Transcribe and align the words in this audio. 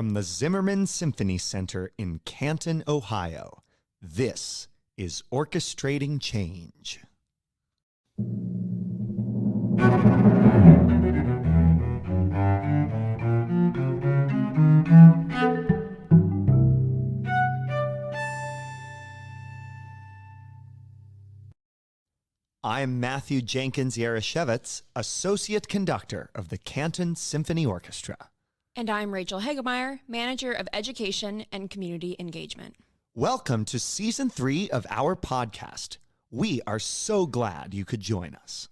From 0.00 0.14
the 0.14 0.22
Zimmerman 0.22 0.86
Symphony 0.86 1.36
Center 1.36 1.90
in 1.98 2.20
Canton, 2.24 2.82
Ohio, 2.88 3.62
this 4.00 4.66
is 4.96 5.22
Orchestrating 5.30 6.18
Change. 6.18 7.00
I'm 22.64 22.98
Matthew 22.98 23.42
Jenkins 23.42 23.98
Jaroszewicz, 23.98 24.80
Associate 24.96 25.68
Conductor 25.68 26.30
of 26.34 26.48
the 26.48 26.56
Canton 26.56 27.16
Symphony 27.16 27.66
Orchestra. 27.66 28.30
And 28.76 28.88
I'm 28.88 29.12
Rachel 29.12 29.40
Hagemeyer, 29.40 29.98
Manager 30.06 30.52
of 30.52 30.68
Education 30.72 31.44
and 31.50 31.68
Community 31.68 32.14
Engagement. 32.20 32.76
Welcome 33.16 33.64
to 33.64 33.80
Season 33.80 34.30
3 34.30 34.70
of 34.70 34.86
our 34.88 35.16
podcast. 35.16 35.98
We 36.30 36.62
are 36.68 36.78
so 36.78 37.26
glad 37.26 37.74
you 37.74 37.84
could 37.84 38.00
join 38.00 38.36
us. 38.36 38.68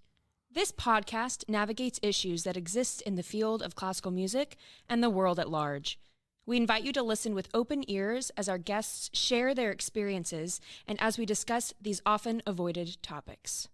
This 0.50 0.70
podcast 0.70 1.48
navigates 1.48 1.98
issues 2.00 2.44
that 2.44 2.56
exist 2.56 3.02
in 3.02 3.16
the 3.16 3.24
field 3.24 3.60
of 3.60 3.74
classical 3.74 4.12
music 4.12 4.56
and 4.88 5.02
the 5.02 5.10
world 5.10 5.40
at 5.40 5.50
large. 5.50 5.98
We 6.46 6.56
invite 6.56 6.84
you 6.84 6.92
to 6.92 7.02
listen 7.02 7.34
with 7.34 7.48
open 7.52 7.84
ears 7.88 8.30
as 8.36 8.48
our 8.48 8.56
guests 8.56 9.10
share 9.12 9.52
their 9.52 9.72
experiences 9.72 10.60
and 10.86 10.98
as 11.02 11.18
we 11.18 11.26
discuss 11.26 11.74
these 11.80 12.00
often 12.06 12.40
avoided 12.46 13.02
topics. 13.02 13.68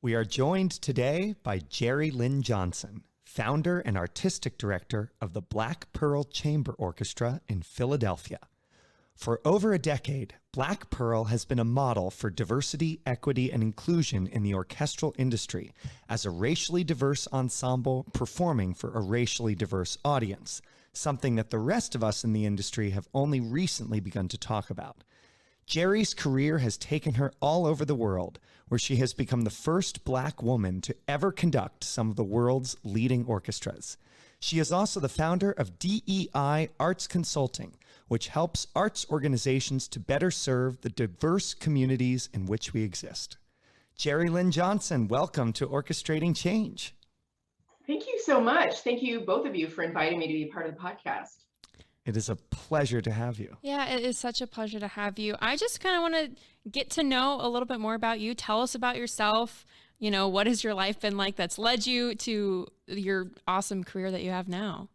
We 0.00 0.14
are 0.14 0.24
joined 0.24 0.70
today 0.70 1.34
by 1.42 1.58
Jeri 1.58 2.14
Lynne 2.14 2.42
Johnson, 2.42 3.02
founder 3.34 3.80
and 3.80 3.96
artistic 3.96 4.56
director 4.56 5.10
of 5.20 5.32
the 5.32 5.42
Black 5.42 5.92
Pearl 5.92 6.22
Chamber 6.22 6.72
Orchestra 6.78 7.40
in 7.48 7.62
Philadelphia. 7.62 8.38
For 9.16 9.40
over 9.44 9.72
a 9.72 9.78
decade, 9.78 10.34
Black 10.52 10.88
Pearl 10.88 11.24
has 11.24 11.44
been 11.44 11.58
a 11.58 11.64
model 11.64 12.12
for 12.12 12.30
diversity, 12.30 13.00
equity, 13.04 13.50
and 13.50 13.60
inclusion 13.60 14.28
in 14.28 14.44
the 14.44 14.54
orchestral 14.54 15.16
industry 15.18 15.72
as 16.08 16.24
a 16.24 16.30
racially 16.30 16.84
diverse 16.84 17.26
ensemble 17.32 18.06
performing 18.12 18.72
for 18.72 18.92
a 18.92 19.00
racially 19.00 19.56
diverse 19.56 19.98
audience, 20.04 20.62
something 20.92 21.34
that 21.34 21.50
the 21.50 21.58
rest 21.58 21.96
of 21.96 22.04
us 22.04 22.22
in 22.22 22.34
the 22.34 22.46
industry 22.46 22.90
have 22.90 23.08
only 23.12 23.40
recently 23.40 23.98
begun 23.98 24.28
to 24.28 24.38
talk 24.38 24.70
about. 24.70 25.02
Jeri's 25.66 26.12
career 26.12 26.58
has 26.58 26.76
taken 26.76 27.14
her 27.14 27.32
all 27.40 27.66
over 27.66 27.84
the 27.84 27.94
world, 27.94 28.38
where 28.68 28.78
she 28.78 28.96
has 28.96 29.14
become 29.14 29.42
the 29.42 29.50
first 29.50 30.04
black 30.04 30.42
woman 30.42 30.80
to 30.82 30.94
ever 31.08 31.32
conduct 31.32 31.84
some 31.84 32.10
of 32.10 32.16
the 32.16 32.24
world's 32.24 32.76
leading 32.84 33.24
orchestras. 33.24 33.96
She 34.40 34.58
is 34.58 34.70
also 34.70 35.00
the 35.00 35.08
founder 35.08 35.52
of 35.52 35.78
DEI 35.78 36.68
Arts 36.78 37.06
Consulting, 37.06 37.76
which 38.08 38.28
helps 38.28 38.66
arts 38.76 39.06
organizations 39.10 39.88
to 39.88 40.00
better 40.00 40.30
serve 40.30 40.82
the 40.82 40.90
diverse 40.90 41.54
communities 41.54 42.28
in 42.34 42.44
which 42.44 42.74
we 42.74 42.82
exist. 42.82 43.38
Jeri 43.98 44.30
Lynne 44.30 44.50
Johnson, 44.50 45.08
welcome 45.08 45.52
to 45.54 45.66
Orchestrating 45.66 46.36
Change. 46.36 46.94
Thank 47.86 48.06
you 48.06 48.20
so 48.22 48.40
much. 48.40 48.80
Thank 48.80 49.02
you, 49.02 49.20
both 49.20 49.46
of 49.46 49.56
you, 49.56 49.68
for 49.68 49.82
inviting 49.82 50.18
me 50.18 50.26
to 50.26 50.32
be 50.32 50.50
part 50.52 50.66
of 50.66 50.74
the 50.74 50.80
podcast. 50.80 51.43
It 52.04 52.16
is 52.16 52.28
a 52.28 52.36
pleasure 52.36 53.00
to 53.00 53.10
have 53.10 53.38
you. 53.38 53.56
Yeah, 53.62 53.86
it 53.86 54.04
is 54.04 54.18
such 54.18 54.42
a 54.42 54.46
pleasure 54.46 54.78
to 54.78 54.88
have 54.88 55.18
you. 55.18 55.36
I 55.40 55.56
just 55.56 55.80
kind 55.80 55.96
of 55.96 56.02
want 56.02 56.14
to 56.14 56.70
get 56.70 56.90
to 56.90 57.02
know 57.02 57.38
a 57.40 57.48
little 57.48 57.66
bit 57.66 57.80
more 57.80 57.94
about 57.94 58.20
you. 58.20 58.34
Tell 58.34 58.60
us 58.60 58.74
about 58.74 58.96
yourself. 58.96 59.64
You 59.98 60.10
know, 60.10 60.28
what 60.28 60.46
has 60.46 60.62
your 60.62 60.74
life 60.74 61.00
been 61.00 61.16
like 61.16 61.36
that's 61.36 61.58
led 61.58 61.86
you 61.86 62.14
to 62.16 62.66
your 62.86 63.30
awesome 63.48 63.84
career 63.84 64.10
that 64.10 64.22
you 64.22 64.30
have 64.30 64.48
now? 64.48 64.88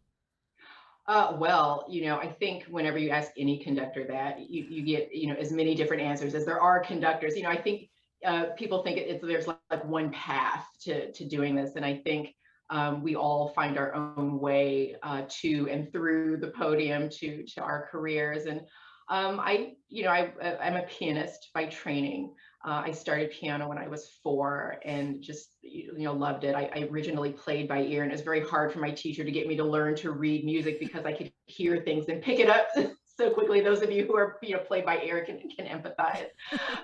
Uh, 1.07 1.35
well, 1.39 1.87
you 1.89 2.05
know, 2.05 2.17
I 2.17 2.27
think 2.27 2.65
whenever 2.65 2.99
you 2.99 3.09
ask 3.09 3.31
any 3.35 3.57
conductor 3.57 4.05
that, 4.05 4.47
you, 4.47 4.65
you 4.69 4.83
get, 4.83 5.09
you 5.11 5.25
know, 5.25 5.33
as 5.33 5.51
many 5.51 5.73
different 5.73 6.03
answers 6.03 6.35
as 6.35 6.45
there 6.45 6.61
are 6.61 6.79
conductors. 6.79 7.35
You 7.35 7.41
know, 7.41 7.49
I 7.49 7.59
think 7.59 7.89
uh, 8.23 8.45
people 8.55 8.83
think 8.83 8.99
it's 8.99 9.25
there's 9.25 9.47
like, 9.47 9.57
like 9.71 9.83
one 9.85 10.11
path 10.11 10.67
to 10.81 11.11
to 11.13 11.25
doing 11.25 11.55
this, 11.55 11.75
and 11.75 11.83
I 11.83 11.95
think 12.03 12.35
um, 12.69 13.01
we 13.01 13.15
all 13.15 13.49
find 13.49 13.77
our 13.77 13.93
own 13.93 14.39
way 14.39 14.95
uh, 15.03 15.23
to 15.41 15.67
and 15.69 15.91
through 15.91 16.37
the 16.37 16.47
podium 16.47 17.09
to 17.09 17.43
to 17.45 17.61
our 17.61 17.87
careers. 17.91 18.45
And 18.45 18.61
um, 19.09 19.39
I, 19.39 19.73
you 19.89 20.03
know, 20.03 20.11
I, 20.11 20.31
I'm 20.61 20.75
a 20.75 20.83
pianist 20.83 21.49
by 21.53 21.65
training. 21.65 22.33
Uh, 22.63 22.83
I 22.85 22.91
started 22.91 23.31
piano 23.31 23.69
when 23.69 23.77
I 23.77 23.87
was 23.87 24.19
four 24.21 24.79
and 24.83 25.21
just 25.21 25.51
you 25.61 25.93
know 25.97 26.13
loved 26.13 26.43
it. 26.43 26.55
I, 26.55 26.69
I, 26.75 26.79
originally 26.91 27.31
played 27.31 27.67
by 27.67 27.81
ear, 27.81 28.03
and 28.03 28.11
it 28.11 28.15
was 28.15 28.21
very 28.21 28.45
hard 28.45 28.71
for 28.71 28.79
my 28.79 28.91
teacher 28.91 29.23
to 29.23 29.31
get 29.31 29.47
me 29.47 29.55
to 29.55 29.63
learn 29.63 29.95
to 29.97 30.11
read 30.11 30.43
music 30.43 30.79
because 30.79 31.05
I 31.05 31.13
could 31.13 31.31
hear 31.45 31.81
things 31.81 32.09
and 32.09 32.21
pick 32.21 32.39
it 32.39 32.49
up 32.49 32.67
so 33.17 33.31
quickly. 33.31 33.61
Those 33.61 33.81
of 33.81 33.91
you 33.91 34.05
who 34.05 34.15
are 34.15 34.37
you 34.43 34.57
know 34.57 34.61
played 34.61 34.85
by 34.85 34.99
ear 34.99 35.25
can 35.25 35.39
can 35.49 35.65
empathize, 35.65 36.27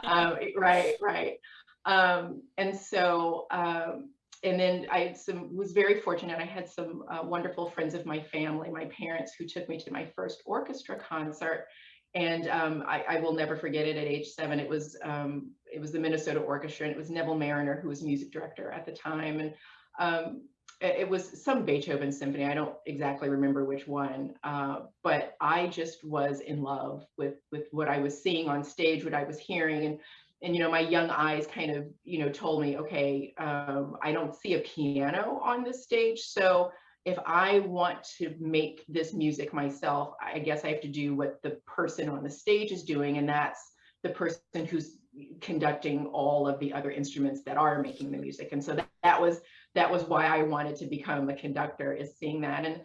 um, 0.03 0.38
right, 0.57 0.95
right. 1.01 1.38
Um, 1.85 2.41
and 2.57 2.75
so 2.75 3.45
um, 3.51 4.09
and 4.45 4.59
then 4.59 4.85
I 4.91 5.13
some, 5.13 5.56
was 5.56 5.72
very 5.72 6.00
fortunate. 6.01 6.39
I 6.39 6.45
had 6.45 6.69
some 6.69 7.03
uh, 7.09 7.22
wonderful 7.23 7.69
friends 7.72 7.95
of 7.95 8.06
my 8.06 8.19
family, 8.19 8.69
my 8.69 8.85
parents, 8.85 9.33
who 9.38 9.45
took 9.45 9.67
me 9.67 9.79
to 9.79 9.91
my 9.91 10.06
first 10.16 10.44
orchestra 10.45 10.97
concert. 10.97 11.66
And 12.13 12.47
um, 12.47 12.83
I, 12.88 13.03
I, 13.09 13.19
will 13.19 13.33
never 13.33 13.57
forget 13.57 13.85
it. 13.85 13.97
At 13.97 14.06
age 14.06 14.28
seven, 14.28 14.57
it 14.59 14.69
was 14.69 14.95
um, 15.03 15.51
it 15.66 15.81
was 15.81 15.91
the 15.91 16.00
Minnesota 16.00 16.39
Orchestra, 16.39 16.85
and 16.88 16.95
it 16.95 16.97
was 16.97 17.09
Neville 17.09 17.35
Marriner 17.35 17.81
who 17.81 17.89
was 17.89 18.03
music 18.03 18.31
director 18.31 18.72
at 18.72 18.85
the 18.85 18.94
time. 18.94 19.41
And 19.41 19.53
um, 20.00 20.44
it, 20.79 20.95
it, 21.00 21.09
was 21.09 21.44
some 21.44 21.66
Beethoven 21.66 22.13
symphony. 22.13 22.45
I 22.45 22.53
don't 22.53 22.75
exactly 22.85 23.27
remember 23.27 23.66
which 23.66 23.85
one, 23.85 24.35
uh, 24.45 24.81
but 25.03 25.35
I 25.41 25.67
just 25.67 26.06
was 26.06 26.39
in 26.39 26.62
love 26.62 27.06
with 27.17 27.35
with 27.51 27.67
what 27.72 27.89
I 27.89 27.97
was 28.00 28.22
seeing 28.22 28.47
on 28.47 28.63
stage, 28.63 29.03
what 29.03 29.13
I 29.13 29.25
was 29.25 29.38
hearing, 29.38 29.85
and 29.85 30.00
and 30.45 30.56
you 30.56 30.61
know 30.61 30.69
my 30.69 30.79
young 30.79 31.09
eyes 31.09 31.47
kind 31.47 31.72
of 31.72 31.85
you 32.03 32.19
know 32.19 32.29
told 32.29 32.61
me 32.61 32.78
okay 32.78 33.33
um, 33.39 33.97
i 34.01 34.11
don't 34.11 34.35
see 34.35 34.53
a 34.53 34.59
piano 34.59 35.41
on 35.44 35.63
this 35.63 35.83
stage 35.83 36.19
so 36.19 36.72
if 37.03 37.17
i 37.25 37.59
want 37.59 38.01
to 38.17 38.33
make 38.39 38.85
this 38.88 39.13
music 39.13 39.53
myself 39.53 40.13
i 40.22 40.39
guess 40.39 40.63
i 40.63 40.69
have 40.69 40.81
to 40.81 40.88
do 40.88 41.16
what 41.16 41.41
the 41.41 41.57
person 41.66 42.07
on 42.07 42.23
the 42.23 42.29
stage 42.29 42.72
is 42.72 42.83
doing 42.83 43.17
and 43.17 43.28
that's 43.28 43.73
the 44.03 44.09
person 44.09 44.66
who's 44.69 44.97
conducting 45.41 46.06
all 46.07 46.47
of 46.47 46.59
the 46.59 46.72
other 46.72 46.91
instruments 46.91 47.41
that 47.44 47.57
are 47.57 47.81
making 47.81 48.12
the 48.12 48.17
music 48.17 48.50
and 48.51 48.63
so 48.63 48.75
that, 48.75 48.88
that 49.03 49.19
was 49.19 49.41
that 49.73 49.91
was 49.91 50.03
why 50.03 50.25
i 50.25 50.44
wanted 50.44 50.75
to 50.75 50.85
become 50.85 51.29
a 51.29 51.35
conductor 51.35 51.91
is 51.91 52.17
seeing 52.17 52.39
that 52.41 52.66
and 52.66 52.81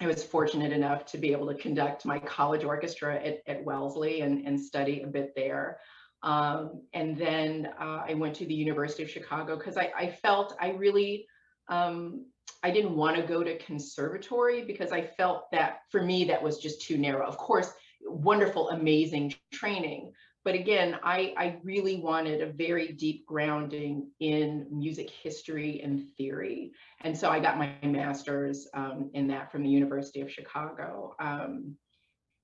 I 0.00 0.06
was 0.06 0.24
fortunate 0.24 0.72
enough 0.72 1.04
to 1.06 1.18
be 1.18 1.32
able 1.32 1.46
to 1.48 1.54
conduct 1.54 2.06
my 2.06 2.18
college 2.18 2.64
orchestra 2.64 3.22
at, 3.22 3.40
at 3.46 3.62
Wellesley 3.62 4.22
and, 4.22 4.44
and 4.46 4.58
study 4.58 5.02
a 5.02 5.06
bit 5.06 5.32
there. 5.36 5.78
Um, 6.22 6.82
and 6.92 7.16
then 7.16 7.70
uh, 7.80 8.04
I 8.08 8.14
went 8.14 8.36
to 8.36 8.46
the 8.46 8.54
University 8.54 9.02
of 9.02 9.10
Chicago 9.10 9.56
because 9.56 9.76
I, 9.76 9.92
I, 9.96 10.06
felt 10.08 10.56
I 10.60 10.70
really, 10.70 11.26
um, 11.68 12.26
I 12.62 12.70
didn't 12.70 12.94
want 12.96 13.16
to 13.16 13.22
go 13.22 13.42
to 13.42 13.58
conservatory 13.58 14.64
because 14.64 14.92
I 14.92 15.02
felt 15.02 15.50
that 15.50 15.80
for 15.90 16.02
me, 16.02 16.24
that 16.24 16.42
was 16.42 16.58
just 16.58 16.82
too 16.82 16.96
narrow. 16.96 17.26
Of 17.26 17.38
course, 17.38 17.72
wonderful, 18.04 18.70
amazing 18.70 19.34
training. 19.52 20.12
But 20.44 20.54
again, 20.54 20.98
I, 21.04 21.34
I 21.36 21.58
really 21.62 22.00
wanted 22.00 22.40
a 22.40 22.52
very 22.52 22.92
deep 22.92 23.26
grounding 23.26 24.10
in 24.18 24.66
music 24.70 25.08
history 25.10 25.80
and 25.82 26.04
theory. 26.16 26.72
And 27.02 27.16
so 27.16 27.30
I 27.30 27.38
got 27.38 27.58
my 27.58 27.72
master's 27.82 28.66
um, 28.74 29.10
in 29.14 29.28
that 29.28 29.52
from 29.52 29.62
the 29.62 29.68
University 29.68 30.20
of 30.20 30.32
Chicago. 30.32 31.14
Um, 31.20 31.76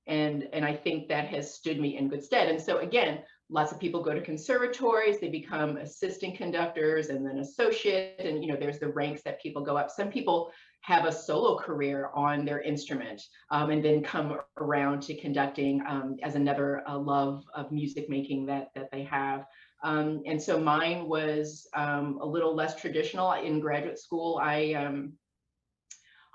and, 0.07 0.49
and 0.53 0.65
I 0.65 0.75
think 0.75 1.09
that 1.09 1.27
has 1.29 1.55
stood 1.55 1.81
me 1.81 1.99
in 1.99 2.09
good 2.09 2.25
stead. 2.25 2.49
And 2.49 2.63
so 2.63 2.79
again, 2.79 3.21
lots 3.51 3.73
of 3.73 3.81
people 3.81 4.03
go 4.03 4.13
to 4.15 4.21
conservatories 4.21 5.19
they 5.19 5.29
become 5.29 5.79
assistant 5.79 6.37
conductors 6.37 7.09
and 7.09 7.25
then 7.25 7.39
associate 7.39 8.19
and 8.19 8.43
you 8.43 8.51
know 8.51 8.57
there's 8.59 8.79
the 8.79 8.89
ranks 8.89 9.23
that 9.23 9.41
people 9.41 9.63
go 9.63 9.77
up. 9.77 9.91
Some 9.91 10.11
people 10.11 10.53
have 10.83 11.07
a 11.07 11.13
solo 11.13 11.59
career 11.59 12.11
on 12.15 12.45
their 12.45 12.61
instrument 12.61 13.23
um, 13.51 13.71
and 13.71 13.85
then 13.85 14.03
come 14.03 14.39
around 14.59 15.03
to 15.03 15.15
conducting 15.15 15.83
um, 15.89 16.17
as 16.23 16.35
another 16.35 16.83
uh, 16.89 16.97
love 16.97 17.45
of 17.55 17.73
music 17.73 18.09
making 18.09 18.47
that 18.47 18.69
that 18.75 18.91
they 18.93 19.03
have. 19.05 19.45
Um, 19.83 20.23
and 20.27 20.43
so 20.43 20.59
mine 20.59 21.09
was 21.09 21.69
um, 21.75 22.19
a 22.21 22.27
little 22.27 22.55
less 22.55 22.81
traditional. 22.81 23.33
In 23.33 23.61
graduate 23.61 23.99
school 23.99 24.41
i 24.43 24.75
um, 24.75 25.13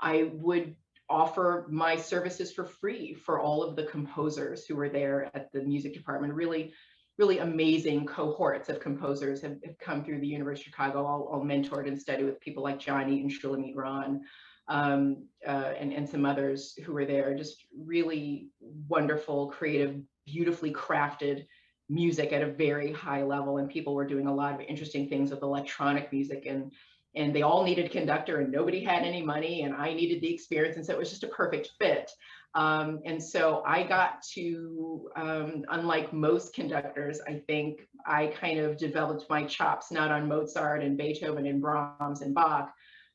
i 0.02 0.32
would 0.34 0.76
offer 1.10 1.68
my 1.70 1.96
services 1.96 2.52
for 2.52 2.66
free 2.66 3.14
for 3.14 3.40
all 3.40 3.62
of 3.62 3.76
the 3.76 3.84
composers 3.84 4.66
who 4.66 4.76
were 4.76 4.90
there 4.90 5.30
at 5.36 5.52
the 5.52 5.62
music 5.62 5.94
department. 5.94 6.34
Really 6.34 6.74
really 7.18 7.40
amazing 7.40 8.06
cohorts 8.06 8.70
of 8.70 8.80
composers 8.80 9.42
have, 9.42 9.58
have 9.64 9.78
come 9.80 10.04
through 10.04 10.20
the 10.20 10.28
University 10.28 10.70
of 10.70 10.72
Chicago, 10.72 11.06
all, 11.06 11.30
all, 11.32 11.44
mentored 11.44 11.88
and 11.88 12.00
studied 12.00 12.26
with 12.26 12.40
people 12.40 12.64
like 12.64 12.80
Johnny 12.80 13.22
and 13.22 13.30
Shulamit 13.30 13.76
Ran 13.76 14.22
um, 14.68 15.28
uh, 15.48 15.74
and, 15.80 15.94
and 15.94 16.10
some 16.10 16.26
others 16.26 16.78
who 16.84 16.94
were 16.94 17.06
there. 17.06 17.36
Just 17.36 17.66
really 17.78 18.48
wonderful, 18.60 19.50
creative, 19.52 20.02
beautifully 20.26 20.74
crafted 20.74 21.46
music 21.90 22.34
at 22.34 22.42
a 22.42 22.52
very 22.52 22.92
high 22.92 23.24
level. 23.24 23.58
And 23.58 23.70
people 23.70 23.94
were 23.94 24.08
doing 24.08 24.28
a 24.28 24.34
lot 24.34 24.56
of 24.56 24.62
interesting 24.62 25.08
things 25.08 25.30
with 25.32 25.44
electronic 25.44 26.12
music 26.12 26.46
and 26.48 26.72
and 27.16 27.36
they 27.36 27.44
all 27.44 27.64
needed 27.64 27.92
conductor 27.92 28.40
and 28.40 28.52
nobody 28.52 28.84
had 28.84 29.04
any 29.04 29.22
money 29.22 29.62
and 29.62 29.76
I 29.76 29.94
needed 29.94 30.20
the 30.22 30.34
experience. 30.34 30.78
And 30.78 30.86
so 30.86 30.94
it 30.94 30.98
was 30.98 31.12
just 31.12 31.24
a 31.24 31.28
perfect 31.28 31.70
fit. 31.80 32.12
Um, 32.56 33.00
and 33.06 33.22
so 33.22 33.64
I 33.66 33.84
got 33.84 34.22
to, 34.34 35.10
um, 35.16 35.66
unlike 35.70 36.14
most 36.14 36.54
conductors, 36.54 37.20
I 37.28 37.42
think 37.48 37.88
I 38.06 38.28
kind 38.28 38.60
of 38.60 38.78
developed 38.78 39.26
my 39.30 39.46
chops 39.46 39.92
not 39.92 40.12
on 40.12 40.28
Mozart 40.28 40.84
and 40.84 40.98
Beethoven 40.98 41.48
and 41.48 41.60
Brahms 41.60 42.22
and 42.22 42.36
Bach, 42.36 42.72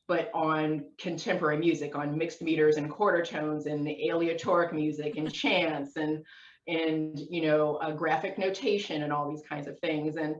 but 0.09 0.29
on 0.33 0.83
contemporary 0.97 1.57
music, 1.57 1.95
on 1.95 2.17
mixed 2.17 2.41
meters 2.41 2.75
and 2.75 2.89
quarter 2.89 3.23
tones 3.23 3.65
and 3.65 3.87
the 3.87 4.09
aleatoric 4.09 4.73
music 4.73 5.15
and 5.15 5.31
chants 5.33 5.95
and 5.95 6.23
and 6.67 7.19
you 7.31 7.41
know 7.41 7.79
graphic 7.97 8.37
notation 8.37 9.03
and 9.03 9.13
all 9.13 9.29
these 9.29 9.43
kinds 9.47 9.67
of 9.67 9.79
things. 9.79 10.17
And 10.17 10.35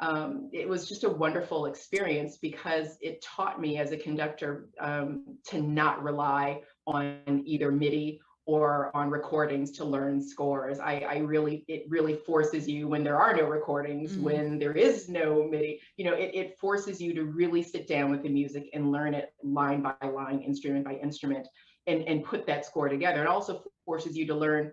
um, 0.00 0.50
it 0.52 0.68
was 0.68 0.88
just 0.88 1.04
a 1.04 1.08
wonderful 1.08 1.66
experience 1.66 2.36
because 2.36 2.98
it 3.00 3.22
taught 3.22 3.60
me 3.60 3.78
as 3.78 3.92
a 3.92 3.96
conductor 3.96 4.68
um, 4.80 5.38
to 5.46 5.60
not 5.60 6.02
rely 6.02 6.60
on 6.86 7.42
either 7.46 7.70
MIDI 7.70 8.20
or 8.46 8.94
on 8.94 9.10
recordings 9.10 9.70
to 9.72 9.84
learn 9.84 10.22
scores. 10.22 10.78
I, 10.78 11.04
I, 11.08 11.16
really, 11.18 11.64
it 11.66 11.84
really 11.88 12.14
forces 12.14 12.68
you 12.68 12.88
when 12.88 13.02
there 13.02 13.18
are 13.18 13.34
no 13.34 13.44
recordings, 13.44 14.12
mm-hmm. 14.12 14.22
when 14.22 14.58
there 14.58 14.72
is 14.72 15.08
no 15.08 15.48
MIDI, 15.48 15.80
you 15.96 16.04
know, 16.04 16.12
it, 16.12 16.30
it 16.34 16.58
forces 16.58 17.00
you 17.00 17.14
to 17.14 17.24
really 17.24 17.62
sit 17.62 17.88
down 17.88 18.10
with 18.10 18.22
the 18.22 18.28
music 18.28 18.68
and 18.74 18.92
learn 18.92 19.14
it 19.14 19.32
line 19.42 19.82
by 19.82 19.94
line, 20.06 20.40
instrument 20.40 20.84
by 20.84 20.94
instrument, 20.94 21.48
and, 21.86 22.02
and 22.02 22.22
put 22.22 22.46
that 22.46 22.66
score 22.66 22.88
together. 22.88 23.22
It 23.22 23.28
also 23.28 23.62
forces 23.86 24.14
you 24.14 24.26
to 24.26 24.34
learn 24.34 24.72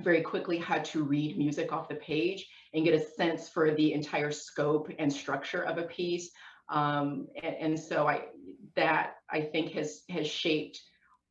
very 0.00 0.22
quickly 0.22 0.58
how 0.58 0.78
to 0.78 1.02
read 1.02 1.36
music 1.36 1.72
off 1.72 1.88
the 1.88 1.96
page 1.96 2.48
and 2.72 2.84
get 2.84 2.94
a 2.94 3.04
sense 3.04 3.48
for 3.48 3.74
the 3.74 3.92
entire 3.92 4.30
scope 4.30 4.90
and 4.98 5.12
structure 5.12 5.62
of 5.62 5.78
a 5.78 5.82
piece. 5.82 6.30
Um, 6.68 7.26
and, 7.42 7.56
and, 7.56 7.78
so 7.78 8.08
I 8.08 8.26
that 8.76 9.16
I 9.28 9.42
think 9.42 9.72
has 9.72 10.02
has 10.08 10.26
shaped 10.26 10.80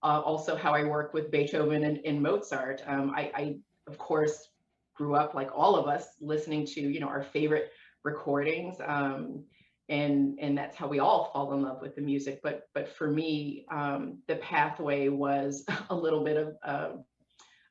uh, 0.03 0.21
also 0.23 0.55
how 0.55 0.73
I 0.73 0.83
work 0.83 1.13
with 1.13 1.31
Beethoven 1.31 1.83
and, 1.83 1.99
and 2.05 2.21
Mozart. 2.21 2.81
Um, 2.85 3.11
I, 3.15 3.31
I 3.35 3.55
of 3.87 3.97
course 3.97 4.49
grew 4.95 5.15
up 5.15 5.33
like 5.33 5.49
all 5.55 5.75
of 5.75 5.87
us 5.87 6.07
listening 6.19 6.65
to 6.65 6.81
you 6.81 6.99
know 6.99 7.07
our 7.07 7.23
favorite 7.23 7.71
recordings 8.03 8.77
um, 8.85 9.43
and 9.89 10.37
and 10.39 10.57
that's 10.57 10.75
how 10.75 10.87
we 10.87 10.99
all 10.99 11.31
fall 11.33 11.53
in 11.53 11.61
love 11.61 11.81
with 11.81 11.95
the 11.95 12.01
music 12.01 12.39
but 12.43 12.67
but 12.73 12.87
for 12.87 13.09
me 13.09 13.65
um, 13.71 14.19
the 14.27 14.35
pathway 14.35 15.07
was 15.07 15.65
a 15.89 15.95
little 15.95 16.23
bit 16.23 16.37
of 16.37 16.55
uh, 16.63 16.89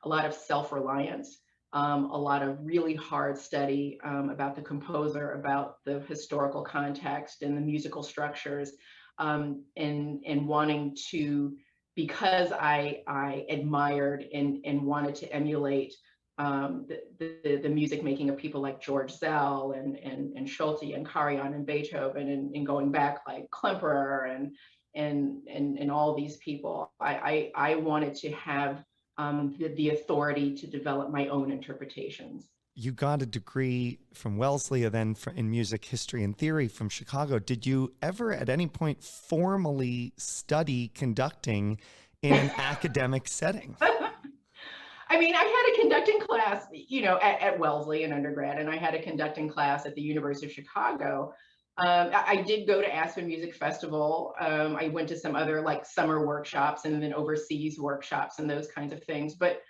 a 0.03 0.09
lot 0.09 0.25
of 0.25 0.33
self-reliance 0.33 1.41
um, 1.73 2.05
a 2.11 2.17
lot 2.17 2.43
of 2.43 2.57
really 2.61 2.95
hard 2.95 3.37
study 3.37 3.97
um, 4.03 4.29
about 4.29 4.55
the 4.55 4.61
composer, 4.61 5.31
about 5.33 5.83
the 5.85 6.01
historical 6.01 6.63
context 6.63 7.43
and 7.43 7.55
the 7.55 7.61
musical 7.61 8.03
structures, 8.03 8.73
um, 9.19 9.63
and 9.77 10.21
and 10.25 10.47
wanting 10.47 10.95
to, 11.11 11.55
because 11.95 12.51
I 12.51 13.03
I 13.07 13.45
admired 13.49 14.25
and 14.33 14.59
and 14.65 14.83
wanted 14.83 15.15
to 15.15 15.33
emulate 15.33 15.93
um, 16.37 16.87
the, 16.87 17.35
the, 17.43 17.57
the 17.57 17.69
music 17.69 18.03
making 18.03 18.29
of 18.29 18.37
people 18.37 18.61
like 18.61 18.81
George 18.81 19.13
Szell 19.13 19.77
and 19.77 19.97
and 19.97 20.35
and 20.35 20.47
Solti 20.47 20.95
and 20.95 21.07
Karajan 21.07 21.53
and 21.53 21.65
Beethoven 21.65 22.29
and, 22.29 22.55
and 22.55 22.65
going 22.65 22.91
back 22.91 23.21
like 23.27 23.49
Klemperer 23.51 24.35
and 24.35 24.55
and 24.95 25.41
and 25.47 25.77
and 25.77 25.91
all 25.91 26.15
these 26.15 26.37
people. 26.37 26.91
I 26.99 27.51
I, 27.55 27.71
I 27.71 27.75
wanted 27.75 28.15
to 28.15 28.31
have 28.31 28.83
um, 29.17 29.55
the, 29.59 29.67
the 29.69 29.89
authority 29.89 30.55
to 30.55 30.67
develop 30.67 31.11
my 31.11 31.27
own 31.27 31.51
interpretations. 31.51 32.49
You 32.73 32.93
got 32.93 33.21
a 33.21 33.25
degree 33.25 33.99
from 34.13 34.37
Wellesley, 34.37 34.85
and 34.85 34.93
then 34.93 35.15
in 35.35 35.49
music 35.49 35.83
history 35.83 36.23
and 36.23 36.37
theory 36.37 36.69
from 36.69 36.87
Chicago. 36.87 37.37
Did 37.37 37.65
you 37.65 37.93
ever, 38.01 38.31
at 38.31 38.47
any 38.47 38.67
point, 38.67 39.03
formally 39.03 40.13
study 40.17 40.89
conducting 40.95 41.79
in 42.21 42.33
an 42.33 42.51
academic 42.57 43.27
setting? 43.27 43.75
I 43.81 45.19
mean, 45.19 45.35
I 45.35 45.43
had 45.43 45.73
a 45.73 45.81
conducting 45.81 46.19
class, 46.21 46.65
you 46.71 47.01
know, 47.01 47.19
at, 47.21 47.41
at 47.41 47.59
Wellesley 47.59 48.03
in 48.03 48.13
undergrad, 48.13 48.57
and 48.57 48.69
I 48.69 48.77
had 48.77 48.95
a 48.95 49.01
conducting 49.01 49.49
class 49.49 49.85
at 49.85 49.93
the 49.95 50.01
University 50.01 50.45
of 50.45 50.53
Chicago. 50.53 51.33
Um, 51.77 52.11
I, 52.13 52.23
I, 52.27 52.41
did 52.41 52.67
go 52.67 52.81
to 52.81 52.95
Aspen 52.95 53.27
Music 53.27 53.53
Festival. 53.53 54.33
Um, 54.39 54.77
I 54.77 54.87
went 54.89 55.09
to 55.09 55.17
some 55.17 55.35
other 55.35 55.61
like 55.61 55.85
summer 55.85 56.25
workshops 56.25 56.85
and 56.85 57.01
then 57.01 57.13
overseas 57.13 57.79
workshops 57.79 58.39
and 58.39 58.49
those 58.49 58.67
kinds 58.67 58.93
of 58.93 59.03
things. 59.03 59.35
But 59.35 59.61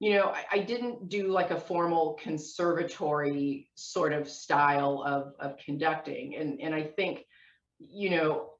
you 0.00 0.14
know, 0.14 0.28
I, 0.28 0.44
I 0.52 0.58
didn't 0.60 1.08
do 1.08 1.28
like 1.28 1.50
a 1.50 1.58
formal 1.58 2.18
conservatory 2.22 3.68
sort 3.74 4.12
of 4.12 4.28
style 4.28 5.02
of 5.04 5.34
of 5.40 5.58
conducting. 5.58 6.36
And 6.36 6.60
and 6.60 6.74
I 6.74 6.84
think, 6.84 7.24
you 7.78 8.10
know, 8.10 8.50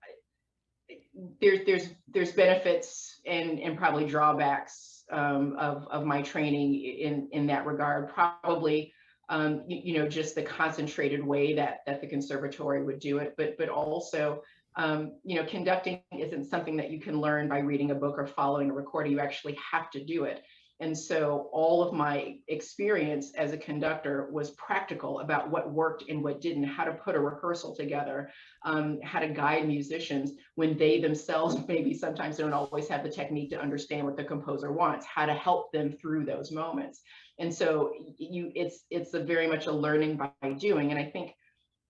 there's 1.41 1.65
there's 1.67 1.89
there's 2.09 2.33
benefits 2.33 3.21
and 3.27 3.61
and 3.61 3.77
probably 3.77 4.07
drawbacks 4.07 5.05
um, 5.11 5.57
of 5.59 5.87
of 5.89 6.05
my 6.05 6.23
training 6.23 6.75
in 6.75 7.29
in 7.33 7.47
that 7.47 7.67
regard. 7.67 8.09
Probably 8.09 8.93
um, 9.29 9.63
you, 9.69 9.81
you, 9.85 9.99
know, 9.99 10.09
just 10.09 10.35
the 10.35 10.43
concentrated 10.43 11.25
way 11.25 11.55
that 11.55 11.81
that 11.87 12.01
the 12.01 12.07
conservatory 12.07 12.83
would 12.83 12.99
do 12.99 13.19
it, 13.19 13.35
but 13.37 13.57
but 13.59 13.69
also, 13.69 14.43
um, 14.77 15.13
you 15.23 15.37
know, 15.37 15.45
conducting 15.45 16.01
isn't 16.19 16.47
something 16.47 16.77
that 16.79 16.91
you 16.91 16.99
can 16.99 17.21
learn 17.21 17.49
by 17.49 17.59
reading 17.59 17.91
a 17.91 17.95
book 17.95 18.17
or 18.19 18.27
following 18.27 18.71
a 18.71 18.73
recording. 18.73 19.13
You 19.13 19.21
actually 19.21 19.59
have 19.71 19.91
to 19.91 20.05
do 20.05 20.25
it. 20.25 20.43
And 20.81 20.97
so 20.97 21.49
all 21.53 21.83
of 21.83 21.93
my 21.93 22.37
experience 22.47 23.33
as 23.35 23.53
a 23.53 23.57
conductor 23.57 24.29
was 24.31 24.53
practical 24.53 25.21
about 25.21 25.51
what 25.51 25.73
worked 25.73 26.05
and 26.09 26.23
what 26.23 26.41
didn't, 26.41 26.65
how 26.65 26.85
to 26.85 26.93
put 26.93 27.17
a 27.17 27.21
rehearsal 27.21 27.75
together, 27.75 28.31
um, 28.65 29.01
how 29.03 29.19
to 29.19 29.29
guide 29.29 29.67
musicians 29.67 30.33
when 30.55 30.79
they 30.79 31.01
themselves 31.01 31.57
maybe 31.69 31.93
sometimes 31.95 32.37
don't 32.37 32.53
always 32.53 32.89
have 32.89 33.03
the 33.03 33.11
technique 33.11 33.51
to 33.51 33.61
understand 33.61 34.07
what 34.07 34.17
the 34.17 34.25
composer 34.25 34.73
wants, 34.73 35.05
how 35.07 35.27
to 35.27 35.35
help 35.35 35.73
them 35.73 35.93
through 36.01 36.25
those 36.25 36.53
moments. 36.53 37.01
And 37.41 37.53
so 37.55 37.93
you 38.19 38.51
it's 38.55 38.85
it's 38.91 39.15
a 39.15 39.21
very 39.21 39.47
much 39.47 39.67
a 39.67 39.73
learning 39.73 40.17
by 40.17 40.53
doing 40.59 40.91
and 40.91 40.99
i 40.99 41.05
think 41.05 41.33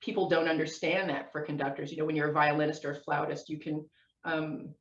people 0.01 0.29
don't 0.29 0.49
understand 0.49 1.11
that 1.11 1.33
for 1.33 1.41
conductors. 1.41 1.91
You 1.91 1.99
know 1.99 2.05
when 2.05 2.17
you're 2.17 2.31
a 2.31 2.33
violinist 2.33 2.85
or 2.85 2.93
a 2.93 3.01
flautist 3.01 3.49
you 3.49 3.59
can 3.59 3.85
um, 4.25 4.75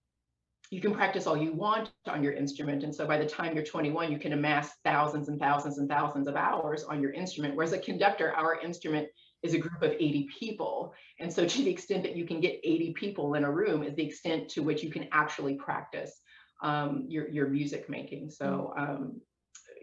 you 0.70 0.82
can 0.82 0.94
practice 0.94 1.28
all 1.28 1.38
you 1.38 1.54
want 1.54 1.92
on 2.08 2.24
your 2.24 2.34
instrument 2.34 2.84
and 2.84 2.94
so 2.94 3.06
by 3.06 3.18
the 3.18 3.26
time 3.26 3.56
you're 3.56 3.64
21 3.64 4.12
you 4.12 4.20
can 4.20 4.34
amass 4.34 4.72
thousands 4.84 5.30
and 5.30 5.40
thousands 5.40 5.78
and 5.78 5.90
thousands 5.90 6.28
of 6.28 6.36
hours 6.36 6.84
on 6.84 7.02
your 7.02 7.12
instrument 7.12 7.56
whereas 7.56 7.74
a 7.74 7.80
conductor 7.80 8.34
our 8.34 8.60
instrument 8.62 9.08
is 9.44 9.54
a 9.54 9.58
group 9.58 9.82
of 9.82 9.92
80 9.92 10.28
people 10.40 10.94
and 11.20 11.32
so 11.32 11.46
to 11.48 11.58
the 11.64 11.70
extent 11.70 12.04
that 12.04 12.16
you 12.16 12.26
can 12.26 12.40
get 12.40 12.60
80 12.64 12.94
people 12.94 13.34
in 13.36 13.44
a 13.44 13.52
room 13.52 13.84
is 13.84 13.96
the 13.96 14.06
extent 14.06 14.50
to 14.50 14.62
which 14.62 14.84
you 14.84 14.92
can 14.92 15.08
actually 15.12 15.56
practice 15.56 16.22
um, 16.64 17.06
your, 17.08 17.30
your 17.30 17.48
music 17.48 17.88
making 17.90 18.30
so 18.30 18.74
mm. 18.78 18.82
um, 18.82 19.22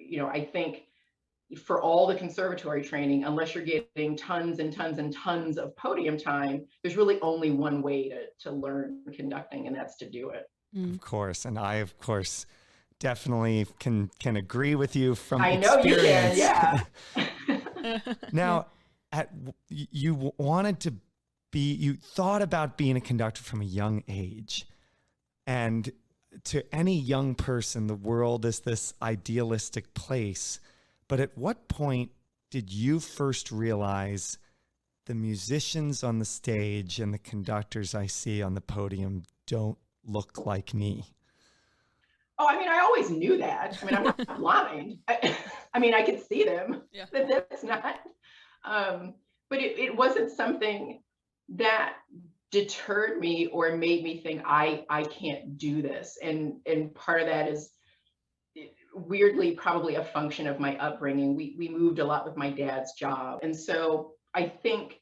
you 0.07 0.19
know, 0.19 0.29
I 0.29 0.45
think 0.45 0.83
for 1.65 1.81
all 1.81 2.07
the 2.07 2.15
conservatory 2.15 2.83
training, 2.83 3.25
unless 3.25 3.55
you're 3.55 3.65
getting 3.65 4.17
tons 4.17 4.59
and 4.59 4.73
tons 4.73 4.99
and 4.99 5.15
tons 5.15 5.59
of 5.59 5.77
podium 5.77 6.19
time, 6.19 6.67
there's 6.83 6.97
really 6.97 7.21
only 7.21 7.51
one 7.51 7.83
way 7.83 8.09
to, 8.09 8.21
to 8.41 8.51
learn 8.51 9.03
conducting, 9.15 9.67
and 9.67 9.77
that's 9.77 9.97
to 9.99 10.09
do 10.09 10.31
it. 10.31 10.47
Mm. 10.77 10.95
Of 10.95 11.01
course. 11.01 11.45
And 11.45 11.59
I, 11.59 11.77
of 11.77 11.99
course, 11.99 12.47
definitely 12.99 13.67
can 13.79 14.11
can 14.19 14.37
agree 14.37 14.75
with 14.75 14.97
you 14.97 15.15
from 15.15 15.43
I 15.43 15.51
experience. 15.51 15.85
know 15.85 15.91
you 15.91 15.97
can, 15.97 16.37
yeah. 16.37 18.15
now, 18.33 18.67
at 19.13 19.31
you 19.69 20.33
wanted 20.39 20.81
to 20.81 20.95
be, 21.51 21.73
you 21.73 21.95
thought 21.95 22.43
about 22.43 22.77
being 22.77 22.97
a 22.97 23.01
conductor 23.01 23.43
from 23.43 23.61
a 23.61 23.65
young 23.65 24.03
age, 24.09 24.67
and 25.47 25.93
to 26.45 26.75
any 26.75 26.99
young 26.99 27.35
person, 27.35 27.87
the 27.87 27.95
world 27.95 28.45
is 28.45 28.61
this 28.61 28.95
idealistic 29.01 29.95
place. 29.95 30.59
But 31.07 31.21
at 31.21 31.37
what 31.37 31.69
point 31.69 32.11
did 32.51 32.73
you 32.73 32.99
first 32.99 33.53
realize 33.53 34.39
the 35.07 35.15
musicians 35.15 36.03
on 36.03 36.19
the 36.19 36.25
stage 36.25 36.99
and 36.99 37.13
the 37.13 37.19
conductors 37.19 37.95
I 37.95 38.07
see 38.07 38.43
on 38.43 38.55
the 38.55 38.61
podium 38.61 39.25
don't 39.47 39.79
look 40.07 40.47
like 40.47 40.75
me? 40.75 41.05
Oh, 42.39 42.47
I 42.49 42.59
mean, 42.59 42.69
I 42.69 42.81
always 42.81 43.11
knew 43.11 43.39
that. 43.39 43.79
I 43.81 43.85
mean, 43.85 43.95
I'm 43.95 44.05
not 44.05 44.37
blind. 44.39 44.99
I, 45.07 45.37
I, 45.73 45.79
mean, 45.79 45.95
I 45.95 46.03
could 46.03 46.21
see 46.27 46.45
them. 46.45 46.83
Yeah. 46.93 47.07
But 47.13 47.29
that's 47.29 47.63
not. 47.63 48.01
Um, 48.65 49.15
but 49.51 49.61
it, 49.61 49.79
it 49.79 49.97
wasn't 49.97 50.31
something 50.33 51.01
that 51.51 51.95
deterred 52.51 53.19
me 53.19 53.49
or 53.49 53.77
made 53.77 54.03
me 54.03 54.21
think 54.21 54.43
I 54.47 54.85
I 54.89 55.03
can't 55.05 55.59
do 55.59 55.83
this. 55.83 56.19
And 56.23 56.61
and 56.67 56.95
part 56.95 57.21
of 57.21 57.27
that 57.29 57.49
is 57.49 57.71
weirdly 58.95 59.53
probably 59.53 59.97
a 59.97 60.05
function 60.05 60.47
of 60.47 60.61
my 60.61 60.77
upbringing. 60.79 61.37
We 61.37 61.57
we 61.59 61.69
moved 61.69 61.99
a 61.99 62.05
lot 62.05 62.25
with 62.25 62.37
my 62.37 62.51
dad's 62.51 62.93
job. 62.95 63.41
And 63.43 63.55
so 63.55 64.13
I 64.35 64.49
think 64.49 65.01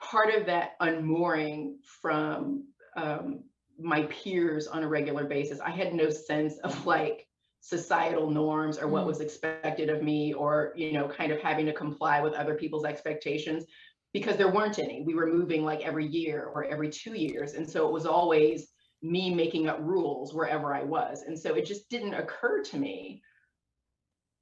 part 0.00 0.34
of 0.34 0.46
that 0.46 0.72
unmooring 0.80 1.78
from 2.00 2.66
um, 2.96 3.44
my 3.82 4.02
peers 4.04 4.66
on 4.66 4.82
a 4.82 4.88
regular 4.88 5.24
basis, 5.24 5.60
I 5.60 5.70
had 5.70 5.94
no 5.94 6.10
sense 6.10 6.58
of 6.58 6.86
like 6.86 7.26
societal 7.60 8.30
norms 8.30 8.78
or 8.78 8.88
what 8.88 9.04
mm. 9.04 9.06
was 9.06 9.20
expected 9.20 9.88
of 9.88 10.02
me 10.02 10.32
or 10.32 10.72
you 10.74 10.92
know 10.92 11.06
kind 11.08 11.30
of 11.30 11.40
having 11.40 11.64
to 11.66 11.72
comply 11.72 12.20
with 12.20 12.34
other 12.34 12.54
people's 12.54 12.84
expectations 12.84 13.64
because 14.12 14.36
there 14.36 14.52
weren't 14.52 14.78
any. 14.78 15.02
We 15.02 15.14
were 15.14 15.26
moving 15.26 15.64
like 15.64 15.80
every 15.80 16.06
year 16.06 16.44
or 16.44 16.64
every 16.64 16.90
two 16.90 17.14
years. 17.14 17.54
And 17.54 17.68
so 17.68 17.86
it 17.86 17.92
was 17.92 18.06
always 18.06 18.68
me 19.02 19.34
making 19.34 19.68
up 19.68 19.78
rules 19.80 20.34
wherever 20.34 20.74
I 20.74 20.82
was. 20.82 21.22
And 21.22 21.38
so 21.38 21.54
it 21.54 21.66
just 21.66 21.88
didn't 21.88 22.14
occur 22.14 22.62
to 22.62 22.76
me 22.76 23.22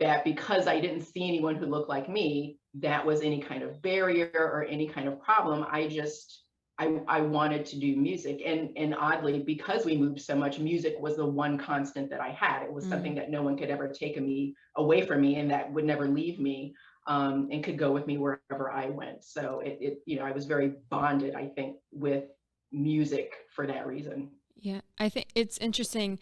that 0.01 0.25
because 0.25 0.67
I 0.67 0.81
didn't 0.81 1.03
see 1.03 1.29
anyone 1.29 1.55
who 1.55 1.67
looked 1.67 1.89
like 1.89 2.09
me, 2.09 2.59
that 2.75 3.05
was 3.05 3.21
any 3.21 3.41
kind 3.41 3.63
of 3.63 3.81
barrier 3.81 4.31
or 4.35 4.65
any 4.69 4.89
kind 4.89 5.07
of 5.07 5.21
problem. 5.21 5.65
I 5.71 5.87
just 5.87 6.43
I, 6.81 6.99
I 7.07 7.21
wanted 7.21 7.67
to 7.67 7.79
do 7.79 7.95
music. 7.95 8.41
And 8.45 8.71
and 8.77 8.95
oddly 8.95 9.41
because 9.41 9.85
we 9.85 9.97
moved 9.97 10.21
so 10.21 10.35
much 10.35 10.59
music 10.59 10.97
was 10.99 11.17
the 11.17 11.27
one 11.27 11.59
constant 11.59 12.09
that 12.11 12.21
I 12.21 12.31
had. 12.31 12.63
It 12.63 12.73
was 12.73 12.87
mm 12.87 12.91
something 12.91 13.15
that 13.15 13.31
no 13.31 13.43
one 13.43 13.57
could 13.57 13.71
ever 13.71 13.87
take 13.87 14.21
me 14.21 14.57
away 14.77 15.07
from 15.07 15.21
me 15.21 15.37
and 15.37 15.49
that 15.51 15.73
would 15.73 15.85
never 15.85 16.09
leave 16.09 16.41
me 16.41 16.75
um, 17.07 17.49
and 17.53 17.63
could 17.63 17.79
go 17.79 17.93
with 17.93 18.07
me 18.07 18.19
wherever 18.19 18.73
I 18.73 18.87
went. 18.87 19.23
So 19.23 19.61
it, 19.61 19.79
it 19.81 19.99
you 20.07 20.19
know 20.19 20.25
I 20.25 20.33
was 20.33 20.47
very 20.47 20.73
bonded 20.89 21.35
I 21.35 21.47
think 21.47 21.77
with 21.93 22.25
music 22.73 23.35
for 23.55 23.67
that 23.67 23.87
reason. 23.87 24.31
Yeah 24.57 24.81
I 24.99 25.09
think 25.09 25.27
it's 25.35 25.59
interesting 25.59 26.19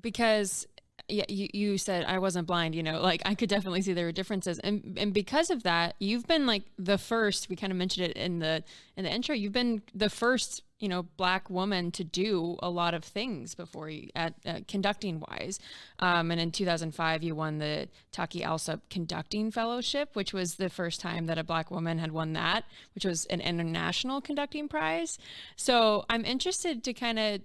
because 0.00 0.66
yeah 1.08 1.24
you, 1.28 1.48
you 1.52 1.78
said 1.78 2.04
i 2.06 2.18
wasn't 2.18 2.46
blind 2.46 2.74
you 2.74 2.82
know 2.82 3.00
like 3.00 3.22
i 3.26 3.34
could 3.34 3.48
definitely 3.48 3.82
see 3.82 3.92
there 3.92 4.06
were 4.06 4.12
differences 4.12 4.58
and 4.60 4.96
and 4.98 5.12
because 5.12 5.50
of 5.50 5.62
that 5.62 5.94
you've 5.98 6.26
been 6.26 6.46
like 6.46 6.62
the 6.78 6.98
first 6.98 7.48
we 7.48 7.56
kind 7.56 7.70
of 7.70 7.76
mentioned 7.76 8.06
it 8.06 8.16
in 8.16 8.38
the 8.38 8.62
in 8.96 9.04
the 9.04 9.10
intro 9.10 9.34
you've 9.34 9.52
been 9.52 9.82
the 9.94 10.08
first 10.08 10.62
you 10.84 10.88
know 10.88 11.02
black 11.16 11.48
woman 11.48 11.90
to 11.90 12.04
do 12.04 12.58
a 12.62 12.68
lot 12.68 12.92
of 12.92 13.02
things 13.02 13.54
before 13.54 13.88
you 13.88 14.08
at 14.14 14.34
uh, 14.44 14.60
conducting 14.68 15.18
wise. 15.28 15.58
Um, 15.98 16.30
and 16.30 16.38
in 16.38 16.50
2005 16.50 17.22
you 17.22 17.34
won 17.34 17.56
the 17.56 17.88
taki 18.12 18.44
alsop 18.44 18.80
conducting 18.90 19.50
fellowship 19.50 20.10
which 20.14 20.34
was 20.34 20.56
the 20.56 20.68
first 20.68 21.00
time 21.00 21.24
that 21.26 21.38
a 21.38 21.44
black 21.44 21.70
woman 21.70 21.98
had 21.98 22.12
won 22.12 22.34
that 22.34 22.64
which 22.94 23.06
was 23.06 23.24
an 23.26 23.40
international 23.40 24.20
conducting 24.20 24.68
prize. 24.68 25.18
So 25.56 26.04
i'm 26.10 26.24
interested 26.24 26.84
to 26.84 26.92
kind 26.92 27.18
of 27.18 27.40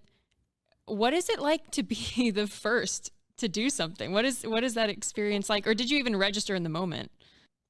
what 0.86 1.14
is 1.14 1.30
it 1.30 1.40
like 1.40 1.72
to 1.72 1.84
be 1.84 2.32
the 2.36 2.48
first 2.48 3.12
to 3.40 3.48
do 3.48 3.70
something. 3.70 4.12
What 4.12 4.26
is 4.26 4.44
what 4.44 4.64
is 4.64 4.74
that 4.76 4.90
experience 4.90 5.50
like? 5.50 5.68
Or 5.68 5.74
did 5.74 5.90
you 5.90 5.98
even 5.98 6.16
register 6.16 6.56
in 6.56 6.64
the 6.64 6.70
moment? 6.70 7.12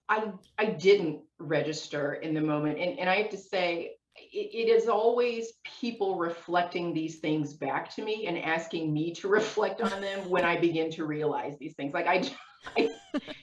I 0.10 0.32
I 0.58 0.66
didn't 0.66 1.22
register 1.40 2.16
in 2.16 2.34
the 2.34 2.42
moment. 2.42 2.80
And, 2.80 3.00
and 3.00 3.10
I 3.10 3.16
have 3.16 3.30
to 3.30 3.38
say, 3.38 3.96
it, 4.16 4.70
is 4.70 4.88
always 4.88 5.54
people 5.80 6.18
reflecting 6.18 6.94
these 6.94 7.18
things 7.20 7.54
back 7.54 7.94
to 7.96 8.04
me 8.04 8.28
and 8.28 8.38
asking 8.38 8.94
me 8.94 9.14
to 9.16 9.28
reflect 9.40 9.82
on 9.82 10.02
them 10.02 10.30
when 10.30 10.46
I 10.46 10.60
begin 10.60 10.92
to 10.92 11.06
realize 11.06 11.58
these 11.60 11.74
things. 11.74 11.94
Like 11.94 12.08
I, 12.08 12.30
I 12.78 12.90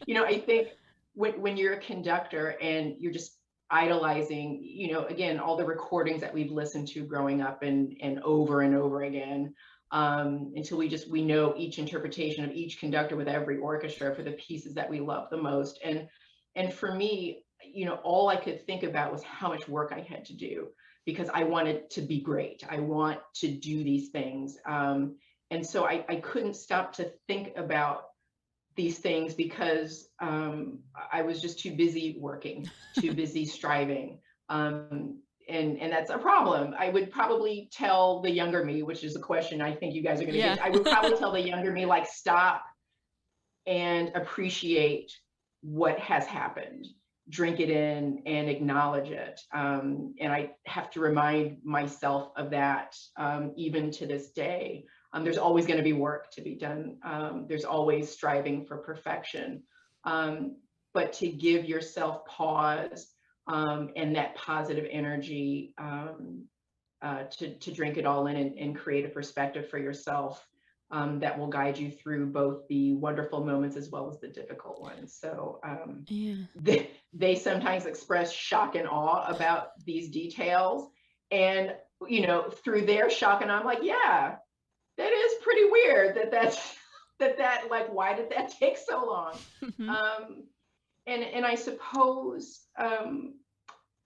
you 0.06 0.14
know, 0.14 0.24
I 0.24 0.38
think 0.38 0.68
when, 1.14 1.40
when 1.40 1.56
you're 1.56 1.74
a 1.74 1.80
conductor 1.80 2.56
and 2.60 2.94
you're 2.98 3.12
just 3.12 3.38
idolizing, 3.70 4.60
you 4.62 4.92
know, 4.92 5.06
again, 5.06 5.40
all 5.40 5.56
the 5.56 5.64
recordings 5.64 6.20
that 6.20 6.32
we've 6.32 6.52
listened 6.52 6.86
to 6.88 7.04
growing 7.04 7.42
up 7.42 7.62
and 7.62 7.96
and 8.00 8.20
over 8.20 8.60
and 8.60 8.74
over 8.74 9.02
again 9.02 9.54
um, 9.92 10.52
until 10.56 10.78
we 10.78 10.88
just 10.88 11.08
we 11.10 11.22
know 11.22 11.54
each 11.56 11.78
interpretation 11.78 12.44
of 12.44 12.52
each 12.52 12.80
conductor 12.80 13.16
with 13.16 13.28
every 13.28 13.58
orchestra 13.58 14.14
for 14.14 14.22
the 14.22 14.32
pieces 14.32 14.74
that 14.74 14.90
we 14.90 15.00
love 15.00 15.28
the 15.30 15.36
most. 15.36 15.78
And 15.84 16.08
and 16.56 16.72
for 16.72 16.92
me 16.92 17.44
you 17.64 17.84
know 17.84 17.94
all 18.02 18.28
i 18.28 18.36
could 18.36 18.64
think 18.66 18.82
about 18.82 19.12
was 19.12 19.22
how 19.22 19.48
much 19.48 19.68
work 19.68 19.92
i 19.92 20.00
had 20.00 20.24
to 20.24 20.34
do 20.34 20.68
because 21.04 21.28
i 21.32 21.44
wanted 21.44 21.88
to 21.90 22.00
be 22.02 22.20
great. 22.20 22.64
I 22.68 22.80
want 22.80 23.20
to 23.36 23.48
do 23.48 23.84
these 23.84 24.08
things. 24.08 24.58
Um, 24.66 25.16
and 25.50 25.64
so 25.64 25.86
I, 25.86 26.04
I 26.08 26.16
couldn't 26.16 26.56
stop 26.56 26.92
to 26.94 27.12
think 27.28 27.56
about 27.56 28.06
these 28.74 28.98
things 28.98 29.34
because 29.34 30.08
um, 30.20 30.80
i 31.12 31.22
was 31.22 31.40
just 31.40 31.60
too 31.60 31.74
busy 31.76 32.16
working 32.18 32.68
too 32.98 33.14
busy 33.14 33.44
striving. 33.44 34.18
Um, 34.48 35.20
and 35.48 35.78
and 35.80 35.92
that's 35.92 36.10
a 36.10 36.18
problem. 36.18 36.74
I 36.78 36.88
would 36.88 37.10
probably 37.10 37.68
tell 37.72 38.20
the 38.20 38.30
younger 38.30 38.64
me, 38.64 38.82
which 38.82 39.04
is 39.04 39.16
a 39.16 39.20
question 39.20 39.60
I 39.60 39.74
think 39.74 39.94
you 39.94 40.02
guys 40.02 40.20
are 40.20 40.24
going 40.24 40.34
to 40.34 40.38
yeah. 40.38 40.56
get. 40.56 40.64
I 40.64 40.70
would 40.70 40.84
probably 40.84 41.16
tell 41.16 41.32
the 41.32 41.40
younger 41.40 41.72
me 41.72 41.86
like 41.86 42.06
stop 42.06 42.62
and 43.66 44.10
appreciate 44.14 45.12
what 45.62 45.98
has 45.98 46.26
happened, 46.26 46.86
drink 47.28 47.60
it 47.60 47.70
in, 47.70 48.22
and 48.26 48.48
acknowledge 48.48 49.10
it. 49.10 49.40
Um, 49.52 50.14
and 50.20 50.32
I 50.32 50.52
have 50.66 50.90
to 50.92 51.00
remind 51.00 51.58
myself 51.64 52.32
of 52.36 52.50
that 52.50 52.94
um, 53.16 53.52
even 53.56 53.90
to 53.92 54.06
this 54.06 54.30
day. 54.30 54.84
Um, 55.12 55.24
there's 55.24 55.38
always 55.38 55.66
going 55.66 55.78
to 55.78 55.84
be 55.84 55.92
work 55.92 56.30
to 56.32 56.42
be 56.42 56.54
done. 56.54 56.98
Um, 57.04 57.46
there's 57.48 57.64
always 57.64 58.10
striving 58.10 58.66
for 58.66 58.78
perfection. 58.78 59.62
Um, 60.04 60.56
but 60.92 61.12
to 61.14 61.28
give 61.28 61.64
yourself 61.64 62.24
pause 62.26 63.15
um, 63.48 63.90
and 63.96 64.14
that 64.16 64.34
positive 64.34 64.86
energy 64.90 65.74
um, 65.78 66.44
uh, 67.02 67.24
to, 67.24 67.54
to 67.58 67.72
drink 67.72 67.96
it 67.96 68.06
all 68.06 68.26
in 68.26 68.36
and, 68.36 68.58
and 68.58 68.76
create 68.76 69.04
a 69.04 69.08
perspective 69.08 69.68
for 69.68 69.78
yourself 69.78 70.46
um, 70.90 71.18
that 71.18 71.36
will 71.38 71.48
guide 71.48 71.76
you 71.76 71.90
through 71.90 72.26
both 72.26 72.66
the 72.68 72.94
wonderful 72.94 73.44
moments 73.44 73.76
as 73.76 73.90
well 73.90 74.08
as 74.08 74.20
the 74.20 74.28
difficult 74.28 74.80
ones. 74.80 75.16
So 75.20 75.60
um, 75.64 76.04
yeah. 76.08 76.36
they, 76.54 76.90
they 77.12 77.34
sometimes 77.34 77.86
express 77.86 78.32
shock 78.32 78.76
and 78.76 78.88
awe 78.88 79.26
about 79.26 79.70
these 79.84 80.10
details. 80.10 80.88
And, 81.30 81.74
you 82.06 82.24
know, 82.26 82.50
through 82.50 82.86
their 82.86 83.10
shock 83.10 83.42
and 83.42 83.50
I'm 83.50 83.64
like, 83.64 83.80
yeah, 83.82 84.36
that 84.96 85.12
is 85.12 85.32
pretty 85.42 85.64
weird 85.64 86.16
that 86.16 86.30
that's, 86.30 86.76
that 87.18 87.38
that 87.38 87.64
like, 87.70 87.92
why 87.92 88.14
did 88.14 88.30
that 88.30 88.50
take 88.60 88.78
so 88.78 89.04
long? 89.04 89.34
Mm-hmm. 89.62 89.90
Um, 91.06 91.12
and 91.14 91.22
and 91.22 91.46
I 91.46 91.54
suppose 91.54 92.60
um, 92.78 93.34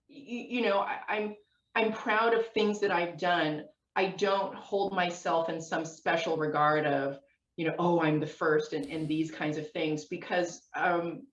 you, 0.07 0.59
you 0.59 0.61
know 0.61 0.79
I, 0.79 0.99
I'm 1.07 1.35
I'm 1.75 1.93
proud 1.93 2.33
of 2.33 2.47
things 2.47 2.79
that 2.81 2.91
I've 2.91 3.17
done. 3.17 3.65
I 3.95 4.07
don't 4.07 4.55
hold 4.55 4.93
myself 4.93 5.49
in 5.49 5.61
some 5.61 5.85
special 5.85 6.37
regard 6.37 6.85
of 6.85 7.19
you 7.55 7.67
know 7.67 7.75
oh 7.79 8.01
I'm 8.01 8.19
the 8.19 8.27
first 8.27 8.73
and, 8.73 8.85
and 8.85 9.07
these 9.07 9.31
kinds 9.31 9.57
of 9.57 9.71
things 9.71 10.05
because 10.05 10.61
um, 10.75 11.23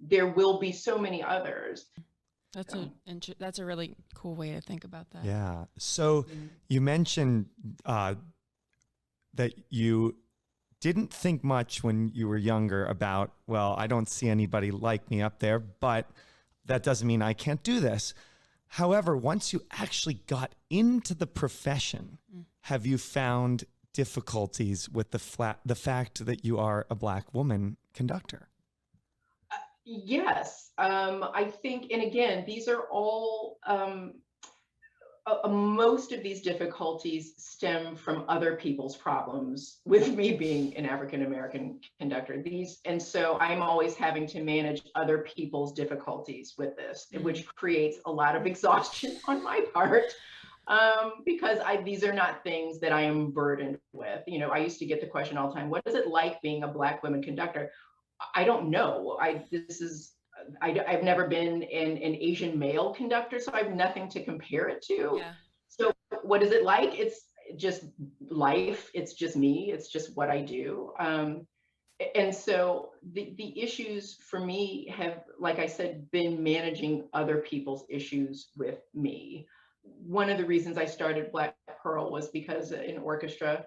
there 0.00 0.28
will 0.28 0.58
be 0.58 0.72
so 0.72 0.98
many 0.98 1.22
others. 1.22 1.86
That's 2.54 2.74
a 2.74 2.90
that's 3.38 3.58
a 3.58 3.64
really 3.64 3.94
cool 4.14 4.34
way 4.34 4.52
to 4.52 4.60
think 4.60 4.84
about 4.84 5.10
that. 5.10 5.24
Yeah. 5.24 5.66
So 5.76 6.22
mm-hmm. 6.22 6.46
you 6.68 6.80
mentioned 6.80 7.46
uh, 7.84 8.14
that 9.34 9.52
you 9.68 10.16
didn't 10.80 11.12
think 11.12 11.42
much 11.42 11.82
when 11.82 12.10
you 12.14 12.28
were 12.28 12.36
younger 12.36 12.84
about, 12.86 13.32
well, 13.46 13.74
I 13.78 13.86
don't 13.86 14.08
see 14.08 14.28
anybody 14.28 14.70
like 14.70 15.10
me 15.10 15.22
up 15.22 15.40
there, 15.40 15.58
but 15.58 16.10
that 16.64 16.82
doesn't 16.82 17.06
mean 17.06 17.22
I 17.22 17.32
can't 17.32 17.62
do 17.62 17.80
this. 17.80 18.14
However, 18.68 19.16
once 19.16 19.52
you 19.52 19.62
actually 19.72 20.20
got 20.26 20.54
into 20.70 21.14
the 21.14 21.26
profession, 21.26 22.18
mm. 22.34 22.44
have 22.62 22.86
you 22.86 22.98
found 22.98 23.64
difficulties 23.94 24.88
with 24.88 25.10
the 25.10 25.18
flat 25.18 25.58
the 25.64 25.74
fact 25.74 26.24
that 26.24 26.44
you 26.44 26.58
are 26.58 26.86
a 26.90 26.94
black 26.94 27.34
woman 27.34 27.76
conductor? 27.94 28.48
Uh, 29.50 29.56
yes, 29.84 30.70
um, 30.78 31.24
I 31.34 31.44
think, 31.44 31.90
and 31.90 32.02
again, 32.02 32.44
these 32.46 32.68
are 32.68 32.82
all 32.92 33.58
um, 33.66 34.14
uh, 35.28 35.48
most 35.48 36.12
of 36.12 36.22
these 36.22 36.40
difficulties 36.40 37.34
stem 37.36 37.96
from 37.96 38.24
other 38.28 38.56
people's 38.56 38.96
problems 38.96 39.80
with 39.84 40.14
me 40.14 40.34
being 40.34 40.76
an 40.76 40.86
African 40.86 41.24
American 41.24 41.80
conductor. 41.98 42.40
These 42.42 42.80
and 42.84 43.00
so 43.00 43.38
I'm 43.40 43.62
always 43.62 43.94
having 43.94 44.26
to 44.28 44.42
manage 44.42 44.82
other 44.94 45.18
people's 45.18 45.72
difficulties 45.72 46.54
with 46.56 46.76
this, 46.76 47.06
mm-hmm. 47.12 47.24
which 47.24 47.46
creates 47.46 47.98
a 48.06 48.12
lot 48.12 48.36
of 48.36 48.46
exhaustion 48.52 49.16
on 49.26 49.42
my 49.42 49.64
part. 49.74 50.04
Um, 50.66 51.22
because 51.24 51.58
I 51.64 51.82
these 51.82 52.04
are 52.04 52.12
not 52.12 52.44
things 52.44 52.78
that 52.80 52.92
I 52.92 53.02
am 53.02 53.30
burdened 53.30 53.78
with. 53.92 54.22
You 54.26 54.38
know, 54.38 54.50
I 54.50 54.58
used 54.58 54.78
to 54.80 54.86
get 54.86 55.00
the 55.00 55.06
question 55.06 55.38
all 55.38 55.48
the 55.48 55.54
time, 55.54 55.70
what 55.70 55.82
is 55.86 55.94
it 55.94 56.08
like 56.08 56.42
being 56.42 56.62
a 56.62 56.68
black 56.68 57.02
woman 57.02 57.22
conductor? 57.22 57.70
I 58.34 58.44
don't 58.44 58.68
know. 58.68 59.16
I 59.20 59.44
this 59.50 59.80
is 59.80 60.12
I, 60.60 60.82
have 60.86 61.02
never 61.02 61.26
been 61.26 61.62
an, 61.62 61.96
an 61.98 62.14
Asian 62.14 62.58
male 62.58 62.94
conductor, 62.94 63.38
so 63.40 63.52
I 63.52 63.58
have 63.58 63.72
nothing 63.72 64.08
to 64.10 64.24
compare 64.24 64.68
it 64.68 64.82
to. 64.86 65.16
Yeah. 65.18 65.32
So 65.68 65.92
what 66.22 66.42
is 66.42 66.52
it 66.52 66.64
like? 66.64 66.98
It's 66.98 67.26
just 67.56 67.84
life. 68.28 68.90
It's 68.94 69.14
just 69.14 69.36
me. 69.36 69.70
It's 69.72 69.88
just 69.88 70.16
what 70.16 70.30
I 70.30 70.42
do. 70.42 70.92
Um, 70.98 71.46
and 72.14 72.34
so 72.34 72.90
the, 73.12 73.34
the 73.36 73.60
issues 73.60 74.18
for 74.28 74.38
me 74.38 74.92
have, 74.96 75.24
like 75.38 75.58
I 75.58 75.66
said, 75.66 76.10
been 76.10 76.42
managing 76.42 77.08
other 77.12 77.38
people's 77.38 77.84
issues 77.88 78.50
with 78.56 78.78
me. 78.94 79.46
One 79.82 80.30
of 80.30 80.38
the 80.38 80.44
reasons 80.44 80.78
I 80.78 80.84
started 80.84 81.32
Black 81.32 81.56
Pearl 81.82 82.10
was 82.12 82.28
because 82.28 82.70
an 82.70 82.98
orchestra 82.98 83.66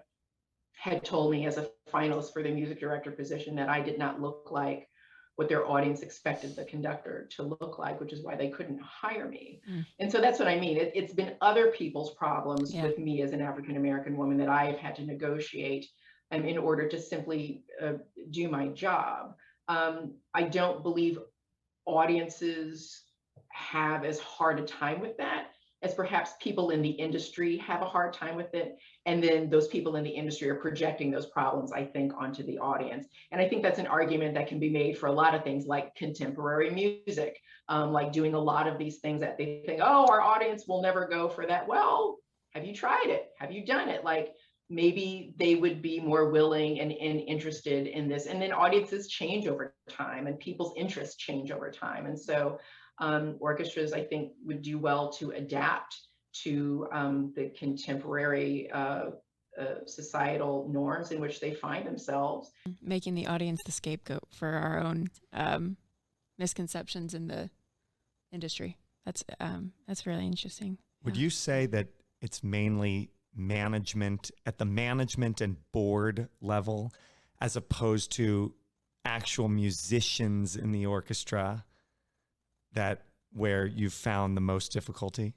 had 0.74 1.04
told 1.04 1.30
me 1.30 1.46
as 1.46 1.58
a 1.58 1.68
finalist 1.92 2.32
for 2.32 2.42
the 2.42 2.50
music 2.50 2.80
director 2.80 3.10
position 3.10 3.54
that 3.56 3.68
I 3.68 3.80
did 3.80 3.98
not 3.98 4.20
look 4.20 4.48
like 4.50 4.88
what 5.36 5.48
their 5.48 5.66
audience 5.66 6.02
expected 6.02 6.54
the 6.54 6.64
conductor 6.64 7.28
to 7.36 7.42
look 7.42 7.78
like, 7.78 8.00
which 8.00 8.12
is 8.12 8.22
why 8.22 8.36
they 8.36 8.50
couldn't 8.50 8.80
hire 8.80 9.28
me. 9.28 9.60
Mm. 9.70 9.86
And 9.98 10.12
so 10.12 10.20
that's 10.20 10.38
what 10.38 10.48
I 10.48 10.60
mean. 10.60 10.76
It, 10.76 10.96
has 10.96 11.14
been 11.14 11.34
other 11.40 11.68
people's 11.70 12.14
problems 12.14 12.74
yeah. 12.74 12.82
with 12.82 12.98
me 12.98 13.22
as 13.22 13.32
an 13.32 13.40
African 13.40 13.76
American 13.76 14.16
woman 14.16 14.36
that 14.38 14.48
I 14.48 14.66
have 14.66 14.78
had 14.78 14.94
to 14.96 15.04
negotiate 15.04 15.86
um, 16.32 16.44
in 16.44 16.58
order 16.58 16.88
to 16.88 17.00
simply 17.00 17.64
uh, 17.82 17.94
do 18.30 18.48
my 18.48 18.68
job. 18.68 19.34
Um, 19.68 20.14
I 20.34 20.42
don't 20.42 20.82
believe 20.82 21.18
audiences 21.86 23.02
have 23.48 24.04
as 24.04 24.18
hard 24.18 24.60
a 24.60 24.64
time 24.64 25.00
with 25.00 25.16
that 25.16 25.51
as 25.82 25.94
perhaps 25.94 26.32
people 26.40 26.70
in 26.70 26.80
the 26.80 26.90
industry 26.90 27.56
have 27.58 27.82
a 27.82 27.88
hard 27.88 28.12
time 28.12 28.36
with 28.36 28.54
it. 28.54 28.76
And 29.06 29.22
then 29.22 29.50
those 29.50 29.68
people 29.68 29.96
in 29.96 30.04
the 30.04 30.10
industry 30.10 30.48
are 30.48 30.54
projecting 30.54 31.10
those 31.10 31.26
problems, 31.26 31.72
I 31.72 31.84
think, 31.84 32.12
onto 32.16 32.44
the 32.44 32.58
audience. 32.58 33.06
And 33.32 33.40
I 33.40 33.48
think 33.48 33.62
that's 33.62 33.78
an 33.78 33.88
argument 33.88 34.34
that 34.34 34.46
can 34.46 34.60
be 34.60 34.70
made 34.70 34.96
for 34.96 35.06
a 35.06 35.12
lot 35.12 35.34
of 35.34 35.42
things 35.42 35.66
like 35.66 35.94
contemporary 35.94 36.70
music, 36.70 37.38
um, 37.68 37.92
like 37.92 38.12
doing 38.12 38.34
a 38.34 38.38
lot 38.38 38.68
of 38.68 38.78
these 38.78 38.98
things 38.98 39.20
that 39.20 39.36
they 39.36 39.62
think, 39.66 39.80
oh, 39.82 40.06
our 40.08 40.20
audience 40.20 40.64
will 40.68 40.82
never 40.82 41.06
go 41.06 41.28
for 41.28 41.46
that. 41.46 41.66
Well, 41.66 42.18
have 42.50 42.64
you 42.64 42.74
tried 42.74 43.06
it? 43.06 43.30
Have 43.38 43.50
you 43.50 43.64
done 43.64 43.88
it? 43.88 44.04
Like 44.04 44.34
maybe 44.70 45.34
they 45.36 45.54
would 45.56 45.82
be 45.82 46.00
more 46.00 46.30
willing 46.30 46.80
and, 46.80 46.92
and 46.92 47.20
interested 47.20 47.86
in 47.86 48.08
this. 48.08 48.26
And 48.26 48.40
then 48.40 48.52
audiences 48.52 49.08
change 49.08 49.46
over 49.46 49.74
time 49.88 50.26
and 50.26 50.38
people's 50.38 50.74
interests 50.76 51.16
change 51.16 51.50
over 51.50 51.70
time. 51.70 52.06
And 52.06 52.18
so 52.18 52.58
um, 52.98 53.36
orchestras, 53.40 53.92
I 53.92 54.02
think, 54.04 54.32
would 54.44 54.62
do 54.62 54.78
well 54.78 55.10
to 55.14 55.30
adapt 55.30 55.96
to 56.44 56.88
um, 56.92 57.32
the 57.36 57.50
contemporary 57.50 58.70
uh, 58.70 59.10
uh, 59.60 59.84
societal 59.86 60.68
norms 60.72 61.10
in 61.10 61.20
which 61.20 61.40
they 61.40 61.52
find 61.52 61.86
themselves. 61.86 62.50
Making 62.80 63.14
the 63.14 63.26
audience 63.26 63.60
the 63.66 63.72
scapegoat 63.72 64.24
for 64.30 64.48
our 64.48 64.80
own 64.80 65.08
um, 65.32 65.76
misconceptions 66.38 67.12
in 67.12 67.28
the 67.28 67.50
industry. 68.32 68.78
That's 69.04 69.24
um, 69.40 69.72
that's 69.86 70.06
really 70.06 70.26
interesting. 70.26 70.78
Would 71.04 71.16
yeah. 71.16 71.22
you 71.24 71.30
say 71.30 71.66
that 71.66 71.88
it's 72.20 72.42
mainly 72.42 73.10
management 73.34 74.30
at 74.46 74.58
the 74.58 74.64
management 74.64 75.40
and 75.40 75.56
board 75.72 76.28
level, 76.40 76.92
as 77.40 77.56
opposed 77.56 78.12
to 78.12 78.54
actual 79.04 79.48
musicians 79.48 80.56
in 80.56 80.72
the 80.72 80.86
orchestra? 80.86 81.64
That 82.74 83.02
where 83.32 83.66
you've 83.66 83.92
found 83.92 84.36
the 84.36 84.40
most 84.40 84.72
difficulty? 84.72 85.34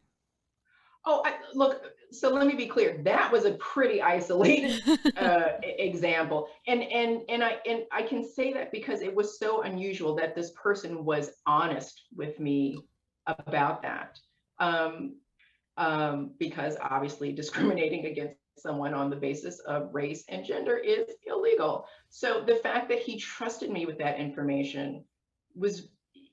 Oh, 1.05 1.21
I, 1.25 1.35
look. 1.53 1.81
So 2.11 2.29
let 2.29 2.47
me 2.47 2.55
be 2.55 2.67
clear. 2.67 2.99
That 3.03 3.31
was 3.31 3.45
a 3.45 3.53
pretty 3.53 4.01
isolated 4.01 4.81
uh, 5.17 5.49
example, 5.61 6.47
and 6.67 6.81
and 6.83 7.21
and 7.29 7.43
I 7.43 7.57
and 7.67 7.83
I 7.91 8.03
can 8.03 8.27
say 8.27 8.53
that 8.53 8.71
because 8.71 9.01
it 9.01 9.13
was 9.13 9.37
so 9.37 9.61
unusual 9.61 10.15
that 10.15 10.35
this 10.35 10.51
person 10.51 11.05
was 11.05 11.31
honest 11.45 12.03
with 12.15 12.39
me 12.39 12.79
about 13.27 13.81
that. 13.83 14.19
Um, 14.59 15.17
um, 15.77 16.31
because 16.39 16.77
obviously 16.81 17.33
discriminating 17.33 18.05
against 18.05 18.37
someone 18.57 18.93
on 18.93 19.09
the 19.09 19.15
basis 19.15 19.59
of 19.59 19.93
race 19.93 20.23
and 20.29 20.45
gender 20.45 20.77
is 20.77 21.09
illegal. 21.27 21.85
So 22.09 22.43
the 22.45 22.55
fact 22.55 22.89
that 22.89 22.99
he 22.99 23.17
trusted 23.17 23.69
me 23.69 23.85
with 23.85 23.97
that 23.97 24.17
information 24.17 25.03
was 25.55 25.89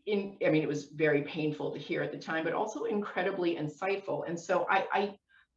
in, 0.07 0.37
I 0.45 0.51
mean, 0.51 0.63
it 0.63 0.69
was 0.69 0.87
very 0.87 1.23
painful 1.23 1.73
to 1.73 1.79
hear 1.79 2.03
at 2.03 2.13
the 2.13 2.19
time, 2.19 2.45
but 2.45 2.53
also 2.53 2.85
incredibly 2.85 3.57
insightful. 3.57 4.29
And 4.29 4.39
so 4.39 4.67
I, 4.69 4.87
I, 4.93 5.15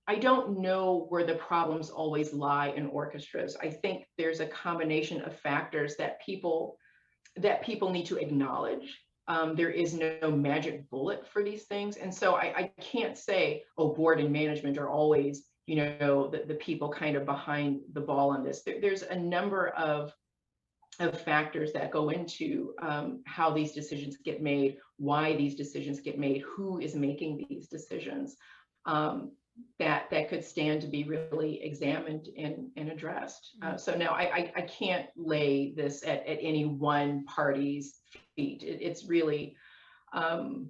I 0.07 0.15
don't 0.15 0.59
know 0.59 1.07
where 1.09 1.25
the 1.25 1.35
problems 1.35 1.89
always 1.89 2.31
lie 2.31 2.69
in 2.69 2.85
orchestras. 2.87 3.57
I 3.59 3.69
think 3.69 4.05
there's 4.17 4.39
a 4.39 4.45
combination 4.47 5.21
of 5.21 5.39
factors 5.39 5.95
that 5.97 6.21
people 6.23 6.77
that 7.37 7.63
people 7.63 7.89
need 7.89 8.05
to 8.05 8.17
acknowledge. 8.17 8.97
Um, 9.27 9.55
there 9.55 9.71
is 9.71 9.93
no 9.93 10.31
magic 10.31 10.89
bullet 10.89 11.27
for 11.27 11.43
these 11.43 11.63
things, 11.63 11.97
and 11.97 12.13
so 12.13 12.35
I, 12.35 12.53
I 12.55 12.71
can't 12.79 13.17
say, 13.17 13.63
oh, 13.77 13.93
board 13.93 14.19
and 14.19 14.31
management 14.31 14.77
are 14.77 14.87
always, 14.87 15.47
you 15.65 15.75
know, 15.75 16.29
the, 16.29 16.43
the 16.47 16.53
people 16.53 16.89
kind 16.89 17.17
of 17.17 17.25
behind 17.25 17.81
the 17.93 18.01
ball 18.01 18.29
on 18.29 18.43
this. 18.43 18.61
There, 18.61 18.79
there's 18.79 19.01
a 19.01 19.15
number 19.15 19.69
of 19.69 20.13
of 20.99 21.19
factors 21.21 21.73
that 21.73 21.91
go 21.91 22.09
into 22.09 22.73
um, 22.81 23.21
how 23.25 23.51
these 23.51 23.73
decisions 23.73 24.17
get 24.23 24.41
made, 24.41 24.77
why 24.97 25.35
these 25.35 25.55
decisions 25.55 25.99
get 25.99 26.17
made, 26.17 26.41
who 26.41 26.79
is 26.79 26.95
making 26.95 27.45
these 27.49 27.67
decisions, 27.67 28.37
um, 28.85 29.31
that 29.79 30.09
that 30.11 30.29
could 30.29 30.43
stand 30.43 30.81
to 30.81 30.87
be 30.87 31.03
really 31.03 31.63
examined 31.63 32.27
and, 32.37 32.69
and 32.75 32.89
addressed. 32.89 33.55
Uh, 33.61 33.67
mm-hmm. 33.67 33.77
so 33.77 33.95
now 33.95 34.09
I, 34.09 34.23
I, 34.23 34.53
I, 34.57 34.61
can't 34.61 35.07
lay 35.15 35.73
this 35.75 36.03
at, 36.03 36.25
at 36.27 36.39
any 36.41 36.65
one 36.65 37.25
party's 37.25 37.99
feet. 38.35 38.63
It, 38.63 38.81
it's 38.81 39.05
really, 39.05 39.55
um, 40.13 40.69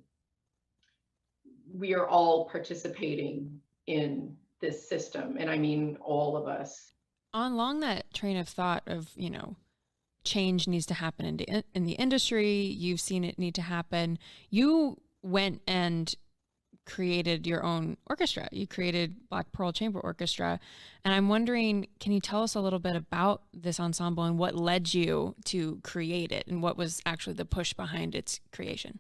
we 1.74 1.96
are 1.96 2.08
all 2.08 2.48
participating 2.50 3.60
in 3.88 4.36
this 4.62 4.88
system. 4.88 5.38
And 5.40 5.50
I 5.50 5.58
mean 5.58 5.98
all 6.02 6.38
of 6.38 6.48
us. 6.48 6.92
Along 7.34 7.82
that 7.82 8.14
train 8.14 8.38
of 8.38 8.48
thought 8.48 8.84
of, 8.88 9.10
you 9.16 9.30
know, 9.30 9.56
change 10.26 10.68
needs 10.68 10.86
to 10.88 10.94
happen 10.94 11.26
in 11.26 11.38
the, 11.38 11.64
in 11.74 11.86
the 11.86 11.94
industry. 11.94 12.62
You've 12.62 13.00
seen 13.00 13.24
it 13.24 13.40
need 13.40 13.56
to 13.56 13.62
happen. 13.62 14.20
You 14.50 15.00
went 15.22 15.62
and 15.68 16.14
created 16.86 17.48
your 17.48 17.64
own 17.64 17.98
orchestra. 18.08 18.48
You 18.52 18.68
created 18.68 19.28
Black 19.30 19.52
Pearl 19.52 19.72
Chamber 19.72 20.00
Orchestra. 20.00 20.60
And 21.04 21.14
I'm 21.14 21.30
wondering, 21.30 21.88
can 22.00 22.12
you 22.12 22.20
tell 22.20 22.44
us 22.44 22.56
a 22.56 22.62
little 22.62 22.80
bit 22.80 22.96
about 22.96 23.42
this 23.54 23.80
ensemble 23.80 24.24
and 24.24 24.38
what 24.38 24.56
led 24.56 24.94
you 24.94 25.36
to 25.46 25.80
create 25.84 26.32
it 26.32 26.46
and 26.48 26.62
what 26.62 26.78
was 26.78 27.02
actually 27.06 27.34
the 27.34 27.46
push 27.46 27.74
behind 27.74 28.14
its 28.14 28.40
creation? 28.52 29.00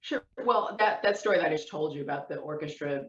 Sure. 0.00 0.22
Well, 0.44 0.76
that, 0.78 1.02
that 1.02 1.18
story 1.18 1.36
that 1.38 1.46
I 1.46 1.50
just 1.50 1.68
told 1.68 1.94
you 1.94 2.02
about 2.02 2.28
the 2.28 2.36
orchestra 2.36 3.04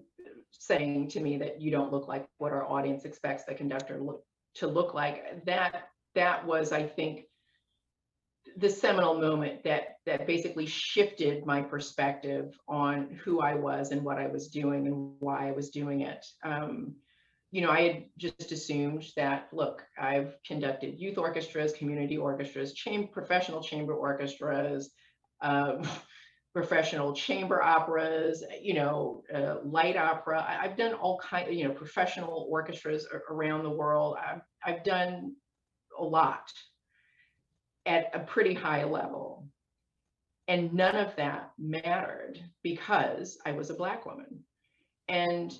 saying 0.52 1.08
to 1.10 1.22
me 1.22 1.38
that 1.38 1.62
you 1.62 1.72
don't 1.72 1.92
look 1.92 2.10
like 2.10 2.28
what 2.38 2.52
our 2.52 2.70
audience 2.70 3.06
expects 3.06 3.46
the 3.46 3.54
conductor 3.54 3.98
look, 3.98 4.26
to 4.56 4.68
look 4.68 4.94
like, 4.94 5.46
that 5.46 5.88
that 6.16 6.46
was, 6.46 6.74
I 6.74 6.84
think, 6.84 7.28
the 8.58 8.70
seminal 8.70 9.20
moment 9.20 9.64
that 9.64 9.98
that 10.06 10.28
basically 10.28 10.66
shifted 10.66 11.46
my 11.46 11.62
perspective 11.62 12.58
on 12.68 13.20
who 13.24 13.42
I 13.42 13.56
was 13.56 13.92
and 13.92 14.04
what 14.04 14.18
I 14.18 14.28
was 14.28 14.48
doing 14.48 14.88
and 14.88 15.14
why 15.20 15.48
I 15.48 15.52
was 15.52 15.70
doing 15.70 16.02
it. 16.02 16.26
Um, 16.44 16.96
you 17.52 17.62
know, 17.62 17.70
I 17.70 17.82
had 17.82 18.06
just 18.18 18.52
assumed 18.52 19.06
that 19.16 19.50
look, 19.52 19.84
I've 20.00 20.36
conducted 20.46 21.00
youth 21.00 21.18
orchestras, 21.18 21.74
community 21.74 22.18
orchestras, 22.18 22.74
professional 23.12 23.62
chamber 23.62 23.94
orchestras, 23.94 24.92
uh, 25.42 25.84
professional 26.54 27.14
chamber 27.14 27.62
operas, 27.62 28.44
you 28.62 28.74
know, 28.74 29.24
uh, 29.34 29.58
light 29.64 29.98
opera. 29.98 30.46
I, 30.48 30.68
have 30.68 30.78
done 30.78 30.94
all 30.94 31.18
kind 31.20 31.48
of, 31.48 31.54
you 31.54 31.66
know, 31.66 31.74
professional 31.74 32.48
orchestras 32.50 33.08
around 33.30 33.64
the 33.64 33.70
world. 33.70 34.18
I've, 34.20 34.42
I've 34.66 34.84
done 34.84 35.36
a 35.98 36.04
lot 36.04 36.52
at 37.86 38.12
a 38.13 38.20
pretty 38.20 38.54
high 38.54 38.84
level. 38.84 39.48
And 40.48 40.74
none 40.74 40.96
of 40.96 41.15
that 41.15 41.52
mattered 41.58 42.39
because 42.63 43.38
I 43.46 43.52
was 43.52 43.70
a 43.70 43.76
Black 43.76 44.06
woman. 44.06 44.44
And 45.08 45.54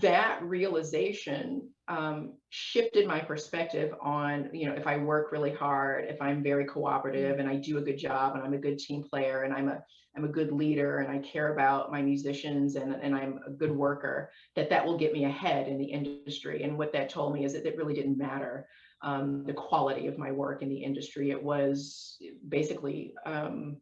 that 0.00 0.42
realization 0.42 1.68
um, 1.88 2.34
shifted 2.50 3.06
my 3.06 3.20
perspective 3.20 3.92
on, 4.00 4.48
you 4.52 4.66
know, 4.66 4.74
if 4.74 4.86
I 4.86 4.96
work 4.96 5.32
really 5.32 5.52
hard, 5.52 6.06
if 6.06 6.20
I'm 6.22 6.42
very 6.42 6.64
cooperative 6.64 7.38
and 7.38 7.48
I 7.48 7.56
do 7.56 7.78
a 7.78 7.82
good 7.82 7.98
job 7.98 8.34
and 8.34 8.44
I'm 8.44 8.54
a 8.54 8.58
good 8.58 8.78
team 8.78 9.02
player 9.02 9.42
and 9.42 9.52
I'm 9.52 9.68
a 9.68 9.82
I'm 10.16 10.24
a 10.24 10.28
good 10.28 10.50
leader 10.50 10.98
and 10.98 11.10
I 11.10 11.18
care 11.18 11.52
about 11.52 11.92
my 11.92 12.02
musicians 12.02 12.74
and, 12.74 12.94
and 12.94 13.14
I'm 13.14 13.38
a 13.46 13.50
good 13.50 13.70
worker, 13.70 14.32
that 14.56 14.68
that 14.70 14.84
will 14.84 14.98
get 14.98 15.12
me 15.12 15.24
ahead 15.24 15.68
in 15.68 15.78
the 15.78 15.84
industry. 15.84 16.64
And 16.64 16.76
what 16.76 16.92
that 16.94 17.10
told 17.10 17.32
me 17.32 17.44
is 17.44 17.52
that 17.52 17.64
it 17.64 17.76
really 17.76 17.94
didn't 17.94 18.18
matter 18.18 18.66
um, 19.02 19.44
the 19.44 19.52
quality 19.52 20.06
of 20.06 20.18
my 20.18 20.32
work 20.32 20.62
in 20.62 20.68
the 20.68 20.82
industry. 20.82 21.30
It 21.30 21.42
was 21.42 22.18
basically, 22.48 23.14
um, 23.24 23.78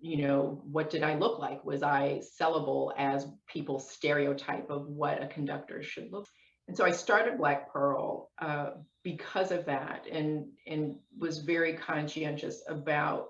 you 0.00 0.18
know, 0.18 0.62
what 0.64 0.90
did 0.90 1.02
I 1.02 1.16
look 1.16 1.38
like? 1.38 1.64
Was 1.64 1.82
I 1.82 2.22
sellable 2.40 2.92
as 2.96 3.26
people's 3.48 3.90
stereotype 3.90 4.70
of 4.70 4.86
what 4.86 5.22
a 5.22 5.26
conductor 5.26 5.82
should 5.82 6.12
look? 6.12 6.26
And 6.68 6.76
so 6.76 6.84
I 6.84 6.92
started 6.92 7.38
Black 7.38 7.72
Pearl 7.72 8.30
uh, 8.38 8.70
because 9.02 9.50
of 9.52 9.66
that, 9.66 10.06
and 10.10 10.46
and 10.66 10.96
was 11.18 11.38
very 11.38 11.74
conscientious 11.74 12.62
about 12.68 13.28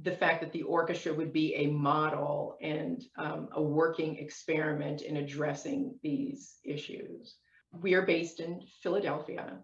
the 0.00 0.12
fact 0.12 0.40
that 0.42 0.52
the 0.52 0.62
orchestra 0.62 1.14
would 1.14 1.32
be 1.32 1.54
a 1.54 1.68
model 1.68 2.58
and 2.60 3.02
um, 3.16 3.48
a 3.52 3.62
working 3.62 4.18
experiment 4.18 5.02
in 5.02 5.16
addressing 5.16 5.98
these 6.02 6.56
issues 6.64 7.36
we 7.80 7.94
are 7.94 8.02
based 8.02 8.40
in 8.40 8.62
Philadelphia. 8.82 9.58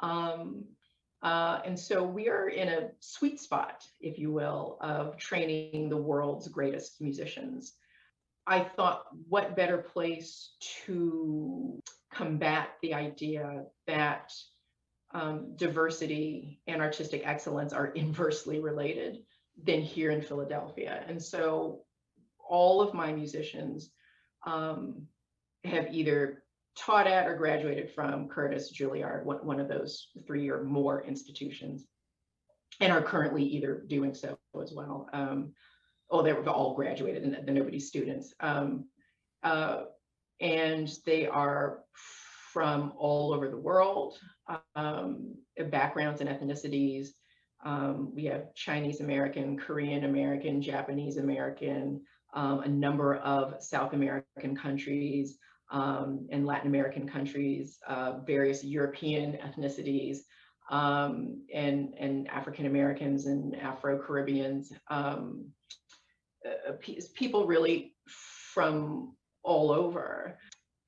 Um, 0.00 0.64
uh, 1.22 1.60
and 1.64 1.78
so 1.78 2.02
we 2.02 2.28
are 2.28 2.48
in 2.48 2.68
a 2.68 2.90
sweet 3.00 3.40
spot, 3.40 3.84
if 4.00 4.18
you 4.18 4.32
will, 4.32 4.78
of 4.80 5.16
training 5.16 5.88
the 5.88 5.96
world's 5.96 6.48
greatest 6.48 7.00
musicians. 7.00 7.74
I 8.46 8.60
thought, 8.60 9.04
what 9.28 9.56
better 9.56 9.78
place 9.78 10.54
to 10.86 11.80
combat 12.12 12.68
the 12.82 12.94
idea 12.94 13.64
that 13.86 14.32
um, 15.12 15.56
diversity 15.56 16.60
and 16.66 16.80
artistic 16.82 17.22
excellence 17.24 17.72
are 17.72 17.88
inversely 17.88 18.60
related 18.60 19.24
than 19.64 19.80
here 19.80 20.10
in 20.10 20.20
Philadelphia. 20.20 21.04
And 21.08 21.22
so 21.22 21.82
all 22.38 22.80
of 22.80 22.94
my 22.94 23.12
musicians 23.12 23.90
um, 24.46 25.06
have 25.64 25.92
either 25.92 26.42
taught 26.76 27.06
at 27.06 27.26
or 27.26 27.36
graduated 27.36 27.90
from 27.90 28.28
Curtis, 28.28 28.72
Juilliard, 28.72 29.24
one, 29.24 29.60
of 29.60 29.68
those 29.68 30.08
three 30.26 30.50
or 30.50 30.62
more 30.62 31.02
institutions, 31.02 31.86
and 32.80 32.92
are 32.92 33.02
currently 33.02 33.42
either 33.42 33.82
doing 33.86 34.14
so 34.14 34.38
as 34.62 34.72
well. 34.72 35.08
Um, 35.12 35.52
oh, 36.10 36.22
they 36.22 36.32
were 36.32 36.48
all 36.48 36.74
graduated 36.74 37.22
and 37.22 37.46
nobody's 37.46 37.88
students. 37.88 38.34
Um, 38.40 38.86
uh, 39.42 39.84
and 40.40 40.92
they 41.06 41.26
are 41.26 41.80
from 42.52 42.92
all 42.98 43.32
over 43.32 43.48
the 43.48 43.56
world, 43.56 44.18
um, 44.74 45.34
backgrounds 45.70 46.20
and 46.20 46.28
ethnicities. 46.28 47.08
Um, 47.64 48.14
we 48.14 48.24
have 48.26 48.54
Chinese 48.54 49.00
American, 49.00 49.58
Korean 49.58 50.04
American, 50.04 50.60
Japanese 50.60 51.16
American, 51.16 52.02
um, 52.34 52.60
a 52.60 52.68
number 52.68 53.16
of 53.16 53.62
South 53.62 53.94
American 53.94 54.54
countries 54.54 55.38
um, 55.70 56.26
and 56.30 56.46
Latin 56.46 56.68
American 56.68 57.08
countries, 57.08 57.78
uh, 57.86 58.20
various 58.26 58.64
European 58.64 59.34
ethnicities, 59.34 60.18
um, 60.70 61.42
and, 61.54 61.94
and 61.98 62.28
African 62.28 62.66
Americans 62.66 63.26
and 63.26 63.54
Afro 63.56 63.98
Caribbeans. 63.98 64.72
Um, 64.88 65.46
uh, 66.46 66.72
people 67.14 67.46
really 67.46 67.94
from 68.54 69.16
all 69.42 69.70
over. 69.70 70.38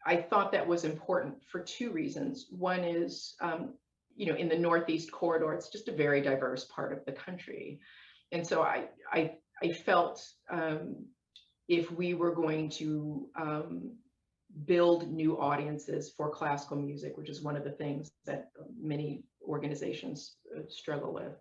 I 0.06 0.16
thought 0.16 0.52
that 0.52 0.66
was 0.66 0.84
important 0.84 1.34
for 1.50 1.60
two 1.60 1.90
reasons. 1.90 2.46
One 2.50 2.80
is, 2.80 3.34
um, 3.40 3.74
you 4.16 4.26
know, 4.26 4.34
in 4.34 4.48
the 4.48 4.58
Northeast 4.58 5.12
corridor, 5.12 5.52
it's 5.52 5.68
just 5.68 5.88
a 5.88 5.92
very 5.92 6.20
diverse 6.20 6.64
part 6.64 6.92
of 6.92 7.04
the 7.04 7.12
country. 7.12 7.80
And 8.32 8.46
so 8.46 8.62
I, 8.62 8.86
I, 9.12 9.32
I 9.62 9.72
felt 9.72 10.24
um, 10.50 11.04
if 11.68 11.90
we 11.90 12.14
were 12.14 12.34
going 12.34 12.70
to 12.70 13.28
um, 13.38 13.92
build 14.64 15.10
new 15.10 15.38
audiences 15.38 16.12
for 16.16 16.30
classical 16.30 16.76
music, 16.76 17.16
which 17.16 17.28
is 17.28 17.42
one 17.42 17.56
of 17.56 17.64
the 17.64 17.70
things 17.70 18.10
that 18.26 18.50
many 18.80 19.22
organizations 19.46 20.36
uh, 20.56 20.60
struggle 20.68 21.12
with, 21.12 21.32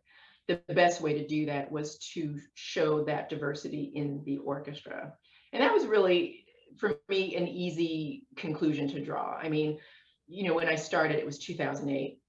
the 0.48 0.62
best 0.74 1.02
way 1.02 1.14
to 1.14 1.28
do 1.28 1.46
that 1.46 1.72
was 1.72 1.98
to 2.14 2.40
show 2.56 3.04
that 3.06 3.30
diversity 3.30 3.92
in 3.96 4.24
the 4.26 4.38
orchestra. 4.38 5.14
And 5.54 5.62
that 5.62 5.74
was 5.74 5.86
really, 5.86 6.46
for 6.78 6.98
me, 7.10 7.36
an 7.36 7.48
easy 7.48 8.26
conclusion 8.36 8.88
to 8.90 9.04
draw. 9.04 9.38
I 9.42 9.50
mean, 9.50 9.80
you 10.28 10.48
know, 10.48 10.56
when 10.56 10.68
I 10.68 10.76
started, 10.76 11.18
it 11.18 11.26
was 11.26 11.40
2008. 11.40 12.20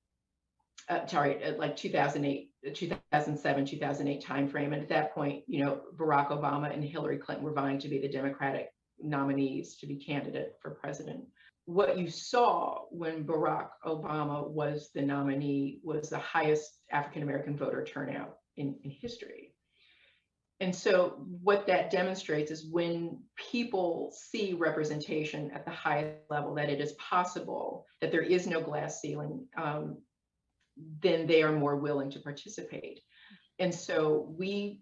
Uh, 0.89 1.07
sorry, 1.07 1.45
uh, 1.45 1.55
like 1.57 1.77
2008, 1.77 2.51
2007, 2.75 3.67
2008 3.67 4.25
timeframe. 4.25 4.73
And 4.73 4.83
at 4.83 4.89
that 4.89 5.15
point, 5.15 5.45
you 5.47 5.65
know, 5.65 5.83
Barack 5.97 6.31
Obama 6.31 6.73
and 6.73 6.83
Hillary 6.83 7.19
Clinton 7.19 7.45
were 7.45 7.53
vying 7.53 7.79
to 7.81 7.89
be 7.89 8.01
the 8.01 8.09
Democratic 8.09 8.71
nominees 9.01 9.77
to 9.77 9.87
be 9.87 9.97
candidate 9.97 10.55
for 10.61 10.73
president 10.73 11.25
what 11.69 11.99
you 11.99 12.09
saw 12.09 12.79
when 12.91 13.25
Barack 13.25 13.69
Obama 13.85 14.49
was 14.49 14.89
the 14.95 15.03
nominee 15.03 15.81
was 15.83 16.09
the 16.09 16.19
highest 16.19 16.81
African 16.91 17.23
American 17.23 17.59
voter 17.59 17.85
turnout 17.85 18.39
in, 18.57 18.75
in 18.85 18.91
history. 18.91 19.53
And 20.61 20.75
so, 20.75 21.27
what 21.43 21.67
that 21.67 21.91
demonstrates 21.91 22.51
is 22.51 22.71
when 22.71 23.21
people 23.37 24.15
see 24.17 24.55
representation 24.55 25.51
at 25.51 25.67
the 25.67 25.71
highest 25.71 26.31
level, 26.31 26.55
that 26.55 26.71
it 26.71 26.81
is 26.81 26.93
possible, 26.93 27.85
that 28.01 28.11
there 28.11 28.23
is 28.23 28.47
no 28.47 28.63
glass 28.63 29.03
ceiling, 29.03 29.47
um, 29.59 29.99
then 31.03 31.27
they 31.27 31.43
are 31.43 31.53
more 31.53 31.77
willing 31.77 32.11
to 32.13 32.21
participate. 32.21 33.01
And 33.59 33.75
so, 33.75 34.35
we 34.39 34.81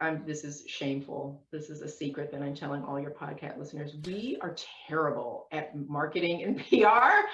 I'm, 0.00 0.24
this 0.26 0.44
is 0.44 0.64
shameful. 0.66 1.42
This 1.50 1.70
is 1.70 1.80
a 1.80 1.88
secret 1.88 2.30
that 2.32 2.42
I'm 2.42 2.54
telling 2.54 2.82
all 2.84 3.00
your 3.00 3.12
podcast 3.12 3.58
listeners. 3.58 3.96
We 4.04 4.36
are 4.42 4.54
terrible 4.88 5.46
at 5.52 5.74
marketing 5.74 6.42
and 6.42 6.58
PR. 6.68 7.26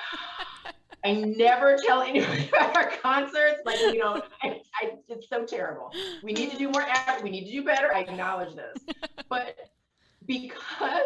I 1.05 1.15
never 1.15 1.77
tell 1.77 2.03
anyone 2.03 2.39
about 2.49 2.77
our 2.77 2.91
concerts. 3.03 3.61
Like 3.65 3.81
we 3.81 3.99
don't. 3.99 4.25
I, 4.43 4.61
I, 4.81 4.93
it's 5.09 5.29
so 5.29 5.45
terrible. 5.45 5.91
We 6.23 6.33
need 6.33 6.53
to 6.53 6.57
do 6.57 6.69
more. 6.69 6.87
We 7.23 7.31
need 7.31 7.47
to 7.47 7.51
do 7.51 7.65
better. 7.65 7.93
I 7.93 8.01
acknowledge 8.01 8.55
this, 8.55 8.79
but 9.29 9.57
because 10.27 11.03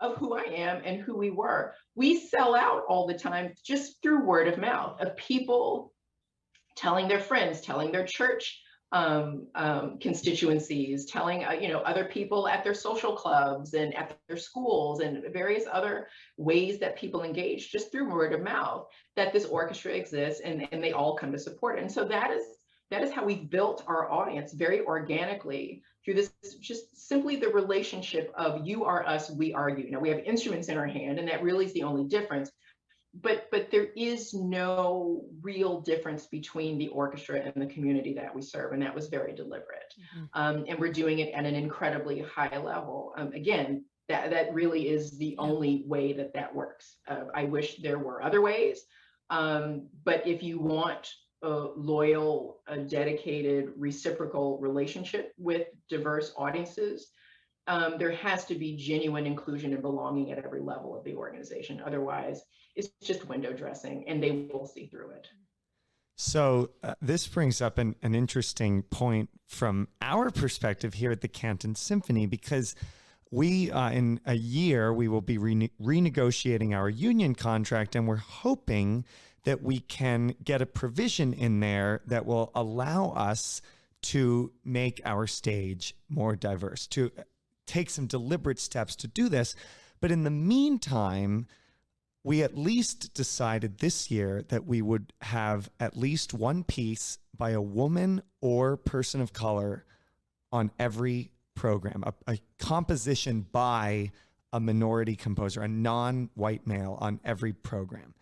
of 0.00 0.16
who 0.16 0.34
I 0.34 0.44
am 0.44 0.80
and 0.84 1.02
who 1.02 1.18
we 1.18 1.30
were, 1.30 1.74
we 1.94 2.18
sell 2.18 2.54
out 2.54 2.84
all 2.88 3.06
the 3.06 3.14
time 3.14 3.52
just 3.62 4.02
through 4.02 4.24
word 4.24 4.48
of 4.48 4.58
mouth 4.58 4.98
of 5.02 5.14
people 5.16 5.92
telling 6.76 7.08
their 7.08 7.20
friends, 7.20 7.60
telling 7.60 7.92
their 7.92 8.06
church 8.06 8.62
um, 8.92 9.46
um, 9.54 9.98
constituencies, 9.98 11.06
telling 11.06 11.44
uh, 11.44 11.52
you 11.52 11.68
know 11.68 11.80
other 11.80 12.04
people 12.04 12.46
at 12.46 12.62
their 12.62 12.74
social 12.74 13.16
clubs 13.16 13.74
and 13.74 13.94
at 13.94 14.16
their 14.28 14.36
schools 14.36 15.00
and 15.00 15.24
various 15.32 15.64
other 15.70 16.08
ways 16.36 16.78
that 16.78 16.96
people 16.96 17.22
engage 17.22 17.70
just 17.70 17.90
through 17.90 18.12
word 18.12 18.32
of 18.32 18.42
mouth 18.42 18.86
that 19.16 19.32
this 19.32 19.46
orchestra 19.46 19.92
exists 19.92 20.40
and, 20.42 20.68
and 20.70 20.82
they 20.82 20.92
all 20.92 21.16
come 21.16 21.32
to 21.32 21.38
support 21.38 21.78
it. 21.78 21.82
And 21.82 21.90
so 21.90 22.04
that 22.04 22.30
is 22.30 22.44
that 22.90 23.02
is 23.02 23.10
how 23.10 23.24
we've 23.24 23.50
built 23.50 23.82
our 23.86 24.10
audience 24.10 24.52
very 24.52 24.82
organically 24.82 25.82
through 26.04 26.14
this 26.14 26.30
just 26.60 27.08
simply 27.08 27.36
the 27.36 27.48
relationship 27.48 28.32
of 28.36 28.66
you 28.66 28.84
are 28.84 29.06
us, 29.06 29.30
we 29.30 29.54
are 29.54 29.70
you. 29.70 29.90
Now 29.90 30.00
we 30.00 30.10
have 30.10 30.18
instruments 30.20 30.68
in 30.68 30.76
our 30.76 30.86
hand, 30.86 31.18
and 31.18 31.26
that 31.28 31.42
really 31.42 31.64
is 31.64 31.72
the 31.72 31.82
only 31.82 32.04
difference 32.04 32.50
but 33.20 33.48
but 33.50 33.70
there 33.70 33.88
is 33.96 34.34
no 34.34 35.24
real 35.40 35.80
difference 35.80 36.26
between 36.26 36.78
the 36.78 36.88
orchestra 36.88 37.40
and 37.40 37.62
the 37.62 37.72
community 37.72 38.14
that 38.14 38.34
we 38.34 38.42
serve 38.42 38.72
and 38.72 38.82
that 38.82 38.94
was 38.94 39.08
very 39.08 39.34
deliberate. 39.34 39.94
Mm-hmm. 40.16 40.24
um, 40.40 40.64
and 40.68 40.78
we're 40.78 40.92
doing 40.92 41.20
it 41.20 41.32
at 41.32 41.44
an 41.44 41.54
incredibly 41.54 42.20
high 42.20 42.58
level. 42.58 43.12
Um, 43.16 43.32
again 43.32 43.84
that 44.08 44.30
that 44.30 44.52
really 44.52 44.88
is 44.88 45.16
the 45.16 45.36
only 45.38 45.84
way 45.86 46.12
that 46.12 46.34
that 46.34 46.54
works. 46.54 46.96
Uh, 47.08 47.24
i 47.34 47.44
wish 47.44 47.76
there 47.76 47.98
were 47.98 48.22
other 48.22 48.40
ways. 48.40 48.84
Um, 49.30 49.88
but 50.04 50.26
if 50.26 50.42
you 50.42 50.58
want 50.58 51.08
a 51.42 51.68
loyal 51.76 52.60
a 52.66 52.78
dedicated 52.78 53.70
reciprocal 53.76 54.58
relationship 54.58 55.32
with 55.38 55.66
diverse 55.88 56.32
audiences 56.36 57.08
um, 57.66 57.96
there 57.98 58.12
has 58.12 58.44
to 58.46 58.54
be 58.54 58.76
genuine 58.76 59.26
inclusion 59.26 59.72
and 59.72 59.82
belonging 59.82 60.30
at 60.30 60.38
every 60.38 60.60
level 60.60 60.96
of 60.96 61.04
the 61.04 61.14
organization 61.14 61.82
otherwise 61.84 62.42
it's 62.76 62.88
just 63.02 63.28
window 63.28 63.52
dressing 63.52 64.04
and 64.08 64.22
they 64.22 64.48
will 64.52 64.66
see 64.66 64.86
through 64.86 65.10
it. 65.10 65.28
So, 66.16 66.70
uh, 66.82 66.94
this 67.02 67.26
brings 67.26 67.60
up 67.60 67.76
an, 67.76 67.96
an 68.02 68.14
interesting 68.14 68.82
point 68.82 69.30
from 69.48 69.88
our 70.00 70.30
perspective 70.30 70.94
here 70.94 71.10
at 71.10 71.22
the 71.22 71.28
Canton 71.28 71.74
Symphony 71.74 72.26
because 72.26 72.76
we, 73.32 73.70
uh, 73.72 73.90
in 73.90 74.20
a 74.24 74.34
year, 74.34 74.92
we 74.92 75.08
will 75.08 75.20
be 75.20 75.38
rene- 75.38 75.72
renegotiating 75.80 76.72
our 76.72 76.88
union 76.88 77.34
contract, 77.34 77.96
and 77.96 78.06
we're 78.06 78.16
hoping 78.16 79.04
that 79.42 79.60
we 79.60 79.80
can 79.80 80.36
get 80.42 80.62
a 80.62 80.66
provision 80.66 81.32
in 81.34 81.58
there 81.58 82.00
that 82.06 82.26
will 82.26 82.52
allow 82.54 83.10
us 83.10 83.60
to 84.02 84.52
make 84.64 85.00
our 85.04 85.26
stage 85.26 85.96
more 86.08 86.36
diverse, 86.36 86.86
to 86.86 87.10
take 87.66 87.90
some 87.90 88.06
deliberate 88.06 88.58
steps 88.58 88.96
to 88.96 89.08
do 89.08 89.28
this. 89.28 89.54
But 90.00 90.10
in 90.10 90.24
the 90.24 90.30
meantime, 90.30 91.46
we 92.22 92.42
at 92.42 92.56
least 92.56 93.14
decided 93.14 93.78
this 93.78 94.10
year 94.10 94.44
that 94.48 94.66
we 94.66 94.80
would 94.80 95.12
have 95.20 95.70
at 95.78 95.96
least 95.96 96.32
one 96.32 96.64
piece 96.64 97.18
by 97.36 97.50
a 97.50 97.60
woman 97.60 98.22
or 98.40 98.76
person 98.76 99.20
of 99.20 99.32
color 99.32 99.84
on 100.50 100.70
every 100.78 101.30
program, 101.54 102.02
a, 102.04 102.14
a 102.26 102.38
composition 102.58 103.46
by 103.52 104.10
a 104.52 104.60
minority 104.60 105.16
composer, 105.16 105.62
a 105.62 105.68
non 105.68 106.30
white 106.34 106.66
male 106.66 106.96
on 107.00 107.20
every 107.24 107.52
program. 107.52 108.14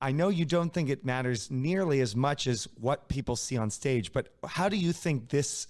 I 0.00 0.12
know 0.12 0.28
you 0.28 0.44
don't 0.44 0.70
think 0.70 0.90
it 0.90 1.04
matters 1.04 1.50
nearly 1.50 2.00
as 2.02 2.14
much 2.14 2.46
as 2.46 2.68
what 2.78 3.08
people 3.08 3.36
see 3.36 3.56
on 3.56 3.70
stage, 3.70 4.12
but 4.12 4.28
how 4.46 4.68
do 4.68 4.76
you 4.76 4.92
think 4.92 5.30
this 5.30 5.66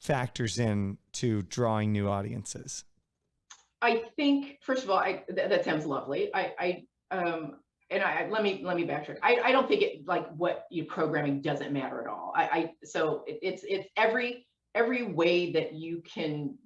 factors 0.00 0.58
in 0.58 0.98
to 1.12 1.42
drawing 1.42 1.92
new 1.92 2.08
audiences? 2.08 2.84
I 3.82 4.04
think, 4.16 4.58
first 4.62 4.84
of 4.84 4.90
all, 4.90 4.98
I, 4.98 5.24
th- 5.34 5.48
that 5.48 5.64
sounds 5.64 5.84
lovely. 5.84 6.34
I, 6.34 6.84
I 7.10 7.16
um, 7.16 7.56
and 7.90 8.02
I 8.02 8.28
let 8.30 8.42
me 8.42 8.62
let 8.64 8.76
me 8.76 8.86
backtrack. 8.86 9.18
I, 9.22 9.40
I 9.44 9.52
don't 9.52 9.68
think 9.68 9.82
it 9.82 10.06
like 10.06 10.26
what 10.36 10.64
you 10.70 10.84
programming 10.84 11.42
doesn't 11.42 11.72
matter 11.72 12.00
at 12.00 12.06
all. 12.06 12.32
I, 12.34 12.44
I 12.44 12.70
so 12.82 13.24
it, 13.26 13.38
it's 13.42 13.64
it's 13.68 13.86
every 13.96 14.46
every 14.74 15.02
way 15.02 15.52
that 15.52 15.74
you 15.74 16.02
can 16.02 16.56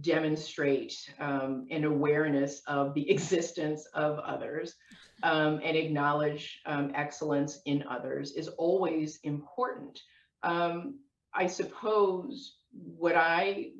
demonstrate 0.00 0.94
um, 1.18 1.66
an 1.70 1.84
awareness 1.84 2.62
of 2.66 2.94
the 2.94 3.10
existence 3.10 3.86
of 3.94 4.18
others 4.18 4.74
um, 5.22 5.60
and 5.64 5.76
acknowledge 5.76 6.60
um, 6.66 6.92
excellence 6.94 7.60
in 7.64 7.84
others 7.88 8.32
is 8.32 8.48
always 8.48 9.18
important. 9.22 10.00
Um, 10.42 10.98
I 11.34 11.46
suppose 11.46 12.55
what 12.98 13.16
I 13.16 13.70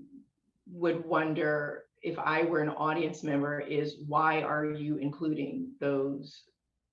would 0.71 1.05
wonder 1.05 1.85
if 2.03 2.19
I 2.19 2.43
were 2.45 2.61
an 2.61 2.69
audience 2.69 3.23
member 3.23 3.61
is 3.61 3.97
why 4.07 4.43
are 4.43 4.67
you 4.67 4.97
including 4.99 5.73
those 5.81 6.43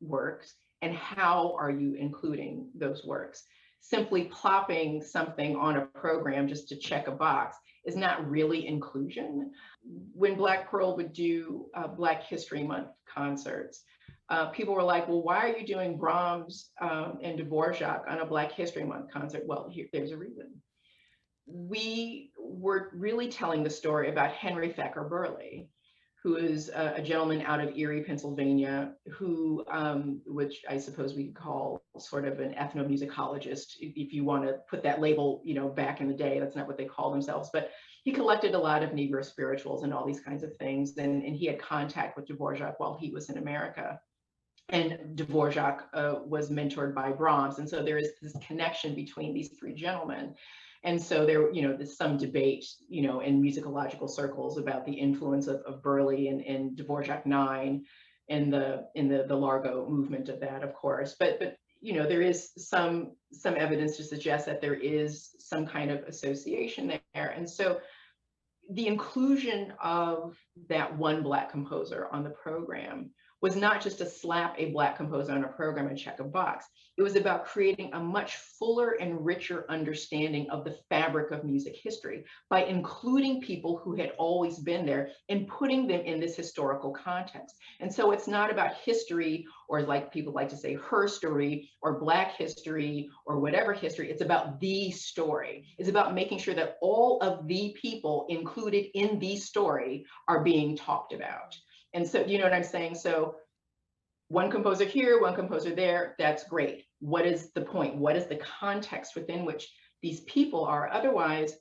works 0.01 0.55
and 0.81 0.95
how 0.95 1.55
are 1.57 1.71
you 1.71 1.95
including 1.95 2.67
those 2.75 3.03
works? 3.05 3.43
Simply 3.81 4.25
plopping 4.25 5.01
something 5.01 5.55
on 5.55 5.77
a 5.77 5.85
program 5.85 6.47
just 6.47 6.67
to 6.69 6.77
check 6.77 7.07
a 7.07 7.11
box 7.11 7.57
is 7.85 7.95
not 7.95 8.29
really 8.29 8.67
inclusion. 8.67 9.51
When 10.13 10.35
Black 10.35 10.69
Pearl 10.69 10.95
would 10.95 11.13
do 11.13 11.65
uh, 11.75 11.87
Black 11.87 12.23
History 12.23 12.63
Month 12.63 12.87
concerts, 13.13 13.83
uh, 14.29 14.47
people 14.47 14.73
were 14.73 14.83
like, 14.83 15.07
well, 15.07 15.21
why 15.21 15.37
are 15.39 15.57
you 15.57 15.67
doing 15.67 15.97
Brahms 15.97 16.71
um, 16.81 17.19
and 17.21 17.37
Dvorak 17.37 18.09
on 18.09 18.19
a 18.19 18.25
Black 18.25 18.53
History 18.53 18.85
Month 18.85 19.11
concert? 19.11 19.43
Well, 19.45 19.69
here, 19.69 19.87
there's 19.91 20.11
a 20.11 20.17
reason 20.17 20.61
we 21.45 22.31
were 22.37 22.91
really 22.93 23.29
telling 23.29 23.63
the 23.63 23.69
story 23.69 24.09
about 24.09 24.31
Henry 24.31 24.71
Thacker 24.71 25.03
Burleigh, 25.03 25.67
who 26.23 26.37
is 26.37 26.69
a, 26.69 26.93
a 26.97 27.01
gentleman 27.01 27.41
out 27.41 27.59
of 27.59 27.75
Erie, 27.75 28.03
Pennsylvania, 28.03 28.93
who, 29.11 29.65
um, 29.69 30.21
which 30.25 30.63
I 30.69 30.77
suppose 30.77 31.13
we 31.13 31.25
could 31.25 31.35
call 31.35 31.83
sort 31.97 32.25
of 32.25 32.39
an 32.39 32.53
ethnomusicologist, 32.53 33.73
if 33.81 34.13
you 34.13 34.23
want 34.23 34.45
to 34.45 34.59
put 34.69 34.83
that 34.83 35.01
label, 35.01 35.41
you 35.43 35.53
know, 35.53 35.67
back 35.67 35.99
in 35.99 36.07
the 36.07 36.13
day. 36.13 36.39
That's 36.39 36.55
not 36.55 36.67
what 36.67 36.77
they 36.77 36.85
call 36.85 37.11
themselves, 37.11 37.49
but 37.51 37.71
he 38.05 38.11
collected 38.11 38.53
a 38.53 38.59
lot 38.59 38.83
of 38.83 38.91
Negro 38.91 39.23
spirituals 39.23 39.83
and 39.83 39.93
all 39.93 40.05
these 40.05 40.21
kinds 40.21 40.43
of 40.43 40.55
things. 40.57 40.97
And, 40.97 41.23
and 41.23 41.35
he 41.35 41.45
had 41.45 41.59
contact 41.59 42.15
with 42.15 42.27
Dvorak 42.27 42.75
while 42.77 42.97
he 42.99 43.11
was 43.11 43.29
in 43.29 43.37
America. 43.37 43.99
And 44.69 45.17
Dvorak 45.17 45.83
uh, 45.93 46.15
was 46.25 46.49
mentored 46.49 46.93
by 46.95 47.11
Brahms. 47.11 47.59
And 47.59 47.69
so 47.69 47.83
there 47.83 47.97
is 47.97 48.11
this 48.21 48.35
connection 48.45 48.95
between 48.95 49.33
these 49.33 49.49
three 49.59 49.73
gentlemen. 49.73 50.35
And 50.83 51.01
so 51.01 51.25
there, 51.25 51.51
you 51.51 51.61
know, 51.61 51.75
there's 51.75 51.95
some 51.95 52.17
debate, 52.17 52.65
you 52.89 53.01
know, 53.03 53.21
in 53.21 53.41
musicological 53.41 54.09
circles 54.09 54.57
about 54.57 54.85
the 54.85 54.91
influence 54.91 55.47
of, 55.47 55.61
of 55.61 55.81
Burleigh 55.81 56.27
and, 56.27 56.41
and 56.41 56.77
Dvorak 56.77 57.25
Nine 57.25 57.85
in 58.27 58.49
the 58.49 58.87
in 58.95 59.07
the 59.07 59.25
the 59.27 59.35
Largo 59.35 59.87
movement 59.89 60.29
of 60.29 60.39
that, 60.41 60.63
of 60.63 60.73
course. 60.73 61.15
But 61.17 61.39
but 61.39 61.57
you 61.81 61.93
know, 61.93 62.07
there 62.07 62.21
is 62.21 62.51
some 62.57 63.11
some 63.31 63.55
evidence 63.57 63.97
to 63.97 64.03
suggest 64.03 64.45
that 64.45 64.61
there 64.61 64.73
is 64.73 65.35
some 65.39 65.65
kind 65.65 65.91
of 65.91 66.03
association 66.03 66.99
there. 67.13 67.29
And 67.29 67.49
so 67.49 67.79
the 68.71 68.87
inclusion 68.87 69.73
of 69.81 70.37
that 70.69 70.97
one 70.97 71.23
Black 71.23 71.51
composer 71.51 72.07
on 72.11 72.23
the 72.23 72.29
program 72.29 73.11
was 73.43 73.57
not 73.57 73.81
just 73.81 73.97
to 73.97 74.05
slap 74.05 74.55
a 74.57 74.71
Black 74.71 74.95
composer 74.95 75.33
on 75.33 75.43
a 75.43 75.49
program 75.49 75.87
and 75.87 75.97
check 75.97 76.21
a 76.21 76.23
box. 76.23 76.65
It 76.97 77.01
was 77.01 77.17
about 77.17 77.45
creating 77.45 77.91
a 77.91 77.99
much 77.99 78.37
fuller 78.37 78.91
and 79.01 79.25
richer 79.25 79.65
understanding 79.67 80.49
of 80.49 80.63
the 80.63 80.77
fabric 80.89 81.31
of 81.31 81.43
music 81.43 81.75
history 81.83 82.23
by 82.49 82.63
including 82.63 83.41
people 83.41 83.81
who 83.83 83.95
had 83.95 84.13
always 84.17 84.59
been 84.59 84.85
there 84.85 85.09
and 85.27 85.45
putting 85.49 85.87
them 85.87 85.99
in 86.01 86.21
this 86.21 86.37
historical 86.37 86.93
context. 86.93 87.57
And 87.81 87.93
so 87.93 88.11
it's 88.11 88.29
not 88.29 88.49
about 88.49 88.75
history 88.75 89.45
or 89.67 89.81
like 89.81 90.13
people 90.13 90.31
like 90.31 90.47
to 90.49 90.57
say 90.57 90.75
her 90.75 91.09
story 91.09 91.69
or 91.81 91.99
black 91.99 92.37
history 92.37 93.09
or 93.25 93.39
whatever 93.39 93.73
history 93.73 94.09
it's 94.09 94.21
about 94.21 94.59
the 94.59 94.91
story 94.91 95.65
it's 95.79 95.89
about 95.89 96.13
making 96.13 96.37
sure 96.37 96.53
that 96.53 96.77
all 96.81 97.19
of 97.21 97.47
the 97.47 97.75
people 97.81 98.25
included 98.29 98.85
in 98.93 99.17
the 99.19 99.35
story 99.35 100.05
are 100.27 100.43
being 100.43 100.77
talked 100.77 101.13
about 101.13 101.55
and 101.93 102.07
so 102.07 102.25
you 102.25 102.37
know 102.37 102.45
what 102.45 102.53
i'm 102.53 102.63
saying? 102.63 102.95
So 102.95 103.35
one 104.29 104.49
composer 104.49 104.85
here 104.85 105.21
one 105.21 105.35
composer 105.35 105.75
there 105.75 106.15
that's 106.17 106.43
great. 106.45 106.85
What 106.99 107.25
is 107.25 107.51
the 107.53 107.61
point? 107.61 107.95
What 107.95 108.15
is 108.15 108.27
the 108.27 108.37
context 108.37 109.15
within 109.15 109.45
which 109.45 109.71
these 110.01 110.21
people 110.21 110.65
are? 110.65 110.89
Otherwise 110.89 111.53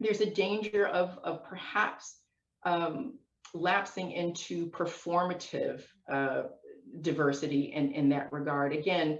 there's 0.00 0.20
a 0.20 0.30
danger 0.30 0.86
of 0.86 1.18
of 1.24 1.44
perhaps 1.44 2.16
um, 2.64 3.18
lapsing 3.54 4.12
into 4.12 4.70
performative 4.70 5.82
uh, 6.10 6.42
diversity 7.00 7.72
in, 7.74 7.92
in 7.92 8.08
that 8.10 8.32
regard. 8.32 8.72
Again, 8.72 9.18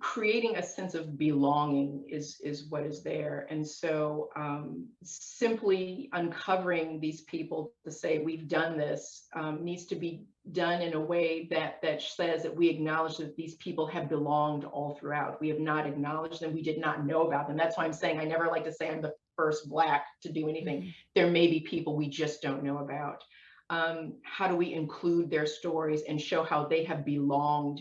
creating 0.00 0.56
a 0.56 0.62
sense 0.62 0.94
of 0.94 1.18
belonging 1.18 2.04
is 2.08 2.40
is 2.42 2.64
what 2.70 2.84
is 2.84 3.02
there. 3.02 3.46
And 3.50 3.66
so 3.66 4.30
um, 4.34 4.86
simply 5.02 6.08
uncovering 6.12 7.00
these 7.00 7.20
people 7.22 7.72
to 7.84 7.92
say 7.92 8.18
we've 8.18 8.48
done 8.48 8.78
this 8.78 9.26
um, 9.36 9.62
needs 9.62 9.84
to 9.86 9.94
be 9.94 10.24
done 10.52 10.80
in 10.80 10.94
a 10.94 11.00
way 11.00 11.46
that 11.50 11.82
that 11.82 12.00
says 12.00 12.42
that 12.42 12.56
we 12.56 12.68
acknowledge 12.70 13.18
that 13.18 13.36
these 13.36 13.56
people 13.56 13.86
have 13.86 14.08
belonged 14.08 14.64
all 14.64 14.96
throughout. 14.98 15.40
We 15.40 15.48
have 15.48 15.60
not 15.60 15.86
acknowledged 15.86 16.40
them. 16.40 16.54
We 16.54 16.62
did 16.62 16.78
not 16.78 17.06
know 17.06 17.26
about 17.26 17.46
them. 17.46 17.58
That's 17.58 17.76
why 17.76 17.84
i'm 17.84 17.92
saying 17.92 18.18
i 18.18 18.24
never 18.24 18.46
like 18.46 18.64
to 18.64 18.72
say 18.72 18.88
i'm 18.88 19.02
the 19.02 19.14
first 19.36 19.68
black 19.68 20.06
to 20.22 20.32
do 20.32 20.48
anything. 20.48 20.80
Mm-hmm. 20.80 20.90
there 21.14 21.30
may 21.30 21.46
be 21.46 21.60
people 21.60 21.96
we 21.96 22.08
just 22.08 22.42
don't 22.42 22.64
know 22.64 22.78
about. 22.78 23.22
Um, 23.68 24.14
how 24.24 24.48
do 24.48 24.56
we 24.56 24.72
include 24.72 25.30
their 25.30 25.46
stories 25.46 26.02
and 26.08 26.20
show 26.20 26.42
how 26.42 26.66
they 26.66 26.84
have 26.84 27.04
belonged 27.04 27.80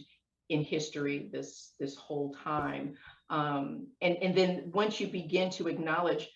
in 0.50 0.64
history 0.64 1.30
this 1.32 1.74
this 1.80 1.96
whole 1.96 2.36
time. 2.44 2.96
Um, 3.30 3.88
and 4.02 4.18
and 4.22 4.36
then 4.36 4.72
once 4.74 5.00
you 5.00 5.08
begin 5.08 5.50
to 5.52 5.68
acknowledge 5.68 6.30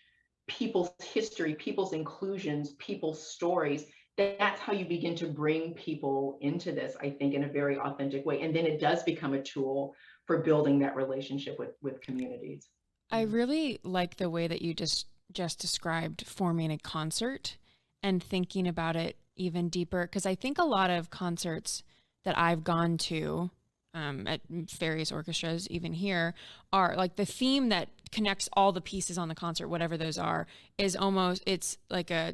people's 0.47 0.91
history 1.01 1.55
people's 1.55 1.93
inclusions 1.93 2.73
people's 2.73 3.25
stories 3.25 3.85
that's 4.17 4.59
how 4.59 4.73
you 4.73 4.83
begin 4.83 5.15
to 5.15 5.25
bring 5.25 5.73
people 5.73 6.37
into 6.41 6.73
this 6.73 6.97
i 7.01 7.09
think 7.09 7.33
in 7.33 7.45
a 7.45 7.47
very 7.47 7.79
authentic 7.79 8.25
way. 8.25 8.41
And 8.41 8.53
then 8.53 8.65
it 8.65 8.79
does 8.79 9.03
become 9.03 9.33
a 9.33 9.41
tool 9.41 9.95
for 10.25 10.39
building 10.39 10.79
that 10.79 10.95
relationship 10.95 11.57
with 11.59 11.75
with 11.81 12.01
communities. 12.01 12.67
I 13.11 13.21
really 13.21 13.79
like 13.83 14.17
the 14.17 14.29
way 14.29 14.47
that 14.47 14.61
you 14.61 14.73
just 14.73 15.07
just 15.31 15.59
described 15.59 16.25
forming 16.27 16.71
a 16.71 16.77
concert 16.77 17.57
and 18.01 18.21
thinking 18.21 18.67
about 18.67 18.95
it 18.95 19.17
even 19.35 19.69
deeper 19.69 20.03
because 20.03 20.25
I 20.25 20.35
think 20.35 20.57
a 20.57 20.65
lot 20.65 20.89
of 20.89 21.09
concerts 21.09 21.83
that 22.23 22.37
I've 22.37 22.63
gone 22.63 22.97
to 22.99 23.49
um, 23.93 24.27
at 24.27 24.41
various 24.49 25.11
orchestras, 25.11 25.67
even 25.69 25.93
here, 25.93 26.33
are 26.71 26.95
like 26.95 27.15
the 27.15 27.25
theme 27.25 27.69
that 27.69 27.89
connects 28.11 28.49
all 28.53 28.71
the 28.71 28.81
pieces 28.81 29.17
on 29.17 29.27
the 29.27 29.35
concert, 29.35 29.67
whatever 29.67 29.97
those 29.97 30.17
are, 30.17 30.47
is 30.77 30.95
almost 30.95 31.43
it's 31.45 31.77
like 31.89 32.11
a 32.11 32.33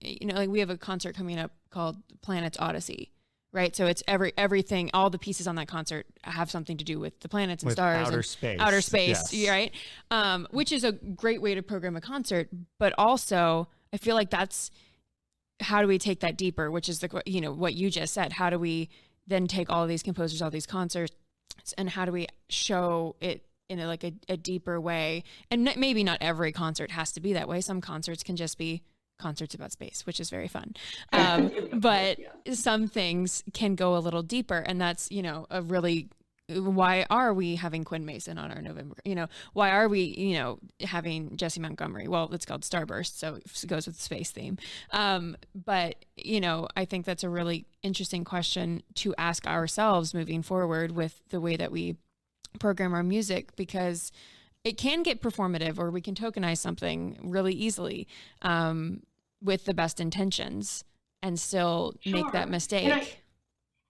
you 0.00 0.26
know 0.26 0.34
like 0.34 0.48
we 0.48 0.60
have 0.60 0.70
a 0.70 0.76
concert 0.76 1.14
coming 1.14 1.38
up 1.38 1.52
called 1.70 1.96
Planets 2.22 2.58
Odyssey, 2.58 3.10
right? 3.52 3.74
So 3.74 3.86
it's 3.86 4.02
every 4.06 4.32
everything, 4.36 4.90
all 4.92 5.10
the 5.10 5.18
pieces 5.18 5.46
on 5.46 5.54
that 5.56 5.68
concert 5.68 6.06
have 6.24 6.50
something 6.50 6.76
to 6.76 6.84
do 6.84 7.00
with 7.00 7.20
the 7.20 7.28
planets 7.28 7.62
and 7.62 7.68
with 7.68 7.76
stars, 7.76 8.06
outer 8.06 8.16
and 8.16 8.24
space, 8.24 8.60
outer 8.60 8.80
space, 8.80 9.32
yes. 9.32 9.50
right? 9.50 9.72
Um, 10.10 10.46
which 10.50 10.72
is 10.72 10.84
a 10.84 10.92
great 10.92 11.40
way 11.40 11.54
to 11.54 11.62
program 11.62 11.96
a 11.96 12.00
concert, 12.00 12.48
but 12.78 12.92
also 12.98 13.68
I 13.92 13.96
feel 13.96 14.14
like 14.14 14.30
that's 14.30 14.70
how 15.60 15.82
do 15.82 15.88
we 15.88 15.98
take 15.98 16.20
that 16.20 16.38
deeper 16.38 16.70
which 16.70 16.88
is 16.88 17.00
the 17.00 17.22
you 17.26 17.40
know 17.40 17.52
what 17.52 17.74
you 17.74 17.90
just 17.90 18.14
said 18.14 18.32
how 18.32 18.48
do 18.48 18.58
we 18.58 18.88
then 19.30 19.46
take 19.46 19.70
all 19.70 19.86
these 19.86 20.02
composers 20.02 20.42
all 20.42 20.50
these 20.50 20.66
concerts 20.66 21.14
and 21.78 21.88
how 21.88 22.04
do 22.04 22.12
we 22.12 22.26
show 22.48 23.16
it 23.20 23.44
in 23.68 23.78
a, 23.78 23.86
like 23.86 24.04
a, 24.04 24.12
a 24.28 24.36
deeper 24.36 24.80
way? 24.80 25.24
And 25.50 25.70
maybe 25.76 26.04
not 26.04 26.18
every 26.20 26.52
concert 26.52 26.90
has 26.90 27.12
to 27.12 27.20
be 27.20 27.32
that 27.34 27.48
way. 27.48 27.60
Some 27.60 27.80
concerts 27.80 28.22
can 28.22 28.36
just 28.36 28.58
be 28.58 28.82
concerts 29.18 29.54
about 29.54 29.70
space 29.70 30.06
which 30.06 30.18
is 30.18 30.30
very 30.30 30.48
fun. 30.48 30.74
Um, 31.12 31.50
but 31.74 32.18
some 32.52 32.88
things 32.88 33.44
can 33.52 33.74
go 33.74 33.96
a 33.96 34.00
little 34.00 34.22
deeper 34.22 34.58
and 34.58 34.80
that's 34.80 35.10
you 35.10 35.22
know 35.22 35.46
a 35.50 35.62
really 35.62 36.08
why 36.50 37.06
are 37.10 37.32
we 37.32 37.56
having 37.56 37.84
Quinn 37.84 38.04
Mason 38.04 38.38
on 38.38 38.50
our 38.50 38.60
November? 38.60 38.96
You 39.04 39.14
know, 39.14 39.26
why 39.52 39.70
are 39.70 39.88
we, 39.88 40.02
you 40.02 40.34
know, 40.34 40.58
having 40.80 41.36
Jessie 41.36 41.60
Montgomery? 41.60 42.08
Well, 42.08 42.28
it's 42.32 42.46
called 42.46 42.62
Starburst, 42.62 43.16
so 43.18 43.36
it 43.36 43.66
goes 43.66 43.86
with 43.86 43.96
the 43.96 44.02
space 44.02 44.30
theme. 44.30 44.58
Um, 44.92 45.36
but 45.54 46.04
you 46.16 46.40
know, 46.40 46.68
I 46.76 46.84
think 46.84 47.06
that's 47.06 47.24
a 47.24 47.28
really 47.28 47.66
interesting 47.82 48.24
question 48.24 48.82
to 48.96 49.14
ask 49.16 49.46
ourselves 49.46 50.14
moving 50.14 50.42
forward 50.42 50.92
with 50.92 51.20
the 51.30 51.40
way 51.40 51.56
that 51.56 51.72
we 51.72 51.96
program 52.58 52.94
our 52.94 53.02
music 53.02 53.54
because 53.56 54.10
it 54.64 54.76
can 54.76 55.02
get 55.02 55.22
performative 55.22 55.78
or 55.78 55.90
we 55.90 56.00
can 56.00 56.14
tokenize 56.14 56.58
something 56.58 57.18
really 57.22 57.54
easily 57.54 58.06
um, 58.42 59.02
with 59.42 59.64
the 59.64 59.74
best 59.74 60.00
intentions 60.00 60.84
and 61.22 61.38
still 61.38 61.94
sure. 62.00 62.12
make 62.12 62.32
that 62.32 62.48
mistake. 62.48 62.84
And 62.84 62.92
I, 62.94 63.08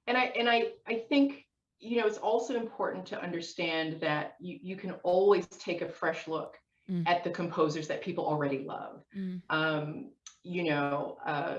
and 0.07 0.19
I 0.19 0.25
and 0.39 0.51
I 0.51 0.65
I 0.87 1.03
think 1.09 1.47
you 1.81 1.99
know, 1.99 2.07
it's 2.07 2.19
also 2.19 2.57
important 2.57 3.07
to 3.07 3.21
understand 3.21 4.01
that 4.01 4.37
you, 4.39 4.59
you 4.63 4.77
can 4.77 4.93
always 5.03 5.47
take 5.47 5.81
a 5.81 5.89
fresh 5.89 6.29
look 6.29 6.59
mm. 6.91 7.03
at 7.07 7.25
the 7.25 7.31
composers 7.31 7.89
that 7.89 8.03
people 8.03 8.27
already 8.27 8.59
love. 8.59 9.03
Mm. 9.17 9.41
Um, 9.49 10.11
you 10.43 10.65
know, 10.65 11.17
uh, 11.25 11.59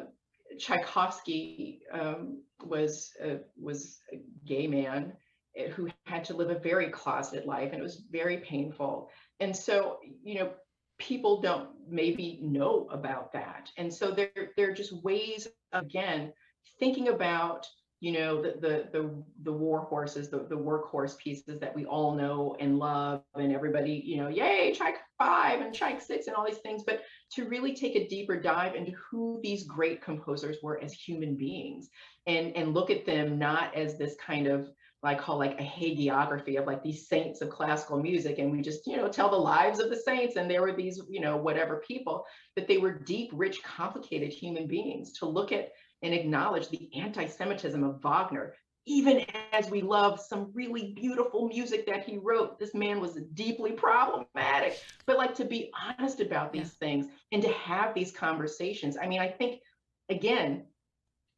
Tchaikovsky 0.59 1.81
um, 1.91 2.43
was 2.63 3.11
a, 3.21 3.39
was 3.59 3.99
a 4.13 4.21
gay 4.45 4.67
man 4.67 5.13
eh, 5.57 5.69
who 5.69 5.89
had 6.05 6.23
to 6.25 6.35
live 6.35 6.51
a 6.51 6.59
very 6.59 6.89
closeted 6.89 7.45
life, 7.45 7.71
and 7.71 7.79
it 7.79 7.83
was 7.83 8.03
very 8.11 8.37
painful. 8.37 9.09
And 9.39 9.55
so, 9.55 9.97
you 10.23 10.35
know, 10.35 10.51
people 10.99 11.41
don't 11.41 11.69
maybe 11.89 12.39
know 12.43 12.87
about 12.91 13.33
that, 13.33 13.71
and 13.77 13.91
so 13.91 14.11
there 14.11 14.29
there 14.55 14.69
are 14.69 14.73
just 14.73 14.93
ways 15.03 15.47
again 15.71 16.31
thinking 16.79 17.07
about 17.07 17.65
you 18.01 18.11
know 18.11 18.41
the 18.41 18.55
the 18.59 18.87
the, 18.91 19.23
the 19.43 19.51
war 19.51 19.81
horses 19.81 20.29
the, 20.29 20.39
the 20.49 20.57
workhorse 20.57 21.17
pieces 21.17 21.59
that 21.59 21.73
we 21.73 21.85
all 21.85 22.13
know 22.15 22.57
and 22.59 22.79
love 22.79 23.21
and 23.35 23.53
everybody 23.53 24.01
you 24.03 24.17
know 24.17 24.27
yay 24.27 24.75
Tchaik 24.77 24.95
5 25.19 25.61
and 25.61 25.73
Tchaik 25.73 26.01
6 26.01 26.27
and 26.27 26.35
all 26.35 26.45
these 26.45 26.57
things 26.57 26.83
but 26.85 27.03
to 27.33 27.45
really 27.45 27.75
take 27.75 27.95
a 27.95 28.07
deeper 28.07 28.35
dive 28.35 28.75
into 28.75 28.91
who 28.93 29.39
these 29.43 29.65
great 29.65 30.01
composers 30.01 30.57
were 30.61 30.81
as 30.83 30.91
human 30.91 31.37
beings 31.37 31.89
and 32.25 32.57
and 32.57 32.73
look 32.73 32.89
at 32.89 33.05
them 33.05 33.37
not 33.37 33.73
as 33.75 33.97
this 33.97 34.15
kind 34.25 34.47
of 34.47 34.67
I 35.03 35.15
call 35.15 35.39
like 35.39 35.59
a 35.59 35.63
hagiography 35.63 36.59
of 36.59 36.67
like 36.67 36.83
these 36.83 37.07
saints 37.07 37.41
of 37.41 37.49
classical 37.49 37.99
music. 37.99 38.37
And 38.37 38.51
we 38.51 38.61
just, 38.61 38.85
you 38.85 38.97
know, 38.97 39.07
tell 39.07 39.31
the 39.31 39.35
lives 39.35 39.79
of 39.79 39.89
the 39.89 39.95
saints. 39.95 40.35
And 40.35 40.49
there 40.49 40.61
were 40.61 40.73
these, 40.73 41.01
you 41.09 41.19
know, 41.19 41.37
whatever 41.37 41.77
people, 41.87 42.23
but 42.55 42.67
they 42.67 42.77
were 42.77 42.91
deep, 42.91 43.31
rich, 43.33 43.63
complicated 43.63 44.31
human 44.31 44.67
beings 44.67 45.13
to 45.13 45.25
look 45.25 45.51
at 45.51 45.71
and 46.01 46.13
acknowledge 46.13 46.69
the 46.69 46.89
anti 46.95 47.25
Semitism 47.27 47.83
of 47.83 48.01
Wagner, 48.01 48.55
even 48.85 49.25
as 49.53 49.69
we 49.69 49.81
love 49.81 50.19
some 50.19 50.51
really 50.53 50.93
beautiful 50.93 51.47
music 51.47 51.85
that 51.85 52.03
he 52.03 52.17
wrote, 52.17 52.57
this 52.59 52.73
man 52.73 52.99
was 52.99 53.19
deeply 53.33 53.71
problematic. 53.71 54.79
But 55.05 55.17
like 55.17 55.35
to 55.35 55.45
be 55.45 55.71
honest 55.79 56.19
about 56.19 56.51
these 56.51 56.73
things 56.73 57.07
and 57.31 57.41
to 57.43 57.51
have 57.53 57.93
these 57.93 58.11
conversations. 58.11 58.97
I 58.99 59.07
mean, 59.07 59.19
I 59.19 59.27
think, 59.27 59.61
again, 60.09 60.65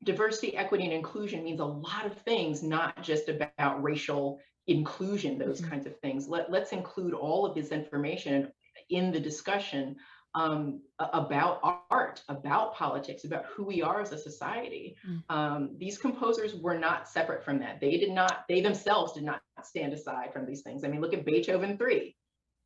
diversity, 0.03 0.55
equity, 0.55 0.85
and 0.85 0.93
inclusion 0.93 1.43
means 1.43 1.59
a 1.59 1.65
lot 1.65 2.05
of 2.05 2.17
things, 2.19 2.63
not 2.63 3.01
just 3.03 3.29
about 3.29 3.83
racial 3.83 4.39
inclusion, 4.67 5.37
those 5.37 5.59
mm-hmm. 5.59 5.71
kinds 5.71 5.85
of 5.85 5.99
things. 5.99 6.27
Let, 6.27 6.51
let's 6.51 6.71
include 6.71 7.13
all 7.13 7.45
of 7.45 7.55
this 7.55 7.69
information 7.69 8.51
in 8.89 9.11
the 9.11 9.19
discussion 9.19 9.97
um, 10.35 10.81
about 10.99 11.82
art, 12.13 12.37
about 12.37 12.75
politics, 12.75 13.23
about 13.23 13.45
who 13.45 13.63
we 13.63 13.81
are 13.81 14.01
as 14.01 14.11
a 14.11 14.17
society. 14.17 14.95
Mm. 15.07 15.23
Um, 15.29 15.69
these 15.77 15.97
composers 15.97 16.55
were 16.55 16.77
not 16.77 17.07
separate 17.07 17.43
from 17.43 17.59
that. 17.59 17.79
They 17.79 17.97
did 17.97 18.11
not, 18.11 18.45
they 18.47 18.61
themselves 18.61 19.13
did 19.13 19.23
not 19.23 19.41
stand 19.63 19.93
aside 19.93 20.33
from 20.33 20.45
these 20.45 20.61
things. 20.61 20.83
I 20.83 20.87
mean, 20.87 21.01
look 21.01 21.13
at 21.13 21.25
Beethoven 21.25 21.77
3, 21.77 22.15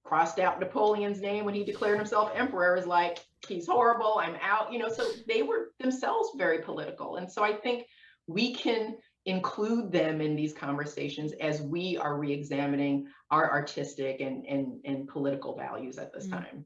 crossed 0.04 0.40
out 0.40 0.60
Napoleon's 0.60 1.22
name 1.22 1.46
when 1.46 1.54
he 1.54 1.64
declared 1.64 1.98
himself 1.98 2.32
emperor, 2.36 2.76
is 2.76 2.86
like, 2.86 3.20
he's 3.48 3.68
horrible, 3.68 4.20
I'm 4.20 4.36
out, 4.42 4.72
you 4.72 4.80
know, 4.80 4.90
so 4.90 5.08
they 5.28 5.44
were 5.44 5.72
themselves 5.80 6.30
very 6.38 6.62
political. 6.62 7.18
And 7.18 7.32
so 7.32 7.44
I 7.44 7.54
think 7.54 7.86
we 8.28 8.54
can 8.54 8.98
include 9.26 9.92
them 9.92 10.22
in 10.22 10.36
these 10.36 10.54
conversations 10.54 11.34
as 11.34 11.62
we 11.62 11.98
are 11.98 12.18
re-examining 12.18 13.08
our 13.30 13.52
artistic 13.52 14.22
and, 14.22 14.46
and, 14.46 14.80
and 14.86 15.08
political 15.08 15.56
values 15.56 15.98
at 15.98 16.14
this 16.14 16.28
mm. 16.28 16.32
time. 16.32 16.66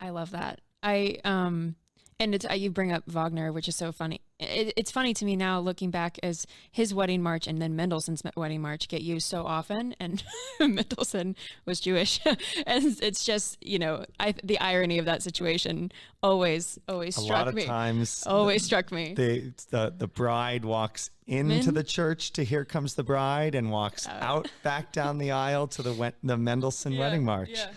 I 0.00 0.10
love 0.10 0.30
that. 0.32 0.60
I 0.82 1.18
um 1.24 1.76
and 2.18 2.34
it's 2.34 2.46
you 2.56 2.70
bring 2.70 2.92
up 2.92 3.04
Wagner, 3.06 3.52
which 3.52 3.68
is 3.68 3.76
so 3.76 3.92
funny. 3.92 4.22
It, 4.38 4.72
it's 4.76 4.90
funny 4.90 5.12
to 5.14 5.24
me 5.24 5.36
now 5.36 5.60
looking 5.60 5.90
back 5.90 6.18
as 6.22 6.46
his 6.70 6.94
wedding 6.94 7.22
march 7.22 7.46
and 7.46 7.60
then 7.60 7.76
Mendelssohn's 7.76 8.22
wedding 8.36 8.62
march 8.62 8.88
get 8.88 9.02
used 9.02 9.26
so 9.26 9.44
often, 9.46 9.94
and 10.00 10.22
Mendelssohn 10.60 11.36
was 11.66 11.80
Jewish, 11.80 12.20
and 12.66 12.84
it's 13.02 13.24
just 13.24 13.58
you 13.64 13.78
know 13.78 14.04
I 14.18 14.34
the 14.42 14.58
irony 14.60 14.98
of 14.98 15.04
that 15.04 15.22
situation 15.22 15.92
always 16.22 16.78
always 16.88 17.16
a 17.18 17.20
struck 17.20 17.38
lot 17.38 17.48
of 17.48 17.54
me. 17.54 17.66
times 17.66 18.24
always 18.26 18.62
the, 18.62 18.66
struck 18.66 18.92
me. 18.92 19.14
The, 19.14 19.52
the 19.70 19.94
the 19.96 20.08
bride 20.08 20.64
walks 20.64 21.10
into 21.26 21.72
the 21.72 21.84
church 21.84 22.32
to 22.34 22.44
"Here 22.44 22.64
Comes 22.64 22.94
the 22.94 23.04
Bride" 23.04 23.54
and 23.54 23.70
walks 23.70 24.06
uh, 24.06 24.18
out 24.20 24.50
back 24.62 24.92
down 24.92 25.18
the 25.18 25.32
aisle 25.32 25.66
to 25.68 25.82
the 25.82 26.14
the 26.22 26.38
Mendelssohn 26.38 26.92
yeah, 26.94 27.00
wedding 27.00 27.24
march. 27.24 27.50
Yeah. 27.52 27.70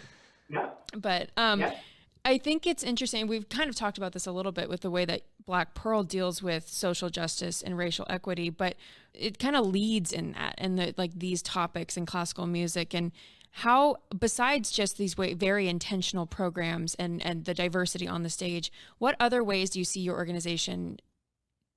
Yeah. 0.49 0.69
But 0.95 1.29
um. 1.35 1.59
Yeah 1.59 1.75
I 2.29 2.37
think 2.37 2.67
it's 2.67 2.83
interesting. 2.83 3.25
We've 3.25 3.49
kind 3.49 3.71
of 3.71 3.75
talked 3.75 3.97
about 3.97 4.11
this 4.13 4.27
a 4.27 4.31
little 4.31 4.51
bit 4.51 4.69
with 4.69 4.81
the 4.81 4.91
way 4.91 5.03
that 5.03 5.23
Black 5.47 5.73
Pearl 5.73 6.03
deals 6.03 6.43
with 6.43 6.69
social 6.69 7.09
justice 7.09 7.63
and 7.63 7.75
racial 7.75 8.05
equity, 8.07 8.51
but 8.51 8.75
it 9.15 9.39
kind 9.39 9.55
of 9.55 9.65
leads 9.65 10.11
in 10.11 10.33
that 10.33 10.53
and 10.59 10.77
the, 10.77 10.93
like 10.95 11.17
these 11.17 11.41
topics 11.41 11.97
in 11.97 12.05
classical 12.05 12.45
music 12.45 12.93
and 12.93 13.11
how 13.49 13.95
besides 14.15 14.69
just 14.69 14.99
these 14.99 15.17
way, 15.17 15.33
very 15.33 15.67
intentional 15.67 16.27
programs 16.27 16.93
and 16.95 17.19
and 17.25 17.45
the 17.45 17.55
diversity 17.55 18.07
on 18.07 18.21
the 18.21 18.29
stage, 18.29 18.71
what 18.99 19.15
other 19.19 19.43
ways 19.43 19.71
do 19.71 19.79
you 19.79 19.85
see 19.85 20.01
your 20.01 20.15
organization 20.15 20.99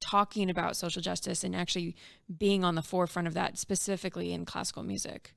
talking 0.03 0.51
about 0.51 0.77
social 0.77 1.01
justice 1.01 1.43
and 1.45 1.57
actually 1.57 1.97
being 2.37 2.63
on 2.63 2.75
the 2.75 2.83
forefront 2.83 3.27
of 3.27 3.33
that 3.33 3.57
specifically 3.57 4.35
in 4.35 4.45
classical 4.45 4.83
music? 4.83 5.33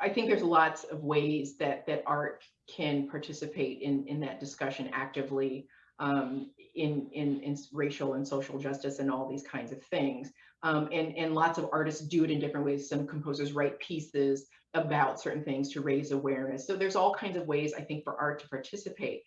I 0.00 0.08
think 0.08 0.28
there's 0.28 0.42
lots 0.42 0.84
of 0.84 1.04
ways 1.04 1.58
that 1.58 1.86
that 1.88 2.04
art 2.06 2.42
can 2.68 3.08
participate 3.08 3.82
in 3.82 4.06
in 4.06 4.20
that 4.20 4.40
discussion 4.40 4.90
actively 4.92 5.66
um, 5.98 6.50
in, 6.74 7.08
in 7.12 7.40
in 7.40 7.56
racial 7.72 8.14
and 8.14 8.26
social 8.26 8.58
justice 8.58 8.98
and 8.98 9.10
all 9.10 9.28
these 9.28 9.42
kinds 9.42 9.72
of 9.72 9.82
things. 9.84 10.32
Um, 10.62 10.88
and 10.92 11.16
and 11.16 11.34
lots 11.34 11.58
of 11.58 11.68
artists 11.72 12.06
do 12.06 12.24
it 12.24 12.30
in 12.30 12.40
different 12.40 12.66
ways. 12.66 12.88
Some 12.88 13.06
composers 13.06 13.52
write 13.52 13.78
pieces 13.80 14.48
about 14.74 15.20
certain 15.20 15.44
things 15.44 15.70
to 15.72 15.80
raise 15.80 16.10
awareness. 16.10 16.66
So 16.66 16.76
there's 16.76 16.96
all 16.96 17.14
kinds 17.14 17.36
of 17.36 17.46
ways 17.46 17.74
I 17.74 17.82
think 17.82 18.02
for 18.02 18.20
art 18.20 18.40
to 18.40 18.48
participate. 18.48 19.22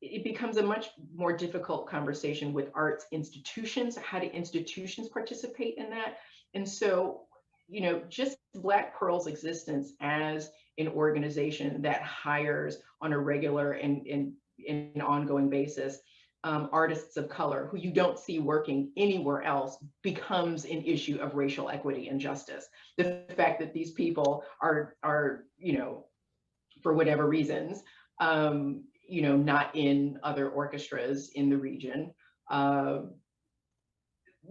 It 0.00 0.24
becomes 0.24 0.56
a 0.56 0.62
much 0.62 0.90
more 1.14 1.36
difficult 1.36 1.88
conversation 1.88 2.52
with 2.52 2.70
arts 2.74 3.06
institutions. 3.12 3.96
How 3.96 4.18
do 4.18 4.26
institutions 4.26 5.08
participate 5.08 5.74
in 5.76 5.90
that? 5.90 6.18
And 6.54 6.68
so, 6.68 7.22
you 7.68 7.80
know, 7.80 8.02
just 8.08 8.36
Black 8.54 8.98
Pearl's 8.98 9.26
existence 9.26 9.92
as 10.00 10.50
an 10.78 10.88
organization 10.88 11.82
that 11.82 12.02
hires 12.02 12.78
on 13.00 13.12
a 13.12 13.18
regular 13.18 13.72
and, 13.72 14.06
and, 14.06 14.32
and 14.68 15.02
ongoing 15.02 15.48
basis 15.48 15.98
um, 16.44 16.68
artists 16.72 17.16
of 17.16 17.28
color 17.28 17.68
who 17.70 17.78
you 17.78 17.92
don't 17.92 18.18
see 18.18 18.40
working 18.40 18.90
anywhere 18.96 19.42
else 19.42 19.76
becomes 20.02 20.64
an 20.64 20.82
issue 20.82 21.18
of 21.20 21.34
racial 21.34 21.68
equity 21.68 22.08
and 22.08 22.20
justice. 22.20 22.66
The 22.98 23.24
fact 23.36 23.60
that 23.60 23.72
these 23.72 23.92
people 23.92 24.44
are 24.60 24.96
are 25.02 25.44
you 25.58 25.78
know 25.78 26.06
for 26.82 26.94
whatever 26.94 27.28
reasons 27.28 27.82
um, 28.20 28.84
you 29.08 29.22
know 29.22 29.36
not 29.36 29.74
in 29.74 30.18
other 30.22 30.50
orchestras 30.50 31.30
in 31.34 31.48
the 31.48 31.56
region 31.56 32.12
uh, 32.50 33.02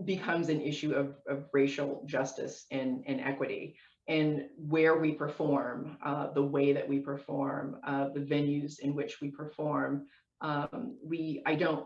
becomes 0.05 0.49
an 0.49 0.61
issue 0.61 0.93
of, 0.93 1.15
of 1.27 1.45
racial 1.53 2.03
justice 2.05 2.65
and, 2.71 3.03
and 3.07 3.19
equity 3.21 3.75
and 4.07 4.45
where 4.57 4.97
we 4.97 5.11
perform, 5.13 5.97
uh, 6.03 6.31
the 6.33 6.41
way 6.41 6.73
that 6.73 6.87
we 6.87 6.99
perform, 6.99 7.77
uh, 7.85 8.09
the 8.09 8.19
venues 8.19 8.79
in 8.79 8.95
which 8.95 9.21
we 9.21 9.29
perform. 9.29 10.07
Um, 10.41 10.97
we, 11.03 11.41
I 11.45 11.55
don't, 11.55 11.85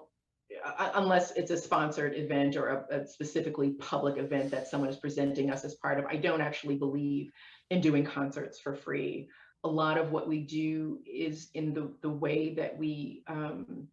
uh, 0.65 0.91
unless 0.96 1.32
it's 1.32 1.52
a 1.52 1.58
sponsored 1.58 2.15
event 2.15 2.56
or 2.56 2.86
a, 2.89 3.02
a, 3.02 3.08
specifically 3.08 3.72
public 3.72 4.18
event 4.18 4.50
that 4.52 4.68
someone 4.68 4.89
is 4.89 4.96
presenting 4.96 5.52
us 5.52 5.65
as 5.65 5.76
part 5.76 6.00
of, 6.00 6.06
I 6.06 6.15
don't 6.15 6.41
actually 6.41 6.76
believe 6.76 7.32
in 7.70 7.82
doing 7.82 8.06
concerts 8.06 8.60
for 8.60 8.74
free. 8.74 9.28
A 9.63 9.68
lot 9.68 9.98
of 9.98 10.12
what 10.12 10.28
we 10.28 10.39
do 10.39 11.00
is 11.06 11.50
in 11.54 11.74
the, 11.74 11.91
the 12.02 12.10
way 12.10 12.54
that 12.54 12.78
we 12.78 13.24
um, 13.28 13.88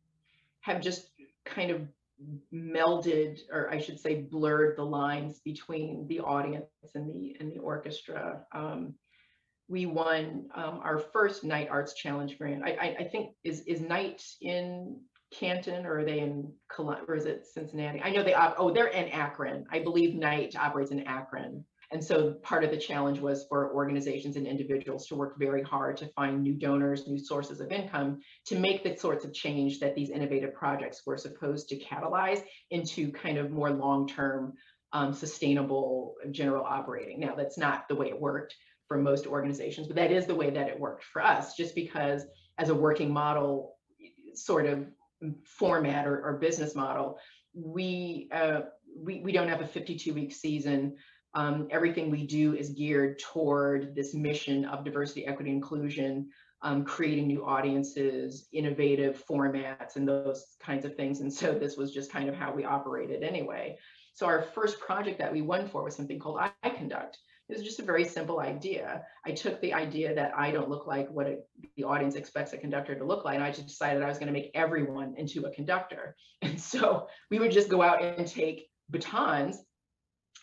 have 0.61 0.81
just 0.81 1.09
kind 1.45 1.71
of 1.71 1.83
melded, 2.53 3.41
or 3.51 3.71
I 3.71 3.79
should 3.79 3.99
say, 3.99 4.23
blurred 4.23 4.77
the 4.77 4.85
lines 4.85 5.41
between 5.45 6.07
the 6.09 6.21
audience 6.21 6.67
and 6.95 7.09
the 7.09 7.37
and 7.41 7.53
the 7.53 7.59
orchestra. 7.59 8.43
Um, 8.53 8.95
we 9.69 9.87
won 9.87 10.49
um, 10.55 10.81
our 10.83 10.99
first 10.99 11.45
Knight 11.45 11.69
Arts 11.71 11.95
Challenge 11.95 12.37
grant. 12.37 12.63
I, 12.65 12.73
I, 12.73 12.97
I, 13.01 13.05
think 13.05 13.31
is 13.43 13.63
is 13.63 13.81
Knight 13.81 14.23
in 14.41 15.01
Canton 15.33 15.87
or 15.87 16.01
are 16.01 16.05
they 16.05 16.21
in 16.21 16.53
or 16.79 17.15
is 17.15 17.25
it 17.25 17.47
Cincinnati? 17.47 18.01
I 18.03 18.11
know 18.11 18.23
they 18.23 18.35
oh 18.35 18.73
they're 18.73 18.89
in 18.89 19.09
Akron. 19.09 19.65
I 19.71 19.81
believe 19.81 20.15
Knight 20.15 20.57
operates 20.57 20.91
in 20.91 21.07
Akron. 21.07 21.65
And 21.93 22.03
so 22.03 22.33
part 22.43 22.65
of 22.65 22.71
the 22.71 22.79
challenge 22.79 23.21
was 23.21 23.45
for 23.49 23.75
organizations 23.75 24.37
and 24.37 24.47
individuals 24.47 25.07
to 25.09 25.15
work 25.15 25.39
very 25.39 25.63
hard 25.63 25.99
to 25.99 26.07
find 26.09 26.43
new 26.43 26.55
donors, 26.55 27.07
new 27.07 27.19
sources 27.19 27.61
of 27.61 27.71
income 27.71 28.21
to 28.47 28.59
make 28.59 28.83
the 28.83 28.97
sorts 28.97 29.27
of 29.27 29.35
change 29.35 29.79
that 29.81 29.95
these 29.95 30.09
innovative 30.09 30.55
projects 30.55 31.03
were 31.05 31.19
supposed 31.19 31.69
to 31.69 31.79
catalyze 31.79 32.43
into 32.71 33.13
kind 33.13 33.37
of 33.37 33.51
more 33.51 33.71
long-term 33.71 34.55
um, 34.95 35.13
sustainable 35.13 36.15
general 36.31 36.65
operating. 36.65 37.21
Now 37.21 37.35
that's 37.35 37.59
not 37.59 37.87
the 37.89 37.95
way 37.95 38.09
it 38.09 38.19
worked 38.19 38.55
for 38.89 38.97
most 38.97 39.27
organizations, 39.27 39.87
but 39.87 39.97
that 39.97 40.11
is 40.11 40.27
the 40.27 40.35
way 40.35 40.49
that 40.49 40.69
it 40.69 40.81
worked 40.81 41.05
for 41.05 41.23
us, 41.23 41.57
just 41.57 41.75
because 41.75 42.25
as 42.57 42.71
a 42.71 42.75
working 42.75 43.13
model 43.13 43.77
sort 44.35 44.65
of 44.65 44.87
format 45.45 46.07
or, 46.07 46.25
or 46.25 46.39
business 46.39 46.75
model, 46.75 47.19
we, 47.55 48.31
uh, 48.33 48.61
we, 48.97 49.21
we 49.21 49.33
don't 49.33 49.49
have 49.49 49.61
a 49.61 49.67
52 49.67 50.15
week 50.15 50.33
season 50.33 50.97
um, 51.35 51.69
everything 51.71 52.11
we 52.11 52.27
do 52.27 52.55
is 52.55 52.71
geared 52.71 53.19
toward 53.19 53.95
this 53.95 54.15
mission 54.15 54.65
of 54.67 54.85
diversity, 54.85 55.27
equity, 55.27 55.51
inclusion, 55.51 56.29
um, 56.63 56.85
creating 56.85 57.27
new 57.27 57.45
audiences, 57.45 58.49
innovative 58.53 59.23
formats, 59.29 59.97
and 59.97 60.07
those 60.07 60.57
kinds 60.61 60.85
of 60.85 60.95
things. 60.95 61.21
And 61.21 61.33
so 61.33 61.53
this 61.59 61.77
was 61.77 61.93
just 61.93 62.13
kind 62.13 62.29
of 62.29 62.35
how 62.35 62.53
we 62.53 62.65
operated 62.65 63.23
anyway. 63.23 63.79
So 64.15 64.27
our 64.27 64.43
first 64.43 64.79
project 64.79 65.19
that 65.19 65.33
we 65.33 65.43
won 65.43 65.69
for 65.69 65.83
was 65.83 65.97
something 65.97 66.19
called 66.19 66.39
I 66.41 66.71
Conduct. 66.71 67.19
It 67.49 67.57
was 67.57 67.65
just 67.65 67.81
a 67.81 67.85
very 67.85 68.05
simple 68.05 68.41
idea. 68.41 69.03
I 69.27 69.33
took 69.33 69.61
the 69.61 69.75
idea 69.75 70.15
that 70.15 70.33
I 70.37 70.53
don't 70.53 70.71
look 70.71 70.87
like 70.87 71.11
what 71.11 71.27
it, 71.27 71.47
the 71.77 71.85
audience 71.85 72.15
expects 72.15 72.53
a 72.53 72.59
conductor 72.59 72.95
to 72.95 73.05
look 73.05 73.25
like, 73.25 73.35
and 73.35 73.45
I 73.45 73.51
just 73.51 73.67
decided 73.67 74.03
I 74.03 74.09
was 74.09 74.19
going 74.19 74.29
to 74.29 74.33
make 74.33 74.51
everyone 74.55 75.15
into 75.17 75.47
a 75.47 75.51
conductor. 75.51 76.17
And 76.43 76.61
so 76.61 77.07
we 77.31 77.39
would 77.39 77.53
just 77.53 77.69
go 77.69 77.83
out 77.83 78.03
and 78.03 78.27
take 78.27 78.69
batons 78.91 79.63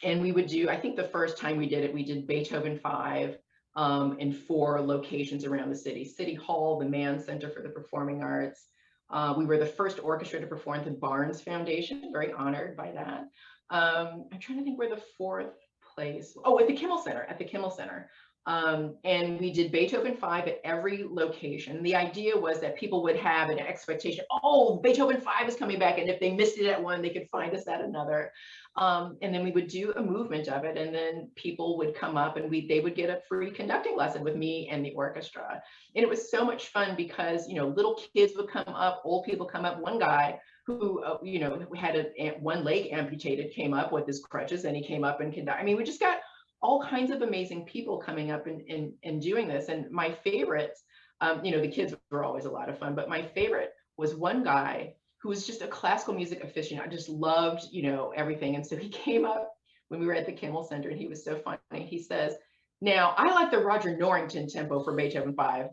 and 0.03 0.21
we 0.21 0.31
would 0.31 0.47
do, 0.47 0.69
I 0.69 0.77
think 0.77 0.95
the 0.95 1.03
first 1.03 1.37
time 1.37 1.57
we 1.57 1.67
did 1.67 1.83
it, 1.83 1.93
we 1.93 2.03
did 2.03 2.27
Beethoven 2.27 2.77
5 2.77 3.37
um, 3.75 4.17
in 4.19 4.31
four 4.31 4.81
locations 4.81 5.45
around 5.45 5.69
the 5.69 5.75
city. 5.75 6.05
City 6.05 6.33
Hall, 6.33 6.79
the 6.79 6.85
Mann 6.85 7.19
Center 7.19 7.49
for 7.49 7.61
the 7.61 7.69
Performing 7.69 8.23
Arts. 8.23 8.67
Uh, 9.09 9.33
we 9.37 9.45
were 9.45 9.57
the 9.57 9.65
first 9.65 9.99
orchestra 9.99 10.39
to 10.39 10.47
perform 10.47 10.79
at 10.79 10.85
the 10.85 10.91
Barnes 10.91 11.41
Foundation, 11.41 12.11
very 12.11 12.31
honored 12.31 12.77
by 12.77 12.91
that. 12.91 13.27
Um, 13.71 14.27
I'm 14.31 14.39
trying 14.39 14.59
to 14.59 14.63
think 14.63 14.77
where 14.77 14.89
the 14.89 15.01
fourth 15.17 15.53
place, 15.95 16.35
oh, 16.45 16.59
at 16.59 16.67
the 16.67 16.73
Kimmel 16.73 16.99
Center, 16.99 17.23
at 17.23 17.37
the 17.37 17.45
Kimmel 17.45 17.71
Center. 17.71 18.09
Um, 18.49 18.95
and 19.03 19.39
we 19.39 19.51
did 19.51 19.71
Beethoven 19.71 20.17
5 20.17 20.47
at 20.47 20.59
every 20.63 21.05
location. 21.07 21.83
The 21.83 21.95
idea 21.95 22.35
was 22.35 22.59
that 22.61 22.75
people 22.75 23.03
would 23.03 23.15
have 23.15 23.51
an 23.51 23.59
expectation, 23.59 24.25
oh, 24.31 24.77
Beethoven 24.77 25.21
5 25.21 25.47
is 25.47 25.55
coming 25.55 25.77
back. 25.77 25.99
And 25.99 26.09
if 26.09 26.19
they 26.19 26.33
missed 26.33 26.57
it 26.57 26.65
at 26.65 26.81
one, 26.81 27.03
they 27.03 27.11
could 27.11 27.29
find 27.29 27.55
us 27.55 27.67
at 27.67 27.79
another. 27.79 28.31
Um, 28.75 29.17
and 29.21 29.31
then 29.31 29.43
we 29.43 29.51
would 29.51 29.67
do 29.67 29.91
a 29.91 30.01
movement 30.01 30.47
of 30.47 30.63
it. 30.63 30.79
And 30.79 30.95
then 30.95 31.29
people 31.35 31.77
would 31.77 31.93
come 31.93 32.17
up 32.17 32.37
and 32.37 32.49
we 32.49 32.67
they 32.67 32.79
would 32.79 32.95
get 32.95 33.11
a 33.11 33.21
free 33.29 33.51
conducting 33.51 33.95
lesson 33.95 34.23
with 34.23 34.35
me 34.35 34.67
and 34.71 34.83
the 34.83 34.95
orchestra. 34.95 35.61
And 35.95 36.01
it 36.01 36.09
was 36.09 36.31
so 36.31 36.43
much 36.43 36.69
fun 36.69 36.95
because, 36.95 37.47
you 37.47 37.53
know, 37.53 37.67
little 37.67 38.01
kids 38.15 38.33
would 38.35 38.49
come 38.49 38.63
up, 38.73 39.03
old 39.05 39.25
people 39.25 39.45
come 39.45 39.63
up. 39.63 39.79
One 39.79 39.99
guy 39.99 40.39
who, 40.65 41.03
uh, 41.03 41.19
you 41.21 41.37
know, 41.37 41.67
had 41.77 41.95
a, 41.95 42.31
one 42.39 42.63
leg 42.63 42.87
amputated 42.91 43.53
came 43.53 43.75
up 43.75 43.91
with 43.91 44.07
his 44.07 44.21
crutches 44.21 44.65
and 44.65 44.75
he 44.75 44.83
came 44.83 45.03
up 45.03 45.21
and 45.21 45.31
conduct. 45.31 45.59
I 45.59 45.63
mean, 45.63 45.77
we 45.77 45.83
just 45.83 45.99
got 45.99 46.17
all 46.61 46.83
kinds 46.83 47.11
of 47.11 47.21
amazing 47.21 47.65
people 47.65 47.97
coming 47.97 48.31
up 48.31 48.47
and, 48.47 48.61
and, 48.69 48.93
and 49.03 49.21
doing 49.21 49.47
this. 49.47 49.69
And 49.69 49.89
my 49.91 50.11
favorites, 50.11 50.83
um, 51.21 51.43
you 51.43 51.51
know, 51.51 51.61
the 51.61 51.67
kids 51.67 51.93
were 52.11 52.23
always 52.23 52.45
a 52.45 52.51
lot 52.51 52.69
of 52.69 52.77
fun, 52.77 52.95
but 52.95 53.09
my 53.09 53.21
favorite 53.21 53.73
was 53.97 54.15
one 54.15 54.43
guy 54.43 54.95
who 55.21 55.29
was 55.29 55.45
just 55.45 55.61
a 55.61 55.67
classical 55.67 56.13
music 56.13 56.43
aficionado. 56.43 56.83
I 56.83 56.87
just 56.87 57.09
loved, 57.09 57.63
you 57.71 57.83
know, 57.83 58.13
everything. 58.15 58.55
And 58.55 58.65
so 58.65 58.75
he 58.75 58.89
came 59.05 59.25
up 59.25 59.53
when 59.89 59.99
we 59.99 60.05
were 60.05 60.13
at 60.13 60.25
the 60.25 60.31
Kimmel 60.31 60.63
Center 60.63 60.89
and 60.89 60.99
he 60.99 61.07
was 61.07 61.23
so 61.23 61.37
funny. 61.37 61.85
He 61.85 62.01
says, 62.01 62.35
now 62.81 63.13
I 63.17 63.33
like 63.33 63.51
the 63.51 63.59
Roger 63.59 63.97
Norrington 63.97 64.47
tempo 64.47 64.81
for 64.83 64.95
Beethoven 64.95 65.33
5. 65.33 65.67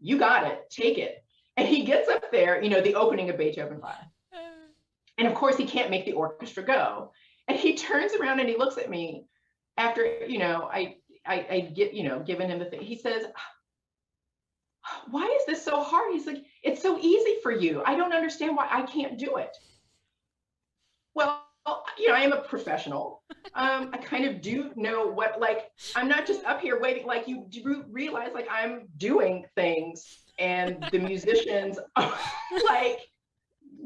You 0.00 0.18
got 0.18 0.46
it, 0.46 0.70
take 0.70 0.98
it. 0.98 1.24
And 1.56 1.66
he 1.68 1.84
gets 1.84 2.08
up 2.08 2.30
there, 2.30 2.62
you 2.62 2.70
know, 2.70 2.80
the 2.80 2.94
opening 2.94 3.30
of 3.30 3.38
Beethoven 3.38 3.80
5. 3.80 3.94
And 5.16 5.28
of 5.28 5.34
course, 5.34 5.56
he 5.56 5.64
can't 5.64 5.90
make 5.90 6.06
the 6.06 6.12
orchestra 6.12 6.64
go. 6.64 7.12
And 7.46 7.56
he 7.56 7.76
turns 7.76 8.14
around 8.14 8.40
and 8.40 8.48
he 8.48 8.56
looks 8.56 8.78
at 8.78 8.90
me 8.90 9.26
after 9.76 10.26
you 10.26 10.38
know 10.38 10.68
I, 10.72 10.96
I 11.26 11.46
I 11.50 11.60
get 11.74 11.94
you 11.94 12.04
know 12.04 12.20
given 12.20 12.50
him 12.50 12.58
the 12.58 12.64
thing. 12.66 12.80
He 12.80 12.96
says, 12.96 13.24
"Why 15.10 15.24
is 15.24 15.46
this 15.46 15.64
so 15.64 15.82
hard?" 15.82 16.12
He's 16.12 16.26
like, 16.26 16.44
"It's 16.62 16.82
so 16.82 16.98
easy 16.98 17.36
for 17.42 17.52
you. 17.52 17.82
I 17.84 17.94
don't 17.94 18.12
understand 18.12 18.56
why 18.56 18.68
I 18.70 18.82
can't 18.82 19.18
do 19.18 19.36
it." 19.36 19.56
Well, 21.14 21.44
you 21.98 22.08
know, 22.08 22.14
I 22.14 22.20
am 22.20 22.32
a 22.32 22.42
professional. 22.42 23.22
Um, 23.54 23.90
I 23.92 23.98
kind 23.98 24.24
of 24.24 24.40
do 24.40 24.72
know 24.76 25.06
what 25.06 25.40
like 25.40 25.70
I'm 25.94 26.08
not 26.08 26.26
just 26.26 26.44
up 26.44 26.60
here 26.60 26.80
waiting. 26.80 27.06
Like 27.06 27.28
you 27.28 27.46
do 27.48 27.84
realize 27.90 28.30
like 28.34 28.48
I'm 28.50 28.88
doing 28.96 29.46
things, 29.54 30.24
and 30.38 30.86
the 30.92 30.98
musicians 30.98 31.78
are 31.96 32.18
like, 32.68 33.00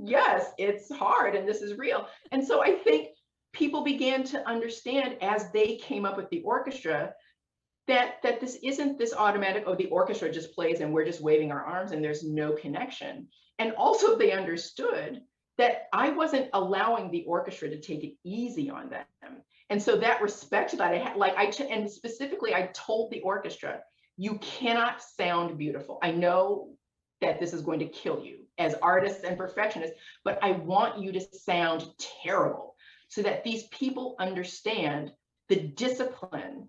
yes, 0.03 0.51
it's 0.59 0.93
hard, 0.93 1.35
and 1.37 1.47
this 1.47 1.63
is 1.63 1.79
real. 1.79 2.07
And 2.33 2.45
so 2.45 2.63
I 2.63 2.73
think 2.73 3.09
people 3.53 3.83
began 3.83 4.25
to 4.25 4.47
understand 4.49 5.17
as 5.23 5.51
they 5.53 5.77
came 5.77 6.05
up 6.05 6.17
with 6.17 6.29
the 6.31 6.43
orchestra 6.43 7.15
that 7.87 8.23
that 8.23 8.41
this 8.41 8.59
isn't 8.63 8.99
this 8.99 9.15
automatic 9.15 9.65
oh 9.67 9.75
the 9.75 9.87
orchestra 9.87 10.31
just 10.31 10.55
plays 10.55 10.81
and 10.81 10.93
we're 10.93 11.05
just 11.05 11.23
waving 11.23 11.51
our 11.51 11.65
arms 11.65 11.93
and 11.93 12.05
there's 12.05 12.23
no 12.23 12.53
connection. 12.53 13.27
And 13.59 13.73
also 13.73 14.17
they 14.17 14.33
understood 14.33 15.23
that 15.57 15.89
i 15.93 16.11
wasn't 16.11 16.51
allowing 16.53 17.11
the 17.11 17.25
orchestra 17.25 17.69
to 17.69 17.81
take 17.81 18.05
it 18.05 18.15
easy 18.25 18.71
on 18.71 18.91
them. 18.91 19.05
And 19.71 19.83
so 19.83 19.97
that 19.97 20.23
respect 20.23 20.73
that 20.73 20.81
i 20.93 20.99
had 20.99 21.17
like 21.17 21.37
I 21.37 21.47
t- 21.47 21.71
and 21.71 21.91
specifically 21.91 22.55
i 22.55 22.71
told 22.75 23.11
the 23.11 23.23
orchestra 23.23 23.81
you 24.17 24.39
cannot 24.39 25.01
sound 25.01 25.57
beautiful. 25.57 25.99
I 26.03 26.11
know 26.11 26.71
that 27.21 27.41
this 27.41 27.53
is 27.53 27.63
going 27.63 27.79
to 27.81 27.87
kill 27.87 28.23
you 28.23 28.41
as 28.59 28.75
artists 28.83 29.25
and 29.25 29.37
perfectionists 29.39 29.97
but 30.25 30.39
i 30.43 30.53
want 30.53 31.01
you 31.01 31.13
to 31.13 31.21
sound 31.21 31.87
terrible 32.23 32.77
so 33.09 33.23
that 33.23 33.45
these 33.45 33.65
people 33.69 34.17
understand 34.19 35.13
the 35.49 35.57
discipline 35.57 36.69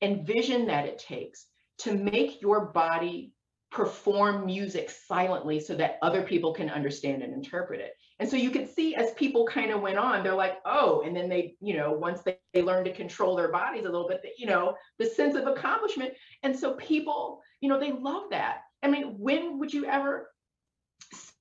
and 0.00 0.26
vision 0.26 0.66
that 0.66 0.86
it 0.86 0.98
takes 0.98 1.46
to 1.78 1.94
make 1.94 2.40
your 2.40 2.66
body 2.66 3.32
perform 3.70 4.46
music 4.46 4.90
silently 4.90 5.60
so 5.60 5.74
that 5.74 5.98
other 6.00 6.22
people 6.22 6.54
can 6.54 6.70
understand 6.70 7.22
and 7.22 7.34
interpret 7.34 7.80
it. 7.80 7.92
And 8.18 8.28
so 8.28 8.36
you 8.36 8.50
could 8.50 8.72
see 8.72 8.94
as 8.94 9.12
people 9.12 9.44
kind 9.44 9.70
of 9.70 9.82
went 9.82 9.98
on, 9.98 10.22
they're 10.22 10.34
like, 10.34 10.58
oh, 10.64 11.02
and 11.04 11.14
then 11.14 11.28
they, 11.28 11.56
you 11.60 11.76
know, 11.76 11.92
once 11.92 12.22
they, 12.22 12.38
they 12.54 12.62
learn 12.62 12.84
to 12.84 12.92
control 12.94 13.36
their 13.36 13.52
bodies 13.52 13.84
a 13.84 13.90
little 13.90 14.08
bit, 14.08 14.22
you 14.38 14.46
know, 14.46 14.74
the 14.98 15.04
sense 15.04 15.36
of 15.36 15.46
accomplishment. 15.46 16.14
And 16.42 16.56
so 16.56 16.74
people, 16.74 17.42
you 17.60 17.68
know, 17.68 17.78
they 17.78 17.92
love 17.92 18.30
that. 18.30 18.60
I 18.82 18.88
mean, 18.88 19.16
when 19.18 19.58
would 19.58 19.74
you 19.74 19.84
ever 19.84 20.30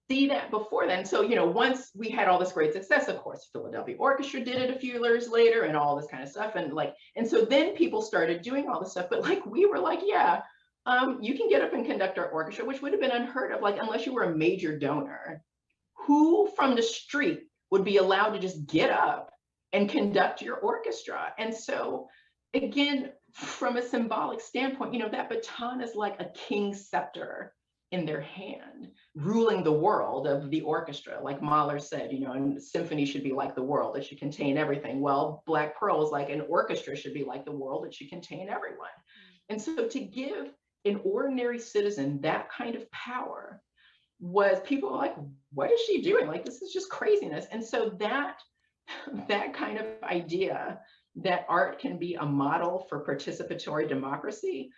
see 0.08 0.28
that 0.28 0.52
before 0.52 0.88
then. 0.88 1.06
So, 1.06 1.22
you 1.22 1.36
know, 1.36 1.46
once 1.46 1.92
we 1.96 2.10
had 2.10 2.28
all 2.28 2.40
this 2.40 2.52
great 2.52 2.74
success, 2.74 3.08
of 3.08 3.18
course, 3.18 3.50
Philadelphia 3.52 3.96
Orchestra 3.98 4.42
did 4.42 4.62
it 4.62 4.76
a 4.76 4.80
few 4.80 5.04
years 5.04 5.30
later 5.30 5.64
and 5.64 5.76
all 5.76 5.96
this 5.96 6.10
kind 6.10 6.24
of 6.24 6.30
stuff. 6.30 6.56
And 6.56 6.74
like, 6.74 6.94
and 7.16 7.28
so 7.28 7.46
then 7.46 7.76
people 7.76 8.02
started 8.02 8.42
doing 8.42 8.70
all 8.70 8.80
this 8.80 8.92
stuff. 8.92 9.08
But 9.10 9.24
like, 9.24 9.46
we 9.46 9.66
were 9.66 9.80
like, 9.80 10.00
yeah, 10.04 10.42
um, 10.86 11.20
you 11.22 11.36
can 11.36 11.50
get 11.50 11.64
up 11.64 11.74
and 11.74 11.86
conduct 11.86 12.20
our 12.20 12.30
orchestra, 12.30 12.66
which 12.66 12.82
would 12.82 12.92
have 12.92 13.02
been 13.02 13.12
unheard 13.12 13.52
of, 13.52 13.62
like, 13.62 13.78
unless 13.82 14.06
you 14.06 14.14
were 14.14 14.24
a 14.24 14.36
major 14.36 14.78
donor. 14.78 15.42
Who 16.06 16.50
from 16.56 16.76
the 16.76 16.84
street 16.84 17.40
would 17.72 17.84
be 17.84 17.98
allowed 17.98 18.32
to 18.32 18.40
just 18.40 18.68
get 18.68 18.92
up 18.92 19.32
and 19.74 19.90
conduct 19.90 20.44
your 20.44 20.58
orchestra? 20.58 21.34
And 21.40 21.54
so, 21.54 22.08
again, 22.54 23.12
from 23.34 23.78
a 23.78 23.82
symbolic 23.82 24.40
standpoint, 24.40 24.94
you 24.94 25.00
know, 25.00 25.10
that 25.10 25.30
baton 25.30 25.82
is 25.82 25.96
like 25.96 26.20
a 26.20 26.30
king's 26.48 26.88
scepter 26.88 27.54
in 27.92 28.06
their 28.06 28.22
hand, 28.22 28.90
ruling 29.16 29.64
the 29.64 29.72
world 29.72 30.28
of 30.28 30.50
the 30.50 30.62
orchestra. 30.62 31.20
Like 31.22 31.42
Mahler 31.42 31.80
said, 31.80 32.12
you 32.12 32.20
know, 32.20 32.34
and 32.34 32.62
symphony 32.62 33.06
should 33.06 33.24
be 33.24 33.32
like 33.32 33.56
the 33.56 33.64
world, 33.64 33.96
it 33.96 34.06
should 34.06 34.20
contain 34.20 34.58
everything. 34.58 35.02
Well, 35.02 35.44
Black 35.46 35.80
Pearl 35.80 36.04
is 36.04 36.12
like 36.12 36.30
an 36.30 36.42
orchestra 36.50 36.96
should 36.96 37.14
be 37.14 37.24
like 37.24 37.46
the 37.46 37.52
world, 37.52 37.86
it 37.86 37.94
should 37.94 38.10
contain 38.10 38.50
everyone. 38.50 38.90
Mm. 38.90 39.54
And 39.54 39.62
so 39.62 39.88
to 39.88 40.00
give 40.00 40.52
an 40.86 41.00
ordinary 41.04 41.60
citizen 41.60 42.20
that 42.22 42.52
kind 42.52 42.76
of 42.76 42.90
power 42.92 43.62
was 44.20 44.60
people 44.66 44.92
were 44.92 44.98
like, 44.98 45.16
what 45.54 45.72
is 45.72 45.80
she 45.82 46.02
doing? 46.02 46.28
Like, 46.28 46.46
this 46.46 46.62
is 46.62 46.72
just 46.72 46.90
craziness. 46.90 47.46
And 47.52 47.64
so 47.64 47.92
that 48.00 48.40
that 49.28 49.54
kind 49.54 49.80
of 49.80 49.86
idea 50.04 50.80
that 51.16 51.46
art 51.50 51.80
can 51.80 51.98
be 51.98 52.16
a 52.16 52.26
model 52.26 52.86
for 52.90 53.06
participatory 53.06 53.88
democracy 53.88 54.70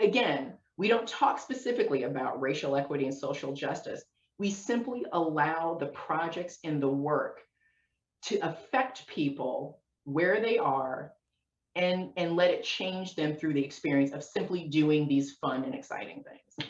again 0.00 0.54
we 0.82 0.88
don't 0.88 1.06
talk 1.06 1.38
specifically 1.38 2.02
about 2.02 2.40
racial 2.40 2.74
equity 2.74 3.04
and 3.04 3.14
social 3.14 3.52
justice. 3.52 4.02
We 4.40 4.50
simply 4.50 5.06
allow 5.12 5.76
the 5.78 5.86
projects 5.86 6.58
and 6.64 6.82
the 6.82 6.88
work 6.88 7.38
to 8.22 8.40
affect 8.40 9.06
people 9.06 9.78
where 10.02 10.40
they 10.40 10.58
are 10.58 11.12
and, 11.76 12.10
and 12.16 12.34
let 12.34 12.50
it 12.50 12.64
change 12.64 13.14
them 13.14 13.36
through 13.36 13.54
the 13.54 13.64
experience 13.64 14.10
of 14.10 14.24
simply 14.24 14.64
doing 14.64 15.06
these 15.06 15.36
fun 15.40 15.62
and 15.62 15.72
exciting 15.72 16.24
things. 16.24 16.68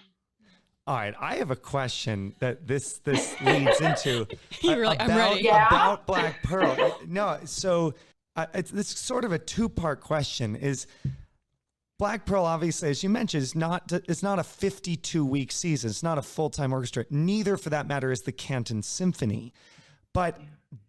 All 0.87 0.97
right, 0.97 1.15
I 1.19 1.37
have 1.37 1.51
a 1.51 1.57
question 1.57 2.35
that 2.41 2.67
this 2.67 2.99
this 2.99 3.35
leads 3.41 3.81
into. 3.81 4.27
you 4.61 4.77
were 4.77 4.85
like, 4.85 5.01
about, 5.01 5.11
I'm 5.11 5.17
ready. 5.17 5.45
Yeah. 5.45 5.69
About 5.69 6.07
Black 6.07 6.43
Pearl. 6.43 6.99
no, 7.09 7.39
so 7.47 7.95
uh, 8.37 8.45
it's 8.53 8.71
this 8.71 8.89
sort 8.89 9.25
of 9.25 9.33
a 9.33 9.39
two 9.39 9.71
part 9.71 10.03
question. 10.03 10.55
Is 10.55 10.87
Black 12.03 12.27
Pearl, 12.27 12.45
obviously, 12.45 12.91
as 12.91 13.05
you 13.05 13.09
mentioned, 13.09 13.45
is 13.45 13.55
not 13.55 13.93
it's 13.93 14.25
not 14.25 14.41
a 14.41 14.43
52 14.43 15.25
week 15.25 15.53
season. 15.53 15.89
It's 15.89 16.03
not 16.03 16.19
a 16.19 16.23
full 16.23 16.51
time 16.51 16.73
orchestra. 16.73 17.05
Neither, 17.11 17.57
for 17.57 17.71
that 17.71 17.87
matter, 17.87 18.11
is 18.11 18.23
the 18.23 18.33
Canton 18.33 18.83
Symphony. 18.83 19.53
But 20.13 20.41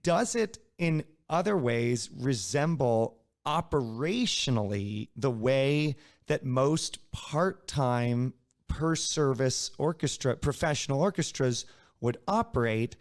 does 0.02 0.34
it, 0.34 0.58
in 0.80 1.04
other 1.30 1.56
ways, 1.56 2.10
resemble 2.18 3.20
operationally 3.46 5.10
the 5.16 5.30
way 5.30 5.98
that 6.26 6.46
most 6.46 7.12
part 7.12 7.68
time 7.68 8.34
per 8.68 8.96
service 8.96 9.70
orchestra, 9.78 10.36
professional 10.36 11.00
orchestras 11.00 11.68
would 12.02 12.18
operate? 12.28 12.96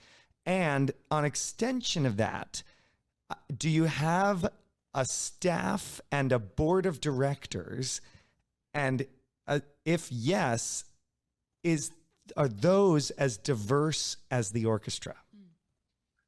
And 0.45 0.91
on 1.11 1.25
extension 1.25 2.05
of 2.05 2.19
that, 2.19 2.63
uh, 3.31 3.37
do 3.57 3.71
you 3.71 3.85
have 3.85 4.51
a 4.95 5.05
staff 5.05 6.01
and 6.11 6.33
a 6.33 6.39
board 6.39 6.87
of 6.87 7.01
directors? 7.01 8.01
And 8.75 9.07
uh, 9.47 9.61
if 9.85 10.11
yes, 10.11 10.85
is 11.63 11.91
are 12.37 12.49
those 12.49 13.11
as 13.11 13.37
diverse 13.37 14.17
as 14.31 14.51
the 14.51 14.67
orchestra? 14.67 15.15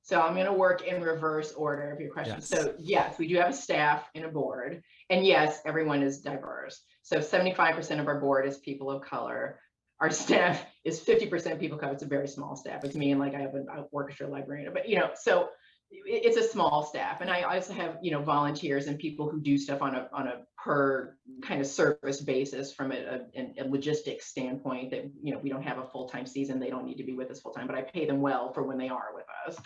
So 0.03 0.21
I'm 0.21 0.35
going 0.35 0.47
to 0.47 0.53
work 0.53 0.87
in 0.87 1.03
reverse 1.03 1.53
order 1.53 1.91
of 1.91 1.99
your 1.99 2.11
question. 2.13 2.37
Yes. 2.37 2.49
So 2.49 2.75
yes, 2.79 3.19
we 3.19 3.27
do 3.27 3.37
have 3.37 3.51
a 3.51 3.55
staff 3.55 4.11
and 4.15 4.27
a 4.27 4.29
board, 4.29 4.83
and 5.09 5.25
yes, 5.25 5.61
everyone 5.65 6.03
is 6.03 6.21
diverse. 6.21 6.83
So 7.03 7.19
75% 7.19 8.01
of 8.01 8.07
our 8.07 8.21
board 8.21 8.47
is 8.47 8.59
people 8.59 8.91
of 8.91 9.03
color. 9.03 9.59
Our 10.01 10.11
staff 10.25 10.67
is 10.85 11.01
50% 11.01 11.59
people 11.59 11.77
of 11.77 11.81
color. 11.81 11.95
It's 11.95 12.03
a 12.03 12.07
very 12.07 12.29
small 12.29 12.55
staff. 12.55 12.85
It's 12.85 12.95
me 12.95 13.13
and 13.13 13.21
like 13.21 13.35
I 13.35 13.41
have 13.41 13.55
an 13.55 13.67
orchestra 13.93 14.29
librarian, 14.29 14.75
but 14.75 14.89
you 14.89 14.97
know, 14.97 15.11
so 15.15 15.49
it's 15.91 16.37
a 16.37 16.43
small 16.43 16.83
staff 16.83 17.21
and 17.21 17.31
i 17.31 17.43
also 17.43 17.73
have 17.73 17.97
you 18.03 18.11
know 18.11 18.21
volunteers 18.21 18.87
and 18.87 18.99
people 18.99 19.29
who 19.29 19.41
do 19.41 19.57
stuff 19.57 19.81
on 19.83 19.95
a 19.95 20.09
on 20.13 20.29
a 20.29 20.43
per 20.63 21.17
kind 21.43 21.61
of 21.61 21.67
service 21.67 22.21
basis 22.21 22.73
from 22.73 22.93
a, 22.93 23.21
a, 23.37 23.63
a 23.63 23.65
logistics 23.69 24.27
standpoint 24.27 24.91
that 24.91 25.05
you 25.23 25.33
know 25.33 25.39
we 25.39 25.51
don't 25.51 25.63
have 25.63 25.79
a 25.79 25.87
full-time 25.87 26.27
season 26.27 26.59
they 26.59 26.71
don't 26.71 26.85
need 26.85 26.97
to 26.97 27.05
be 27.05 27.13
with 27.13 27.31
us 27.31 27.41
full-time 27.41 27.67
but 27.67 27.77
i 27.77 27.83
pay 27.83 28.07
them 28.07 28.21
well 28.21 28.53
for 28.53 28.63
when 28.63 28.79
they 28.79 28.89
are 28.89 29.15
with 29.15 29.27
us 29.47 29.57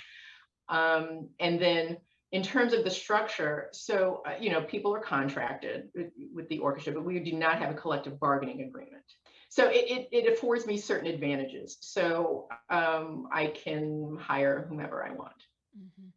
um, 0.69 1.29
and 1.41 1.61
then 1.61 1.97
in 2.31 2.43
terms 2.43 2.75
of 2.75 2.85
the 2.85 2.91
structure, 2.91 3.69
so 3.73 4.23
uh, 4.27 4.35
you 4.39 4.51
know, 4.51 4.61
people 4.63 4.95
are 4.95 5.01
contracted 5.01 5.89
with, 5.95 6.09
with, 6.35 6.49
the 6.49 6.59
orchestra, 6.59 6.93
but 6.93 7.05
we 7.05 7.19
do 7.21 7.33
not 7.33 7.59
have 7.59 7.71
a 7.71 7.75
collective 7.75 8.21
bargaining 8.21 8.63
agreement. 8.63 9.03
So 9.49 9.69
it, 9.69 9.91
it, 9.91 10.09
it 10.13 10.33
affords 10.33 10.67
me 10.67 10.77
certain 10.77 11.09
advantages. 11.09 11.79
So 11.81 12.49
um, 12.69 13.29
I 13.33 13.47
can 13.47 14.19
hire 14.21 14.67
whomever 14.69 15.03
I 15.03 15.15
want. 15.15 15.33
Mm-hmm. 15.77 16.09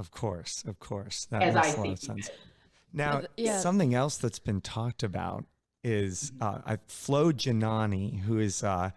Of 0.00 0.10
course, 0.10 0.64
of 0.66 0.78
course, 0.78 1.26
that 1.26 1.42
As 1.42 1.54
makes 1.54 1.68
I 1.68 1.70
a 1.72 1.76
lot 1.76 1.92
of 1.92 1.98
sense. 1.98 2.30
Now, 2.92 3.22
yeah. 3.36 3.58
something 3.58 3.94
else 3.94 4.16
that's 4.18 4.38
been 4.38 4.60
talked 4.60 5.02
about 5.02 5.44
is 5.82 6.32
mm-hmm. 6.38 6.72
uh, 6.72 6.76
Flo 6.86 7.32
Giannani, 7.32 8.20
who 8.20 8.38
is 8.38 8.62
uh, 8.62 8.90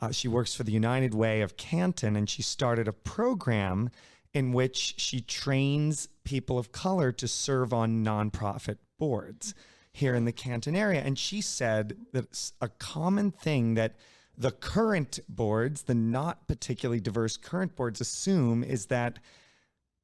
uh, 0.00 0.10
she 0.10 0.28
works 0.28 0.54
for 0.54 0.62
the 0.62 0.72
United 0.72 1.14
Way 1.14 1.42
of 1.42 1.56
Canton, 1.56 2.16
and 2.16 2.28
she 2.28 2.42
started 2.42 2.88
a 2.88 2.92
program 2.92 3.90
in 4.32 4.52
which 4.52 4.94
she 4.96 5.20
trains 5.20 6.08
people 6.24 6.58
of 6.58 6.72
color 6.72 7.12
to 7.12 7.26
serve 7.26 7.72
on 7.72 8.04
nonprofit 8.04 8.78
boards 8.98 9.54
here 9.92 10.14
in 10.14 10.24
the 10.24 10.32
Canton 10.32 10.76
area. 10.76 11.00
And 11.00 11.18
she 11.18 11.40
said 11.40 11.96
that 12.12 12.24
it's 12.24 12.52
a 12.60 12.68
common 12.68 13.32
thing 13.32 13.74
that 13.74 13.96
the 14.38 14.52
current 14.52 15.18
boards, 15.28 15.82
the 15.82 15.94
not 15.94 16.46
particularly 16.46 17.00
diverse 17.00 17.36
current 17.36 17.74
boards, 17.74 18.00
assume 18.00 18.62
is 18.62 18.86
that 18.86 19.18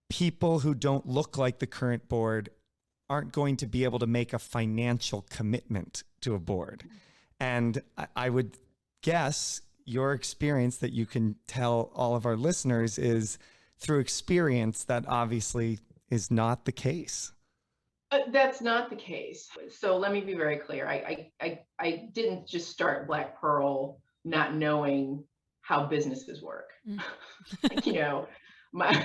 people 0.09 0.61
who 0.61 0.75
don't 0.75 1.07
look 1.07 1.37
like 1.37 1.59
the 1.59 1.67
current 1.67 2.09
board 2.09 2.51
aren't 3.09 3.33
going 3.33 3.57
to 3.57 3.67
be 3.67 3.85
able 3.85 3.99
to 3.99 4.07
make 4.07 4.33
a 4.33 4.39
financial 4.39 5.25
commitment 5.31 6.03
to 6.21 6.35
a 6.35 6.39
board. 6.39 6.85
And 7.39 7.83
I, 8.17 8.31
would 8.31 8.57
guess 9.03 9.61
your 9.85 10.13
experience 10.13 10.79
that 10.79 10.93
you 10.93 11.07
can 11.07 11.37
tell 11.47 11.91
all 11.95 12.17
of 12.17 12.27
our 12.27 12.37
listeners 12.37 12.99
is 12.99 13.39
through 13.79 14.01
experience 14.01 14.85
that 14.85 15.05
obviously 15.07 15.79
is 16.11 16.31
not 16.31 16.65
the 16.65 16.73
case. 16.73 17.33
Uh, 18.11 18.21
that's 18.31 18.61
not 18.61 18.89
the 18.89 18.97
case. 18.97 19.49
So 19.69 19.97
let 19.97 20.13
me 20.13 20.21
be 20.21 20.35
very 20.35 20.57
clear. 20.57 20.87
I, 20.87 21.29
I, 21.41 21.45
I, 21.47 21.61
I 21.79 22.09
didn't 22.13 22.47
just 22.47 22.71
start 22.71 23.07
Black 23.07 23.39
Pearl 23.41 24.01
not 24.25 24.55
knowing 24.55 25.23
how 25.61 25.85
businesses 25.85 26.43
work. 26.43 26.71
Mm. 26.89 27.85
you 27.87 27.95
know, 27.95 28.27
my 28.73 29.05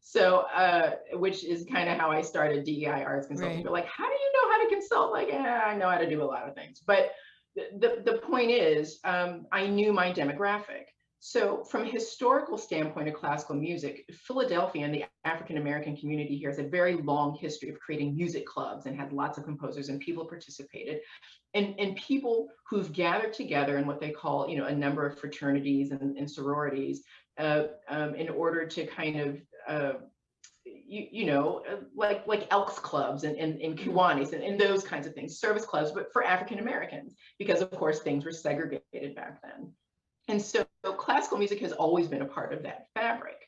so 0.00 0.46
uh, 0.54 0.92
which 1.12 1.44
is 1.44 1.66
kind 1.70 1.88
of 1.88 1.98
how 1.98 2.10
I 2.10 2.22
started 2.22 2.64
DEI 2.64 3.04
Arts 3.04 3.26
Consulting. 3.26 3.56
Right. 3.56 3.64
But 3.64 3.72
like, 3.72 3.86
how 3.86 4.06
do 4.06 4.12
you 4.12 4.32
know 4.34 4.52
how 4.52 4.62
to 4.62 4.74
consult? 4.74 5.12
Like, 5.12 5.28
eh, 5.28 5.38
I 5.38 5.76
know 5.76 5.88
how 5.88 5.98
to 5.98 6.08
do 6.08 6.22
a 6.22 6.24
lot 6.24 6.48
of 6.48 6.54
things. 6.54 6.80
But 6.86 7.10
the 7.56 8.02
the, 8.04 8.18
point 8.18 8.50
is, 8.50 9.00
um, 9.04 9.46
I 9.52 9.66
knew 9.66 9.92
my 9.92 10.12
demographic. 10.12 10.84
So, 11.22 11.64
from 11.64 11.82
a 11.82 11.90
historical 11.90 12.56
standpoint 12.56 13.08
of 13.08 13.14
classical 13.14 13.54
music, 13.54 14.06
Philadelphia 14.10 14.86
and 14.86 14.94
the 14.94 15.04
African 15.24 15.58
American 15.58 15.94
community 15.94 16.36
here 16.38 16.48
has 16.48 16.58
a 16.58 16.64
very 16.64 16.94
long 16.94 17.36
history 17.38 17.68
of 17.68 17.78
creating 17.78 18.16
music 18.16 18.46
clubs 18.46 18.86
and 18.86 18.96
had 18.96 19.12
lots 19.12 19.36
of 19.36 19.44
composers 19.44 19.90
and 19.90 20.00
people 20.00 20.24
participated. 20.24 21.00
And, 21.52 21.74
and 21.78 21.96
people 21.96 22.48
who've 22.68 22.90
gathered 22.92 23.34
together 23.34 23.76
in 23.76 23.86
what 23.86 24.00
they 24.00 24.10
call, 24.10 24.48
you 24.48 24.56
know, 24.56 24.66
a 24.66 24.74
number 24.74 25.04
of 25.04 25.18
fraternities 25.18 25.90
and, 25.90 26.16
and 26.16 26.30
sororities 26.30 27.02
uh, 27.38 27.64
um, 27.88 28.14
in 28.14 28.28
order 28.28 28.66
to 28.66 28.86
kind 28.86 29.20
of 29.20 29.40
uh, 29.68 29.92
you, 30.64 31.06
you 31.10 31.26
know, 31.26 31.62
uh, 31.70 31.76
like 31.94 32.26
like 32.26 32.46
Elks 32.50 32.78
clubs 32.78 33.24
and, 33.24 33.36
and, 33.36 33.60
and 33.60 33.78
mm-hmm. 33.78 33.90
Kiwanis 33.90 34.32
and, 34.32 34.42
and 34.42 34.60
those 34.60 34.84
kinds 34.84 35.06
of 35.06 35.14
things, 35.14 35.38
service 35.38 35.64
clubs, 35.64 35.90
but 35.92 36.12
for 36.12 36.24
African 36.24 36.58
Americans, 36.58 37.14
because 37.38 37.60
of 37.60 37.70
course 37.70 38.00
things 38.00 38.24
were 38.24 38.32
segregated 38.32 39.14
back 39.14 39.40
then. 39.42 39.72
And 40.28 40.40
so 40.40 40.64
classical 40.84 41.38
music 41.38 41.60
has 41.60 41.72
always 41.72 42.06
been 42.06 42.22
a 42.22 42.26
part 42.26 42.52
of 42.52 42.62
that 42.62 42.86
fabric. 42.94 43.38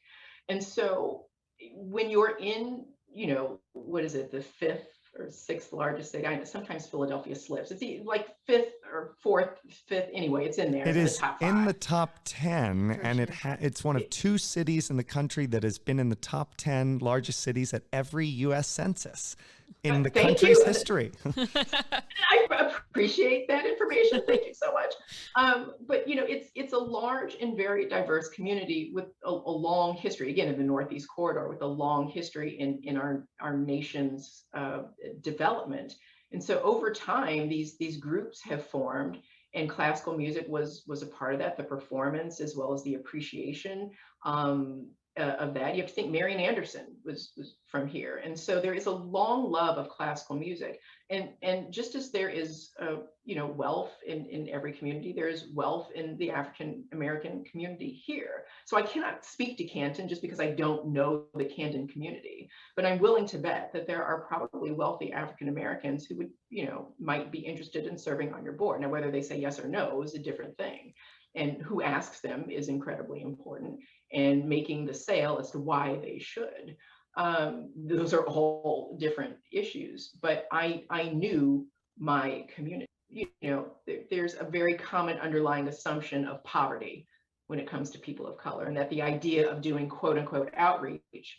And 0.49 0.63
so 0.63 1.27
when 1.75 2.11
you're 2.11 2.37
in, 2.39 2.87
you 3.13 3.29
know, 3.29 3.61
what 3.73 4.05
is 4.05 4.15
it, 4.15 4.33
the 4.33 4.41
fifth 4.41 4.89
or 5.19 5.31
sixth 5.31 5.73
largest 5.73 6.11
city. 6.11 6.27
I 6.27 6.37
know 6.37 6.45
sometimes 6.45 6.87
Philadelphia 6.87 7.35
slips. 7.35 7.71
It's 7.71 7.83
like 8.05 8.29
fifth 8.47 8.73
or 8.93 9.15
fourth, 9.23 9.59
fifth. 9.87 10.11
Anyway, 10.13 10.45
it's 10.45 10.59
in 10.59 10.73
there. 10.73 10.87
It 10.87 10.97
is 10.97 11.19
the 11.19 11.35
in 11.41 11.65
the 11.65 11.73
top 11.73 12.19
ten, 12.25 12.95
For 12.95 13.01
and 13.01 13.17
sure. 13.17 13.23
it 13.23 13.31
ha- 13.31 13.57
it's 13.61 13.83
one 13.83 13.97
of 13.97 14.09
two 14.11 14.39
cities 14.39 14.91
in 14.91 14.97
the 14.97 15.05
country 15.05 15.47
that 15.47 15.63
has 15.63 15.79
been 15.79 15.99
in 15.99 16.09
the 16.09 16.17
top 16.17 16.57
ten 16.57 16.99
largest 16.99 17.41
cities 17.41 17.73
at 17.73 17.83
every 17.93 18.27
U.S. 18.27 18.69
census 18.69 19.37
in 19.85 20.03
the 20.03 20.11
country's 20.11 20.59
you. 20.59 20.65
history. 20.65 21.13
I 21.37 22.73
appreciate 22.91 23.49
that 23.49 23.67
information. 23.67 24.23
Thank 24.27 24.47
you 24.47 24.55
so 24.55 24.73
much. 24.73 24.95
Um, 25.37 25.73
but 25.87 26.07
you 26.09 26.15
know, 26.17 26.25
it's 26.25 26.51
it's 26.55 26.73
a 26.73 26.79
large 26.79 27.37
and 27.41 27.57
very 27.57 27.89
diverse 27.89 28.29
community 28.29 28.93
with 28.95 29.07
a, 29.25 29.31
a, 29.31 29.51
long 29.51 29.97
history. 29.97 30.31
Again, 30.31 30.49
in 30.49 30.59
the 30.59 30.65
Northeast 30.65 31.09
corridor, 31.15 31.49
with 31.49 31.63
a 31.63 31.67
long 31.67 32.09
history 32.09 32.59
in 32.59 32.81
in 32.85 32.97
our 32.97 33.27
our 33.41 33.57
nation's 33.57 34.45
uh, 34.55 34.83
development. 35.21 35.95
And 36.33 36.43
so 36.43 36.61
over 36.63 36.93
time, 36.93 37.49
these 37.49 37.77
these 37.77 37.97
groups 37.97 38.43
have 38.43 38.67
formed, 38.67 39.19
and 39.55 39.69
classical 39.69 40.17
music 40.17 40.47
was 40.49 40.85
was 40.87 41.03
a 41.03 41.07
part 41.07 41.35
of 41.35 41.41
that. 41.41 41.57
The 41.57 41.65
performance 41.65 42.41
as 42.41 42.57
well 42.57 42.73
as 42.73 42.83
the 42.85 42.95
appreciation. 42.95 43.91
Um, 44.25 44.87
uh, 45.19 45.35
of 45.39 45.55
that. 45.55 45.75
You 45.75 45.83
have 45.83 45.91
to 45.91 45.95
think 45.95 46.11
Marian 46.11 46.41
Anderson 46.41 46.87
was, 47.05 47.33
was 47.37 47.57
from 47.67 47.87
here. 47.87 48.23
And 48.25 48.39
so 48.39 48.61
there 48.61 48.75
is 48.75 48.87
a 48.87 48.91
long 48.91 49.51
love 49.51 49.77
of 49.77 49.89
classical 49.89 50.37
music. 50.37 50.81
And, 51.13 51.29
and 51.43 51.71
just 51.71 51.95
as 51.95 52.11
there 52.11 52.31
is, 52.31 52.71
uh, 52.81 53.03
you 53.27 53.37
know, 53.37 53.47
wealth 53.47 53.93
in, 54.07 54.25
in 54.25 54.49
every 54.49 54.73
community, 54.73 55.13
there 55.13 55.29
is 55.29 55.49
wealth 55.53 55.91
in 55.95 56.17
the 56.17 56.31
African 56.31 56.85
American 56.93 57.45
community 57.45 57.91
here. 57.91 58.45
So 58.65 58.79
I 58.79 58.83
cannot 58.83 59.27
speak 59.27 59.59
to 59.59 59.65
Canton 59.65 60.09
just 60.09 60.23
because 60.23 60.41
I 60.41 60.53
don't 60.53 60.87
know 60.89 61.25
the 61.35 61.45
Canton 61.45 61.87
community, 61.87 62.49
but 62.77 62.87
I'm 62.87 62.99
willing 62.99 63.27
to 63.27 63.39
bet 63.39 63.75
that 63.75 63.87
there 63.87 64.03
are 64.03 64.23
probably 64.23 64.73
wealthy 64.73 65.13
African 65.13 65.51
Americans 65.51 66.07
who 66.07 66.17
would, 66.17 66.31
you 66.49 66.65
know, 66.65 66.95
might 66.99 67.31
be 67.31 67.41
interested 67.41 67.87
in 67.87 67.99
serving 67.99 68.33
on 68.33 68.43
your 68.43 68.55
board. 68.55 68.81
Now, 68.81 68.89
whether 68.89 69.11
they 69.11 69.23
say 69.23 69.39
yes 69.39 69.61
or 69.61 69.69
no 69.69 70.01
is 70.01 70.15
a 70.15 70.19
different 70.19 70.57
thing 70.57 70.95
and 71.35 71.61
who 71.61 71.83
asks 71.83 72.21
them 72.21 72.49
is 72.49 72.69
incredibly 72.69 73.21
important 73.21 73.81
and 74.15 74.49
making 74.49 74.87
the 74.87 74.95
sale 74.95 75.39
as 75.39 75.51
to 75.51 75.59
why 75.59 75.99
they 76.01 76.19
should 76.19 76.77
um, 77.17 77.71
those 77.77 78.15
are 78.15 78.27
all 78.27 78.97
different 78.99 79.35
issues 79.53 80.11
but 80.21 80.47
i 80.53 80.85
i 80.91 81.05
knew 81.05 81.67
my 81.99 82.47
community 82.55 82.89
you 83.11 83.27
know 83.43 83.67
there, 83.87 84.01
there's 84.11 84.35
a 84.41 84.45
very 84.45 84.75
common 84.75 85.19
underlying 85.19 85.69
assumption 85.69 86.25
of 86.25 86.43
poverty 86.45 87.07
when 87.49 87.59
it 87.59 87.69
comes 87.69 87.91
to 87.91 87.99
people 87.99 88.27
of 88.27 88.39
color 88.39 88.65
and 88.65 88.77
that 88.77 88.89
the 88.91 89.03
idea 89.03 89.51
of 89.51 89.61
doing 89.61 89.89
quote 89.89 90.19
unquote 90.19 90.51
outreach 90.57 91.39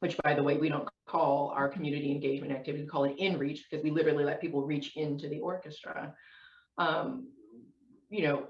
which 0.00 0.16
by 0.18 0.34
the 0.34 0.42
way 0.42 0.58
we 0.58 0.68
don't 0.68 0.88
call 1.06 1.52
our 1.56 1.68
community 1.68 2.10
engagement 2.10 2.52
activity 2.52 2.84
we 2.84 2.88
call 2.88 3.04
it 3.04 3.18
inreach 3.18 3.60
because 3.70 3.82
we 3.82 3.90
literally 3.90 4.24
let 4.24 4.40
people 4.40 4.66
reach 4.66 4.96
into 4.96 5.28
the 5.28 5.40
orchestra 5.40 6.14
um, 6.78 7.28
you 8.10 8.22
know 8.22 8.46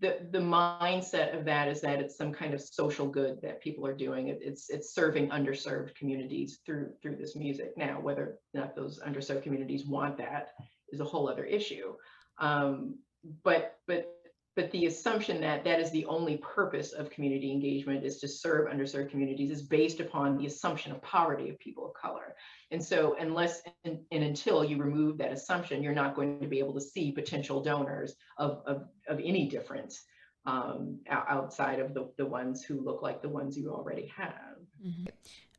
the 0.00 0.18
the 0.30 0.38
mindset 0.38 1.36
of 1.36 1.44
that 1.44 1.68
is 1.68 1.80
that 1.80 2.00
it's 2.00 2.16
some 2.16 2.32
kind 2.32 2.54
of 2.54 2.60
social 2.60 3.06
good 3.06 3.40
that 3.42 3.60
people 3.60 3.86
are 3.86 3.94
doing. 3.94 4.28
It, 4.28 4.38
it's 4.40 4.70
it's 4.70 4.94
serving 4.94 5.30
underserved 5.30 5.94
communities 5.94 6.60
through 6.64 6.90
through 7.02 7.16
this 7.16 7.34
music. 7.34 7.72
Now, 7.76 8.00
whether 8.00 8.22
or 8.22 8.38
not 8.54 8.76
those 8.76 9.00
underserved 9.00 9.42
communities 9.42 9.86
want 9.86 10.16
that 10.18 10.50
is 10.90 11.00
a 11.00 11.04
whole 11.04 11.28
other 11.28 11.44
issue. 11.44 11.94
Um, 12.38 12.98
but 13.42 13.78
but 13.86 14.10
but 14.56 14.70
the 14.70 14.86
assumption 14.86 15.40
that 15.40 15.64
that 15.64 15.80
is 15.80 15.90
the 15.90 16.06
only 16.06 16.36
purpose 16.38 16.92
of 16.92 17.10
community 17.10 17.50
engagement 17.50 18.04
is 18.04 18.18
to 18.18 18.28
serve 18.28 18.70
underserved 18.70 19.10
communities 19.10 19.50
is 19.50 19.62
based 19.62 20.00
upon 20.00 20.36
the 20.36 20.46
assumption 20.46 20.92
of 20.92 21.02
poverty 21.02 21.48
of 21.48 21.58
people 21.58 21.86
of 21.86 21.94
color. 21.94 22.36
And 22.70 22.82
so 22.82 23.16
unless 23.18 23.62
and, 23.84 23.98
and, 24.12 24.22
until 24.22 24.64
you 24.64 24.76
remove 24.78 25.18
that 25.18 25.32
assumption, 25.32 25.82
you're 25.82 25.92
not 25.92 26.14
going 26.14 26.40
to 26.40 26.46
be 26.46 26.60
able 26.60 26.74
to 26.74 26.80
see 26.80 27.10
potential 27.10 27.62
donors 27.62 28.14
of, 28.38 28.62
of, 28.66 28.84
of 29.08 29.20
any 29.24 29.48
difference 29.48 30.04
um, 30.46 31.00
outside 31.08 31.80
of 31.80 31.94
the, 31.94 32.10
the 32.18 32.26
ones 32.26 32.62
who 32.62 32.80
look 32.80 33.02
like 33.02 33.22
the 33.22 33.28
ones 33.28 33.56
you 33.56 33.70
already 33.70 34.06
have. 34.16 34.56
Mm-hmm. 34.84 35.04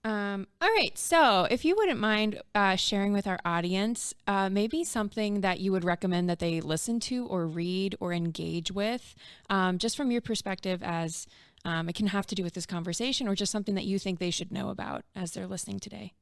Um, 0.05 0.45
all 0.61 0.69
right. 0.69 0.95
So, 0.95 1.47
if 1.49 1.65
you 1.65 1.75
wouldn't 1.75 1.99
mind 1.99 2.39
uh, 2.53 2.75
sharing 2.75 3.11
with 3.11 3.25
our 3.25 3.39
audience, 3.43 4.13
uh, 4.27 4.51
maybe 4.51 4.83
something 4.83 5.41
that 5.41 5.59
you 5.59 5.71
would 5.71 5.83
recommend 5.83 6.29
that 6.29 6.37
they 6.37 6.61
listen 6.61 6.99
to 7.01 7.25
or 7.25 7.47
read 7.47 7.95
or 7.99 8.13
engage 8.13 8.71
with, 8.71 9.15
um, 9.49 9.79
just 9.79 9.97
from 9.97 10.11
your 10.11 10.21
perspective, 10.21 10.83
as 10.83 11.25
um, 11.65 11.89
it 11.89 11.95
can 11.95 12.05
have 12.05 12.27
to 12.27 12.35
do 12.35 12.43
with 12.43 12.53
this 12.53 12.67
conversation 12.67 13.27
or 13.27 13.33
just 13.33 13.51
something 13.51 13.73
that 13.73 13.85
you 13.85 13.97
think 13.97 14.19
they 14.19 14.29
should 14.29 14.51
know 14.51 14.69
about 14.69 15.05
as 15.15 15.31
they're 15.31 15.47
listening 15.47 15.79
today. 15.79 16.13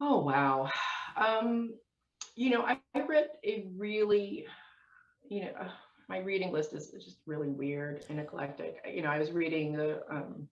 Oh, 0.00 0.20
wow. 0.20 0.70
Um, 1.16 1.74
you 2.36 2.50
know, 2.50 2.62
I, 2.62 2.78
I, 2.94 3.00
read 3.00 3.30
a 3.42 3.66
really, 3.76 4.46
you 5.28 5.40
know, 5.40 5.50
uh, 5.60 5.70
my 6.08 6.18
reading 6.18 6.52
list 6.52 6.74
is, 6.74 6.92
just 6.92 7.18
really 7.26 7.48
weird 7.48 8.04
and 8.08 8.20
eclectic. 8.20 8.76
You 8.88 9.02
know, 9.02 9.10
I 9.10 9.18
was 9.18 9.32
reading 9.32 9.72
the, 9.72 10.02
um, 10.08 10.48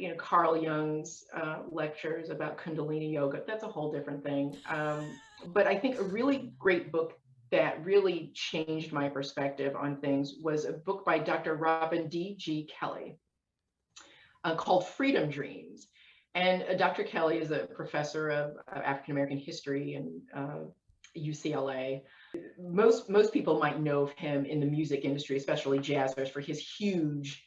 you 0.00 0.08
know, 0.08 0.14
Carl 0.16 0.56
Jung's 0.56 1.24
uh, 1.36 1.58
lectures 1.70 2.30
about 2.30 2.56
Kundalini 2.56 3.12
yoga. 3.12 3.42
That's 3.46 3.64
a 3.64 3.68
whole 3.68 3.92
different 3.92 4.24
thing. 4.24 4.56
Um, 4.68 5.14
but 5.48 5.66
I 5.66 5.76
think 5.76 5.98
a 5.98 6.02
really 6.02 6.52
great 6.58 6.90
book 6.90 7.18
that 7.50 7.84
really 7.84 8.30
changed 8.34 8.92
my 8.92 9.10
perspective 9.10 9.76
on 9.76 10.00
things 10.00 10.36
was 10.40 10.64
a 10.64 10.72
book 10.72 11.04
by 11.04 11.18
Dr. 11.18 11.56
Robin 11.56 12.08
D. 12.08 12.34
G. 12.38 12.66
Kelley 12.78 13.18
uh, 14.44 14.54
called 14.54 14.86
Freedom 14.86 15.28
Dreams. 15.28 15.88
And 16.34 16.62
uh, 16.62 16.74
Dr. 16.74 17.02
Kelley 17.02 17.38
is 17.38 17.50
a 17.50 17.66
professor 17.74 18.30
of 18.30 18.56
uh, 18.74 18.78
African 18.78 19.12
American 19.12 19.36
history 19.36 19.94
and 19.94 20.22
uh, 20.34 20.64
UCLA. 21.18 22.02
Most 22.58 23.10
most 23.10 23.34
people 23.34 23.58
might 23.58 23.80
know 23.80 24.02
of 24.02 24.12
him 24.12 24.46
in 24.46 24.60
the 24.60 24.66
music 24.66 25.04
industry, 25.04 25.36
especially 25.36 25.78
jazzers, 25.78 26.30
for 26.30 26.40
his 26.40 26.58
huge 26.58 27.44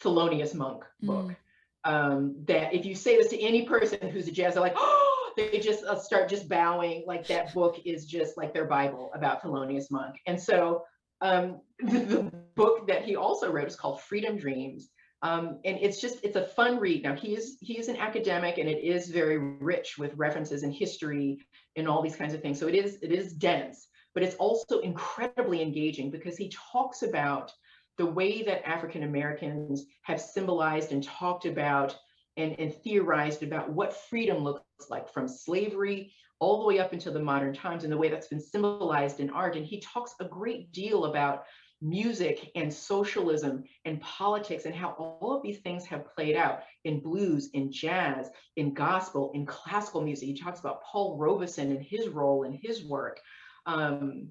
Thelonious 0.00 0.54
Monk 0.54 0.84
book. 1.02 1.26
Mm. 1.26 1.36
Um, 1.84 2.36
that 2.46 2.72
if 2.72 2.86
you 2.86 2.94
say 2.94 3.16
this 3.16 3.28
to 3.28 3.40
any 3.40 3.64
person 3.64 4.08
who's 4.08 4.28
a 4.28 4.32
jazz, 4.32 4.54
they're 4.54 4.62
like, 4.62 4.74
oh, 4.76 5.32
they 5.36 5.58
just 5.58 5.84
uh, 5.84 5.98
start 5.98 6.28
just 6.28 6.48
bowing. 6.48 7.04
Like 7.06 7.26
that 7.28 7.54
book 7.54 7.80
is 7.84 8.06
just 8.06 8.36
like 8.36 8.52
their 8.52 8.66
Bible 8.66 9.10
about 9.14 9.42
Thelonious 9.42 9.90
Monk. 9.90 10.16
And 10.26 10.40
so 10.40 10.84
um, 11.20 11.60
the, 11.78 12.00
the 12.00 12.22
book 12.54 12.86
that 12.88 13.04
he 13.04 13.16
also 13.16 13.50
wrote 13.50 13.68
is 13.68 13.76
called 13.76 14.00
Freedom 14.02 14.36
Dreams. 14.36 14.90
Um, 15.22 15.60
and 15.64 15.78
it's 15.80 16.00
just 16.00 16.18
it's 16.24 16.36
a 16.36 16.44
fun 16.44 16.78
read. 16.80 17.04
Now 17.04 17.14
he 17.14 17.36
is 17.36 17.56
he 17.60 17.78
is 17.78 17.86
an 17.86 17.96
academic, 17.96 18.58
and 18.58 18.68
it 18.68 18.82
is 18.82 19.08
very 19.08 19.38
rich 19.38 19.96
with 19.96 20.12
references 20.16 20.64
and 20.64 20.74
history 20.74 21.38
and 21.76 21.86
all 21.86 22.02
these 22.02 22.16
kinds 22.16 22.34
of 22.34 22.42
things. 22.42 22.58
So 22.58 22.66
it 22.66 22.74
is 22.74 22.98
it 23.02 23.12
is 23.12 23.32
dense, 23.32 23.86
but 24.14 24.24
it's 24.24 24.34
also 24.36 24.80
incredibly 24.80 25.62
engaging 25.62 26.10
because 26.10 26.36
he 26.36 26.52
talks 26.72 27.02
about 27.02 27.52
the 27.98 28.06
way 28.06 28.42
that 28.42 28.66
African 28.66 29.02
Americans 29.02 29.84
have 30.02 30.20
symbolized 30.20 30.92
and 30.92 31.02
talked 31.02 31.44
about 31.44 31.96
and, 32.36 32.58
and 32.58 32.74
theorized 32.74 33.42
about 33.42 33.70
what 33.70 33.96
freedom 34.08 34.38
looks 34.38 34.62
like 34.88 35.12
from 35.12 35.28
slavery 35.28 36.12
all 36.40 36.60
the 36.60 36.66
way 36.66 36.80
up 36.80 36.92
until 36.92 37.12
the 37.12 37.20
modern 37.20 37.52
times 37.52 37.84
and 37.84 37.92
the 37.92 37.96
way 37.96 38.08
that's 38.08 38.26
been 38.26 38.40
symbolized 38.40 39.20
in 39.20 39.30
art. 39.30 39.56
And 39.56 39.64
he 39.64 39.80
talks 39.80 40.14
a 40.18 40.24
great 40.24 40.72
deal 40.72 41.04
about 41.04 41.44
music 41.80 42.50
and 42.54 42.72
socialism 42.72 43.64
and 43.84 44.00
politics 44.00 44.64
and 44.64 44.74
how 44.74 44.90
all 44.90 45.36
of 45.36 45.42
these 45.42 45.58
things 45.58 45.84
have 45.84 46.06
played 46.14 46.36
out 46.36 46.62
in 46.84 47.00
blues, 47.00 47.50
in 47.54 47.70
jazz, 47.70 48.30
in 48.56 48.72
gospel, 48.72 49.30
in 49.34 49.44
classical 49.44 50.00
music. 50.00 50.28
He 50.28 50.34
talks 50.34 50.60
about 50.60 50.82
Paul 50.84 51.18
Robeson 51.18 51.70
and 51.70 51.82
his 51.82 52.08
role 52.08 52.44
and 52.44 52.58
his 52.60 52.84
work. 52.84 53.20
Um, 53.66 54.28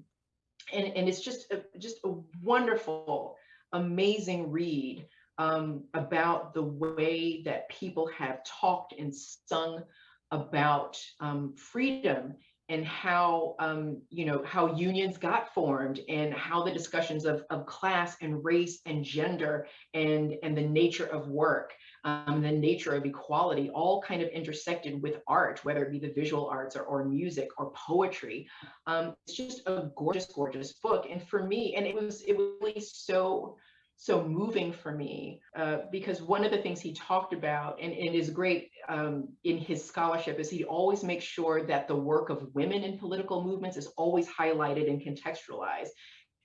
and, 0.72 0.86
and 0.94 1.08
it's 1.08 1.20
just 1.20 1.50
a, 1.52 1.62
just 1.78 1.96
a 2.04 2.14
wonderful 2.42 3.36
amazing 3.72 4.50
read 4.50 5.06
um, 5.38 5.84
about 5.94 6.54
the 6.54 6.62
way 6.62 7.42
that 7.44 7.68
people 7.68 8.08
have 8.16 8.44
talked 8.44 8.94
and 8.98 9.14
sung 9.14 9.82
about 10.30 10.98
um, 11.20 11.54
freedom 11.56 12.34
and 12.72 12.86
how 12.86 13.54
um, 13.58 14.00
you 14.08 14.24
know 14.24 14.42
how 14.46 14.74
unions 14.74 15.18
got 15.18 15.52
formed 15.52 16.00
and 16.08 16.32
how 16.32 16.62
the 16.62 16.72
discussions 16.72 17.26
of, 17.26 17.44
of 17.50 17.66
class 17.66 18.16
and 18.22 18.42
race 18.42 18.80
and 18.86 19.04
gender 19.04 19.66
and 19.92 20.34
and 20.42 20.56
the 20.56 20.62
nature 20.62 21.06
of 21.06 21.28
work 21.28 21.74
um, 22.04 22.40
the 22.40 22.50
nature 22.50 22.94
of 22.94 23.04
equality 23.04 23.68
all 23.70 24.00
kind 24.00 24.22
of 24.22 24.28
intersected 24.30 25.00
with 25.02 25.16
art 25.26 25.62
whether 25.64 25.84
it 25.84 25.92
be 25.92 25.98
the 25.98 26.12
visual 26.12 26.48
arts 26.48 26.74
or, 26.74 26.82
or 26.82 27.04
music 27.04 27.48
or 27.58 27.70
poetry. 27.72 28.48
Um, 28.86 29.14
it's 29.26 29.36
just 29.36 29.60
a 29.66 29.90
gorgeous 29.96 30.26
gorgeous 30.26 30.72
book. 30.72 31.06
And 31.10 31.22
for 31.22 31.42
me 31.42 31.74
and 31.76 31.86
it 31.86 31.94
was 31.94 32.22
it 32.22 32.36
was 32.36 32.48
really 32.60 32.80
so 32.80 33.56
so 34.02 34.26
moving 34.26 34.72
for 34.72 34.90
me 34.90 35.40
uh, 35.56 35.78
because 35.92 36.20
one 36.20 36.44
of 36.44 36.50
the 36.50 36.58
things 36.58 36.80
he 36.80 36.92
talked 36.92 37.32
about 37.32 37.78
and, 37.80 37.92
and 37.92 38.16
is 38.16 38.30
great 38.30 38.68
um, 38.88 39.28
in 39.44 39.56
his 39.56 39.84
scholarship 39.84 40.40
is 40.40 40.50
he 40.50 40.64
always 40.64 41.04
makes 41.04 41.22
sure 41.24 41.64
that 41.64 41.86
the 41.86 41.94
work 41.94 42.28
of 42.28 42.52
women 42.52 42.82
in 42.82 42.98
political 42.98 43.44
movements 43.44 43.76
is 43.76 43.86
always 43.96 44.26
highlighted 44.26 44.90
and 44.90 45.00
contextualized. 45.00 45.90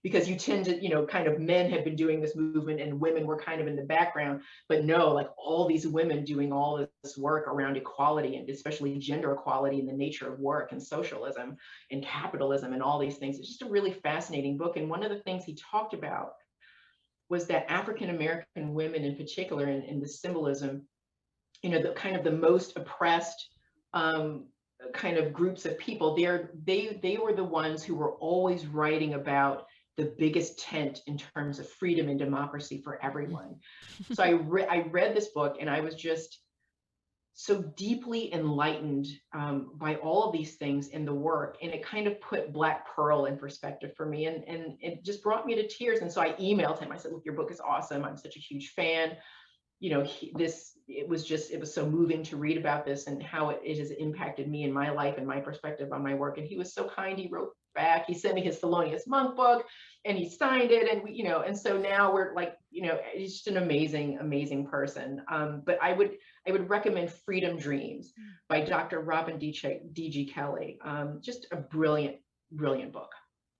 Because 0.03 0.29
you 0.29 0.35
tend 0.35 0.65
to 0.65 0.79
you 0.79 0.89
know 0.89 1.07
kind 1.07 1.27
of 1.27 1.39
men 1.39 1.71
have 1.71 1.83
been 1.83 1.95
doing 1.95 2.21
this 2.21 2.35
movement 2.35 2.79
and 2.79 2.99
women 2.99 3.25
were 3.25 3.39
kind 3.39 3.59
of 3.59 3.65
in 3.65 3.75
the 3.75 3.81
background 3.81 4.41
but 4.69 4.85
no 4.85 5.11
like 5.11 5.27
all 5.35 5.67
these 5.67 5.87
women 5.87 6.23
doing 6.23 6.53
all 6.53 6.87
this 7.03 7.17
work 7.17 7.47
around 7.47 7.75
equality 7.75 8.35
and 8.35 8.47
especially 8.51 8.99
gender 8.99 9.31
equality 9.31 9.79
and 9.79 9.89
the 9.89 9.93
nature 9.93 10.31
of 10.31 10.39
work 10.39 10.73
and 10.73 10.81
socialism 10.81 11.57
and 11.89 12.05
capitalism 12.05 12.73
and 12.73 12.83
all 12.83 12.99
these 12.99 13.17
things. 13.17 13.39
It's 13.39 13.49
just 13.49 13.63
a 13.63 13.69
really 13.69 13.91
fascinating 13.91 14.57
book. 14.57 14.77
And 14.77 14.87
one 14.87 15.01
of 15.03 15.09
the 15.09 15.23
things 15.23 15.43
he 15.43 15.57
talked 15.71 15.95
about 15.95 16.33
was 17.29 17.47
that 17.47 17.69
African 17.71 18.09
American 18.09 18.73
women 18.73 19.03
in 19.03 19.15
particular 19.15 19.67
in, 19.67 19.83
in 19.83 19.99
the 19.99 20.07
symbolism, 20.07 20.87
you 21.61 21.69
know, 21.69 21.81
the 21.81 21.91
kind 21.91 22.15
of 22.15 22.23
the 22.23 22.31
most 22.31 22.77
oppressed 22.77 23.49
um, 23.93 24.45
kind 24.93 25.17
of 25.17 25.33
groups 25.33 25.65
of 25.65 25.77
people, 25.77 26.15
they're, 26.15 26.51
they, 26.65 26.99
they 27.01 27.17
were 27.17 27.33
the 27.33 27.43
ones 27.43 27.83
who 27.83 27.95
were 27.95 28.13
always 28.15 28.67
writing 28.67 29.15
about 29.15 29.65
the 29.97 30.13
biggest 30.17 30.59
tent 30.59 31.01
in 31.07 31.17
terms 31.17 31.57
of 31.59 31.67
freedom 31.67 32.07
and 32.07 32.19
democracy 32.19 32.79
for 32.83 33.03
everyone. 33.03 33.55
so 34.13 34.23
I, 34.23 34.29
re- 34.29 34.67
I 34.67 34.81
read 34.91 35.15
this 35.15 35.29
book 35.29 35.57
and 35.59 35.69
I 35.69 35.79
was 35.79 35.95
just 35.95 36.39
so 37.39 37.61
deeply 37.77 38.33
enlightened 38.33 39.05
um, 39.31 39.69
by 39.75 39.93
all 39.97 40.23
of 40.23 40.33
these 40.33 40.55
things 40.55 40.87
in 40.87 41.05
the 41.05 41.13
work 41.13 41.55
and 41.61 41.71
it 41.71 41.85
kind 41.85 42.07
of 42.07 42.19
put 42.19 42.51
black 42.51 42.87
pearl 42.95 43.25
in 43.25 43.37
perspective 43.37 43.91
for 43.95 44.07
me 44.07 44.25
and, 44.25 44.43
and 44.47 44.75
it 44.79 45.05
just 45.05 45.21
brought 45.21 45.45
me 45.45 45.53
to 45.53 45.67
tears 45.67 45.99
and 45.99 46.11
so 46.11 46.19
i 46.19 46.29
emailed 46.41 46.79
him. 46.79 46.91
I 46.91 46.97
said 46.97 47.11
look 47.11 47.23
your 47.23 47.35
book 47.35 47.51
is 47.51 47.61
awesome. 47.61 48.03
I'm 48.03 48.17
such 48.17 48.35
a 48.37 48.39
huge 48.39 48.69
fan. 48.69 49.17
You 49.79 49.91
know 49.91 50.03
he, 50.03 50.33
this 50.35 50.71
it 50.87 51.07
was 51.07 51.23
just 51.23 51.51
it 51.51 51.59
was 51.59 51.71
so 51.71 51.87
moving 51.87 52.23
to 52.23 52.37
read 52.37 52.57
about 52.57 52.87
this 52.87 53.05
and 53.05 53.21
how 53.21 53.51
it, 53.51 53.61
it 53.63 53.77
has 53.77 53.91
impacted 53.91 54.49
me 54.49 54.63
in 54.63 54.73
my 54.73 54.89
life 54.89 55.19
and 55.19 55.27
my 55.27 55.39
perspective 55.39 55.93
on 55.93 56.01
my 56.01 56.15
work 56.15 56.39
and 56.39 56.47
he 56.47 56.57
was 56.57 56.73
so 56.73 56.89
kind. 56.89 57.19
He 57.19 57.27
wrote 57.27 57.51
back 57.75 58.07
he 58.07 58.15
sent 58.15 58.33
me 58.33 58.41
his 58.41 58.57
thelonious 58.57 59.03
monk 59.05 59.35
book 59.35 59.63
and 60.03 60.17
he 60.17 60.27
signed 60.27 60.71
it 60.71 60.91
and 60.91 61.03
we 61.03 61.11
you 61.11 61.23
know 61.23 61.41
and 61.41 61.55
so 61.55 61.77
now 61.77 62.11
we're 62.11 62.33
like 62.33 62.55
you 62.71 62.81
know 62.81 62.97
he's 63.13 63.33
just 63.33 63.45
an 63.45 63.57
amazing 63.57 64.17
amazing 64.19 64.65
person. 64.65 65.21
Um, 65.31 65.61
but 65.63 65.77
i 65.83 65.93
would 65.93 66.13
I 66.47 66.51
would 66.51 66.69
recommend 66.69 67.11
Freedom 67.11 67.57
Dreams 67.57 68.13
hmm. 68.17 68.27
by 68.47 68.61
Dr. 68.61 69.01
Robin 69.01 69.37
D.G. 69.37 70.31
Kelley. 70.33 70.79
Um, 70.83 71.19
just 71.21 71.47
a 71.51 71.57
brilliant, 71.57 72.17
brilliant 72.51 72.93
book. 72.93 73.11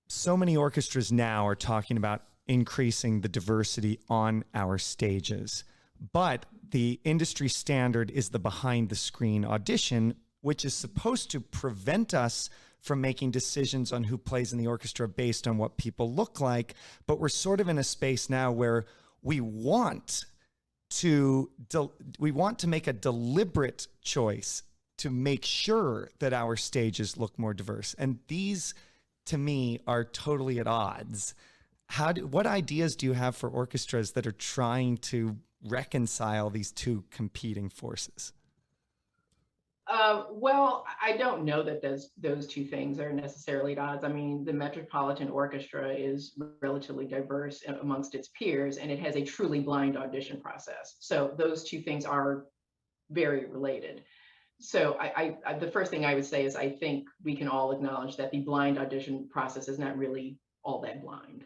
So 0.08 0.36
many 0.36 0.56
orchestras 0.56 1.12
now 1.12 1.46
are 1.46 1.54
talking 1.54 1.98
about 1.98 2.22
increasing 2.46 3.20
the 3.20 3.28
diversity 3.28 4.00
on 4.08 4.42
our 4.54 4.78
stages, 4.78 5.64
but 6.12 6.46
the 6.70 6.98
industry 7.04 7.48
standard 7.48 8.10
is 8.10 8.30
the 8.30 8.38
behind 8.38 8.88
the 8.88 8.96
screen 8.96 9.44
audition, 9.44 10.14
which 10.40 10.64
is 10.64 10.72
supposed 10.72 11.30
to 11.32 11.40
prevent 11.40 12.14
us 12.14 12.48
from 12.80 13.02
making 13.02 13.32
decisions 13.32 13.92
on 13.92 14.04
who 14.04 14.16
plays 14.16 14.52
in 14.52 14.58
the 14.58 14.66
orchestra 14.66 15.06
based 15.06 15.46
on 15.46 15.58
what 15.58 15.76
people 15.76 16.10
look 16.10 16.40
like. 16.40 16.74
But 17.06 17.20
we're 17.20 17.28
sort 17.28 17.60
of 17.60 17.68
in 17.68 17.76
a 17.76 17.84
space 17.84 18.30
now 18.30 18.50
where 18.50 18.86
we 19.20 19.40
want 19.40 20.24
to 20.90 21.50
de- 21.68 21.90
we 22.18 22.30
want 22.30 22.58
to 22.60 22.68
make 22.68 22.86
a 22.86 22.92
deliberate 22.92 23.86
choice 24.02 24.62
to 24.98 25.10
make 25.10 25.44
sure 25.44 26.10
that 26.18 26.32
our 26.32 26.56
stages 26.56 27.16
look 27.16 27.38
more 27.38 27.54
diverse. 27.54 27.94
And 27.98 28.18
these 28.28 28.74
to 29.26 29.38
me 29.38 29.80
are 29.86 30.04
totally 30.04 30.58
at 30.58 30.66
odds. 30.66 31.34
How 31.86 32.12
do, 32.12 32.26
what 32.26 32.46
ideas 32.46 32.96
do 32.96 33.06
you 33.06 33.12
have 33.12 33.36
for 33.36 33.48
orchestras 33.48 34.12
that 34.12 34.26
are 34.26 34.32
trying 34.32 34.96
to 34.98 35.36
reconcile 35.64 36.50
these 36.50 36.72
two 36.72 37.04
competing 37.10 37.68
forces 37.68 38.32
uh, 39.88 40.24
well, 40.30 40.84
I 41.02 41.16
don't 41.16 41.44
know 41.44 41.62
that 41.62 41.80
those 41.80 42.10
those 42.18 42.46
two 42.46 42.64
things 42.64 43.00
are 43.00 43.12
necessarily 43.12 43.72
at 43.72 43.78
odds. 43.78 44.04
I 44.04 44.08
mean, 44.08 44.44
the 44.44 44.52
Metropolitan 44.52 45.30
Orchestra 45.30 45.94
is 45.94 46.38
relatively 46.60 47.06
diverse 47.06 47.64
amongst 47.80 48.14
its 48.14 48.28
peers, 48.38 48.76
and 48.76 48.90
it 48.90 48.98
has 48.98 49.16
a 49.16 49.24
truly 49.24 49.60
blind 49.60 49.96
audition 49.96 50.40
process. 50.40 50.96
So 51.00 51.34
those 51.38 51.64
two 51.64 51.80
things 51.80 52.04
are 52.04 52.44
very 53.10 53.46
related. 53.46 54.04
So 54.60 54.96
I, 55.00 55.36
I, 55.46 55.54
the 55.54 55.70
first 55.70 55.90
thing 55.90 56.04
I 56.04 56.14
would 56.14 56.26
say 56.26 56.44
is 56.44 56.56
I 56.56 56.68
think 56.68 57.06
we 57.24 57.36
can 57.36 57.48
all 57.48 57.72
acknowledge 57.72 58.16
that 58.16 58.30
the 58.32 58.40
blind 58.40 58.76
audition 58.76 59.28
process 59.30 59.68
is 59.68 59.78
not 59.78 59.96
really 59.96 60.38
all 60.64 60.80
that 60.82 61.00
blind. 61.00 61.44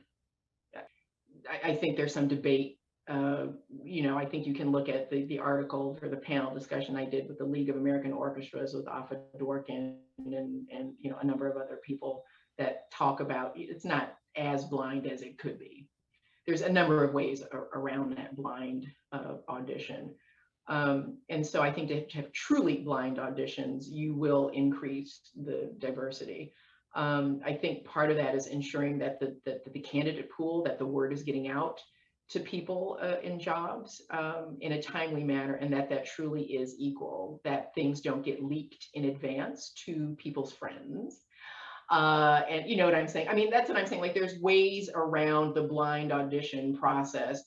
I, 1.49 1.71
I 1.71 1.77
think 1.77 1.97
there's 1.97 2.15
some 2.15 2.29
debate 2.29 2.79
uh, 3.09 3.47
you 3.85 4.03
know, 4.03 4.17
I 4.17 4.25
think 4.25 4.47
you 4.47 4.55
can 4.55 4.71
look 4.71 4.89
at 4.89 5.11
the, 5.11 5.25
the 5.25 5.39
article 5.39 5.97
for 5.97 6.09
the 6.09 6.17
panel 6.17 6.55
discussion 6.55 6.97
I 6.97 7.05
did 7.05 7.29
with 7.29 7.39
the 7.39 7.45
League 7.45 7.69
of 7.69 7.77
American 7.77 8.13
Orchestras 8.13 8.75
with 8.75 8.87
Afa 8.87 9.19
Dworkin 9.39 9.97
and, 10.19 10.67
and, 10.71 10.95
you 11.01 11.11
know, 11.11 11.19
a 11.21 11.27
number 11.27 11.51
of 11.51 11.57
other 11.57 11.81
people 11.85 12.25
that 12.59 12.91
talk 12.93 13.21
about 13.21 13.53
it's 13.57 13.85
not 13.85 14.15
as 14.37 14.65
blind 14.67 15.07
as 15.07 15.23
it 15.23 15.39
could 15.39 15.59
be. 15.59 15.89
There's 16.47 16.63
a 16.63 16.73
number 16.73 17.03
of 17.03 17.13
ways 17.13 17.43
around 17.75 18.17
that 18.17 18.37
blind 18.37 18.87
uh, 19.11 19.35
audition. 19.49 20.15
Um, 20.69 21.19
and 21.29 21.45
so 21.45 21.61
I 21.61 21.73
think 21.73 21.89
to 21.89 22.17
have 22.17 22.33
truly 22.33 22.79
blind 22.79 23.17
auditions, 23.17 23.85
you 23.89 24.15
will 24.15 24.49
increase 24.51 25.31
the 25.35 25.73
diversity. 25.79 26.53
Um, 26.95 27.41
I 27.45 27.53
think 27.53 27.85
part 27.85 28.11
of 28.11 28.17
that 28.17 28.35
is 28.35 28.47
ensuring 28.47 28.99
that 28.99 29.19
the, 29.19 29.37
that 29.45 29.73
the 29.73 29.81
candidate 29.81 30.31
pool, 30.31 30.63
that 30.65 30.79
the 30.79 30.87
word 30.87 31.13
is 31.13 31.23
getting 31.23 31.49
out 31.49 31.81
to 32.31 32.41
people 32.41 32.99
uh, 33.03 33.17
in 33.23 33.39
jobs 33.39 34.03
um, 34.11 34.57
in 34.61 34.73
a 34.73 34.83
timely 34.83 35.25
manner 35.25 35.55
and 35.55 35.73
that 35.73 35.91
that 35.91 36.07
truly 36.07 36.43
is 36.43 36.75
equal, 36.79 37.41
that 37.45 37.75
things 37.75 38.01
don't 38.01 38.25
get 38.25 38.43
leaked 38.43 38.89
in 38.95 39.07
advance 39.07 39.73
to 39.85 40.17
people's 40.19 40.53
friends. 40.53 41.21
Uh, 41.91 42.41
and 42.49 42.69
you 42.69 42.77
know 42.77 42.87
what 42.87 42.95
I'm 42.95 43.09
saying? 43.09 43.29
I 43.29 43.35
mean, 43.35 43.51
that's 43.51 43.69
what 43.69 43.77
I'm 43.77 43.87
saying. 43.87 44.01
Like 44.01 44.15
there's 44.15 44.39
ways 44.41 44.89
around 44.95 45.55
the 45.55 45.63
blind 45.63 46.11
audition 46.11 46.75
process 46.77 47.43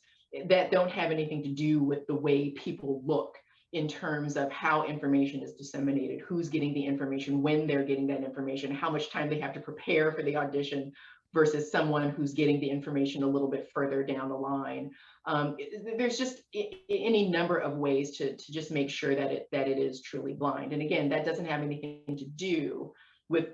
that 0.48 0.70
don't 0.70 0.92
have 0.92 1.12
anything 1.12 1.42
to 1.44 1.50
do 1.50 1.82
with 1.82 2.06
the 2.08 2.16
way 2.16 2.52
people 2.52 3.02
look 3.06 3.36
in 3.74 3.88
terms 3.88 4.38
of 4.38 4.52
how 4.52 4.86
information 4.86 5.42
is 5.42 5.54
disseminated, 5.54 6.22
who's 6.22 6.48
getting 6.48 6.74
the 6.74 6.86
information, 6.86 7.42
when 7.42 7.68
they're 7.68 7.84
getting 7.84 8.08
that 8.08 8.24
information, 8.24 8.74
how 8.74 8.90
much 8.90 9.10
time 9.10 9.30
they 9.30 9.40
have 9.40 9.54
to 9.54 9.60
prepare 9.60 10.12
for 10.12 10.24
the 10.24 10.36
audition 10.36 10.94
versus 11.36 11.70
someone 11.70 12.10
who's 12.12 12.34
getting 12.34 12.62
the 12.62 12.70
information 12.70 13.22
a 13.22 13.28
little 13.28 13.50
bit 13.50 13.70
further 13.74 14.04
down 14.04 14.30
the 14.30 14.36
line. 14.36 14.90
Um, 15.26 15.58
there's 15.98 16.18
just 16.18 16.42
any 16.90 17.30
number 17.30 17.58
of 17.58 17.78
ways 17.78 18.18
to, 18.18 18.38
to 18.38 18.52
just 18.52 18.72
make 18.72 18.90
sure 18.90 19.14
that 19.14 19.32
it 19.32 19.50
that 19.52 19.68
it 19.68 19.78
is 19.78 20.02
truly 20.02 20.34
blind. 20.34 20.72
And 20.72 20.82
again, 20.82 21.10
that 21.10 21.26
doesn't 21.26 21.46
have 21.46 21.62
anything 21.62 22.18
to 22.18 22.26
do 22.26 22.94
with 23.28 23.50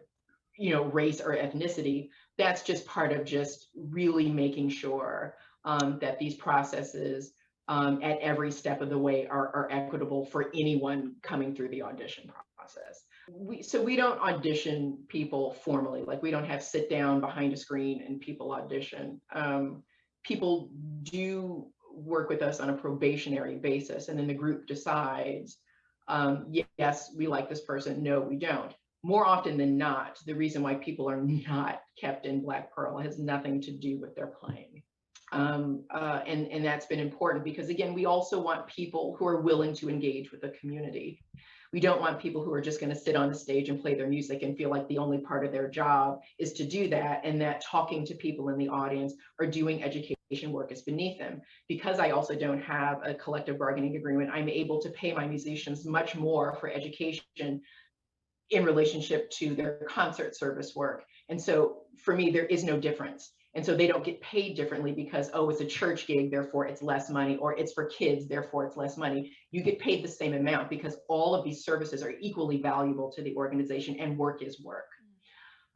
you 0.57 0.69
know 0.69 0.85
race 0.85 1.19
or 1.19 1.35
ethnicity. 1.35 2.09
That's 2.37 2.61
just 2.61 2.85
part 2.85 3.11
of 3.11 3.25
just 3.25 3.67
really 3.75 4.29
making 4.29 4.69
sure 4.69 5.35
um, 5.65 5.97
that 6.01 6.19
these 6.19 6.35
processes 6.35 7.33
um, 7.67 7.99
at 8.03 8.19
every 8.19 8.51
step 8.51 8.81
of 8.81 8.89
the 8.89 8.97
way 8.97 9.27
are, 9.27 9.47
are 9.55 9.67
equitable 9.71 10.25
for 10.25 10.51
anyone 10.53 11.15
coming 11.23 11.55
through 11.55 11.69
the 11.69 11.81
audition 11.81 12.31
process. 12.57 13.05
We, 13.29 13.61
so 13.61 13.81
we 13.81 13.95
don't 13.95 14.19
audition 14.19 14.97
people 15.07 15.53
formally, 15.53 16.03
like 16.03 16.21
we 16.21 16.31
don't 16.31 16.45
have 16.45 16.63
sit 16.63 16.89
down 16.89 17.21
behind 17.21 17.53
a 17.53 17.57
screen 17.57 18.03
and 18.05 18.19
people 18.19 18.51
audition. 18.51 19.21
Um, 19.33 19.83
people 20.23 20.69
do 21.03 21.67
work 21.93 22.29
with 22.29 22.41
us 22.41 22.59
on 22.59 22.69
a 22.69 22.73
probationary 22.73 23.55
basis, 23.55 24.07
and 24.07 24.17
then 24.17 24.27
the 24.27 24.33
group 24.33 24.67
decides, 24.67 25.57
um, 26.07 26.51
yes, 26.77 27.11
we 27.15 27.27
like 27.27 27.49
this 27.49 27.61
person, 27.61 28.03
no, 28.03 28.19
we 28.19 28.37
don't. 28.37 28.73
More 29.03 29.25
often 29.25 29.57
than 29.57 29.77
not, 29.77 30.19
the 30.25 30.33
reason 30.33 30.61
why 30.61 30.75
people 30.75 31.09
are 31.09 31.21
not 31.21 31.81
kept 31.99 32.25
in 32.25 32.41
Black 32.41 32.73
Pearl 32.73 32.97
has 32.97 33.19
nothing 33.19 33.61
to 33.61 33.71
do 33.71 33.99
with 33.99 34.15
their 34.15 34.27
playing. 34.27 34.83
Um, 35.31 35.85
uh, 35.89 36.21
and, 36.27 36.47
and 36.51 36.63
that's 36.63 36.85
been 36.85 36.99
important 36.99 37.45
because 37.45 37.69
again, 37.69 37.93
we 37.93 38.05
also 38.05 38.41
want 38.41 38.67
people 38.67 39.15
who 39.17 39.25
are 39.25 39.41
willing 39.41 39.73
to 39.75 39.89
engage 39.89 40.31
with 40.31 40.41
the 40.41 40.49
community. 40.59 41.23
We 41.73 41.79
don't 41.79 42.01
want 42.01 42.19
people 42.19 42.43
who 42.43 42.53
are 42.53 42.61
just 42.61 42.79
going 42.79 42.93
to 42.93 42.99
sit 42.99 43.15
on 43.15 43.29
the 43.29 43.35
stage 43.35 43.69
and 43.69 43.81
play 43.81 43.95
their 43.95 44.07
music 44.07 44.43
and 44.43 44.57
feel 44.57 44.69
like 44.69 44.87
the 44.87 44.97
only 44.97 45.19
part 45.19 45.45
of 45.45 45.53
their 45.53 45.69
job 45.69 46.19
is 46.37 46.51
to 46.53 46.65
do 46.65 46.89
that 46.89 47.21
and 47.23 47.39
that 47.41 47.63
talking 47.63 48.05
to 48.05 48.15
people 48.15 48.49
in 48.49 48.57
the 48.57 48.67
audience 48.67 49.13
or 49.39 49.45
doing 49.47 49.81
education 49.83 50.51
work 50.51 50.71
is 50.71 50.81
beneath 50.81 51.17
them. 51.17 51.41
Because 51.69 51.97
I 51.99 52.11
also 52.11 52.35
don't 52.35 52.61
have 52.61 52.99
a 53.03 53.13
collective 53.13 53.57
bargaining 53.57 53.95
agreement, 53.95 54.31
I'm 54.33 54.49
able 54.49 54.81
to 54.81 54.89
pay 54.89 55.13
my 55.13 55.25
musicians 55.27 55.85
much 55.85 56.15
more 56.15 56.55
for 56.59 56.69
education 56.69 57.61
in 58.49 58.65
relationship 58.65 59.29
to 59.31 59.55
their 59.55 59.85
concert 59.87 60.35
service 60.35 60.75
work. 60.75 61.05
And 61.29 61.41
so 61.41 61.83
for 62.03 62.13
me, 62.13 62.31
there 62.31 62.45
is 62.45 62.65
no 62.65 62.77
difference. 62.77 63.31
And 63.53 63.65
so 63.65 63.75
they 63.75 63.87
don't 63.87 64.03
get 64.03 64.21
paid 64.21 64.55
differently 64.55 64.93
because, 64.93 65.29
oh, 65.33 65.49
it's 65.49 65.59
a 65.59 65.65
church 65.65 66.07
gig, 66.07 66.31
therefore 66.31 66.67
it's 66.67 66.81
less 66.81 67.09
money, 67.09 67.35
or 67.35 67.53
it's 67.57 67.73
for 67.73 67.85
kids, 67.85 68.27
therefore 68.27 68.65
it's 68.65 68.77
less 68.77 68.95
money. 68.95 69.33
You 69.51 69.61
get 69.61 69.77
paid 69.77 70.03
the 70.03 70.07
same 70.07 70.33
amount 70.33 70.69
because 70.69 70.95
all 71.09 71.35
of 71.35 71.43
these 71.43 71.65
services 71.65 72.01
are 72.01 72.13
equally 72.21 72.61
valuable 72.61 73.11
to 73.11 73.21
the 73.21 73.35
organization 73.35 73.97
and 73.99 74.17
work 74.17 74.41
is 74.41 74.61
work. 74.63 74.87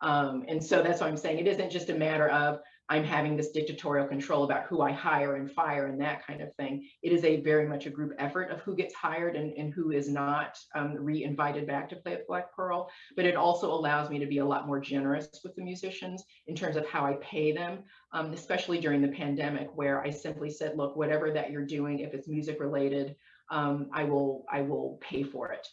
Mm. 0.03 0.07
Um, 0.07 0.45
and 0.47 0.63
so 0.63 0.81
that's 0.81 1.01
why 1.01 1.07
I'm 1.07 1.17
saying 1.17 1.39
it 1.39 1.47
isn't 1.47 1.69
just 1.69 1.89
a 1.89 1.95
matter 1.95 2.29
of, 2.29 2.59
I'm 2.87 3.03
having 3.03 3.35
this 3.35 3.51
dictatorial 3.51 4.07
control 4.07 4.43
about 4.43 4.65
who 4.65 4.81
I 4.81 4.91
hire 4.91 5.35
and 5.35 5.51
fire 5.51 5.87
and 5.87 5.99
that 6.01 6.25
kind 6.25 6.41
of 6.41 6.53
thing. 6.55 6.87
It 7.01 7.11
is 7.11 7.23
a 7.23 7.41
very 7.41 7.67
much 7.67 7.87
a 7.87 7.89
group 7.89 8.13
effort 8.19 8.51
of 8.51 8.61
who 8.61 8.75
gets 8.75 8.93
hired 8.93 9.35
and, 9.35 9.53
and 9.53 9.73
who 9.73 9.91
is 9.91 10.07
not 10.07 10.57
um, 10.75 10.95
re-invited 10.99 11.65
back 11.65 11.89
to 11.89 11.95
play 11.95 12.13
at 12.13 12.27
Black 12.27 12.53
Pearl. 12.55 12.89
But 13.15 13.25
it 13.25 13.35
also 13.35 13.71
allows 13.71 14.09
me 14.09 14.19
to 14.19 14.27
be 14.27 14.37
a 14.37 14.45
lot 14.45 14.67
more 14.67 14.79
generous 14.79 15.27
with 15.43 15.55
the 15.55 15.63
musicians 15.63 16.23
in 16.45 16.55
terms 16.55 16.75
of 16.75 16.87
how 16.87 17.05
I 17.05 17.13
pay 17.21 17.51
them, 17.51 17.79
um, 18.13 18.31
especially 18.33 18.79
during 18.79 19.01
the 19.01 19.07
pandemic, 19.07 19.69
where 19.73 20.01
I 20.01 20.11
simply 20.11 20.51
said, 20.51 20.77
look, 20.77 20.95
whatever 20.95 21.31
that 21.31 21.49
you're 21.49 21.65
doing, 21.65 21.99
if 21.99 22.13
it's 22.13 22.27
music 22.27 22.59
related, 22.59 23.15
um, 23.49 23.89
I 23.93 24.03
will 24.03 24.45
I 24.51 24.61
will 24.61 24.99
pay 25.01 25.23
for 25.23 25.51
it. 25.51 25.67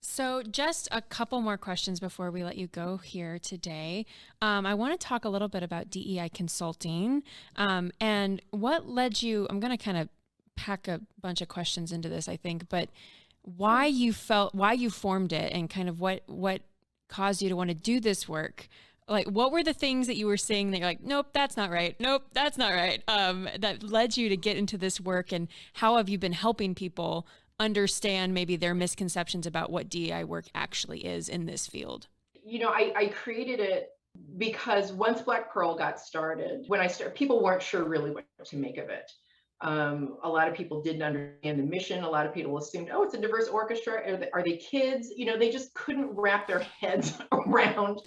So, 0.00 0.42
just 0.42 0.88
a 0.92 1.02
couple 1.02 1.40
more 1.40 1.56
questions 1.56 2.00
before 2.00 2.30
we 2.30 2.44
let 2.44 2.56
you 2.56 2.68
go 2.68 2.98
here 2.98 3.38
today. 3.38 4.06
Um, 4.40 4.64
I 4.64 4.74
want 4.74 4.98
to 4.98 5.04
talk 5.04 5.24
a 5.24 5.28
little 5.28 5.48
bit 5.48 5.62
about 5.62 5.90
DEI 5.90 6.30
consulting 6.32 7.22
um, 7.56 7.90
and 8.00 8.40
what 8.50 8.88
led 8.88 9.22
you. 9.22 9.46
I'm 9.50 9.58
going 9.58 9.76
to 9.76 9.82
kind 9.82 9.96
of 9.96 10.08
pack 10.56 10.88
a 10.88 11.00
bunch 11.20 11.40
of 11.40 11.48
questions 11.48 11.92
into 11.92 12.08
this, 12.08 12.28
I 12.28 12.36
think, 12.36 12.68
but 12.68 12.88
why 13.42 13.86
you 13.86 14.12
felt, 14.12 14.54
why 14.54 14.72
you 14.72 14.90
formed 14.90 15.32
it, 15.32 15.52
and 15.52 15.68
kind 15.70 15.88
of 15.88 16.00
what 16.00 16.22
what 16.26 16.62
caused 17.08 17.42
you 17.42 17.48
to 17.48 17.56
want 17.56 17.68
to 17.68 17.74
do 17.74 18.00
this 18.00 18.28
work. 18.28 18.68
Like, 19.08 19.28
what 19.28 19.52
were 19.52 19.62
the 19.62 19.72
things 19.72 20.08
that 20.08 20.16
you 20.16 20.26
were 20.26 20.36
saying 20.36 20.72
that 20.72 20.78
you're 20.78 20.88
like, 20.88 21.02
nope, 21.02 21.28
that's 21.32 21.56
not 21.56 21.70
right, 21.70 21.94
nope, 22.00 22.24
that's 22.32 22.58
not 22.58 22.72
right, 22.72 23.02
um, 23.06 23.48
that 23.56 23.84
led 23.84 24.16
you 24.16 24.28
to 24.28 24.36
get 24.36 24.56
into 24.56 24.76
this 24.76 25.00
work, 25.00 25.30
and 25.30 25.46
how 25.74 25.96
have 25.96 26.08
you 26.08 26.18
been 26.18 26.32
helping 26.32 26.74
people 26.74 27.24
understand 27.58 28.34
maybe 28.34 28.56
their 28.56 28.74
misconceptions 28.74 29.46
about 29.46 29.70
what 29.70 29.88
DEI 29.88 30.24
work 30.24 30.46
actually 30.54 31.04
is 31.04 31.28
in 31.28 31.46
this 31.46 31.66
field? 31.66 32.08
You 32.44 32.60
know, 32.60 32.68
I, 32.68 32.92
I 32.96 33.06
created 33.08 33.60
it 33.60 33.88
because 34.38 34.92
once 34.92 35.22
Black 35.22 35.52
Pearl 35.52 35.76
got 35.76 35.98
started, 36.00 36.64
when 36.68 36.80
I 36.80 36.86
started, 36.86 37.16
people 37.16 37.42
weren't 37.42 37.62
sure 37.62 37.84
really 37.84 38.10
what 38.10 38.24
to 38.46 38.56
make 38.56 38.78
of 38.78 38.88
it. 38.88 39.10
Um, 39.62 40.18
a 40.22 40.28
lot 40.28 40.48
of 40.48 40.54
people 40.54 40.82
didn't 40.82 41.02
understand 41.02 41.58
the 41.58 41.62
mission. 41.62 42.04
A 42.04 42.08
lot 42.08 42.26
of 42.26 42.34
people 42.34 42.58
assumed, 42.58 42.90
oh, 42.92 43.02
it's 43.02 43.14
a 43.14 43.20
diverse 43.20 43.48
orchestra. 43.48 44.02
Are 44.06 44.16
they, 44.16 44.30
are 44.30 44.42
they 44.42 44.58
kids? 44.58 45.10
You 45.16 45.26
know, 45.26 45.38
they 45.38 45.50
just 45.50 45.72
couldn't 45.74 46.10
wrap 46.14 46.46
their 46.46 46.60
heads 46.60 47.14
around 47.32 48.00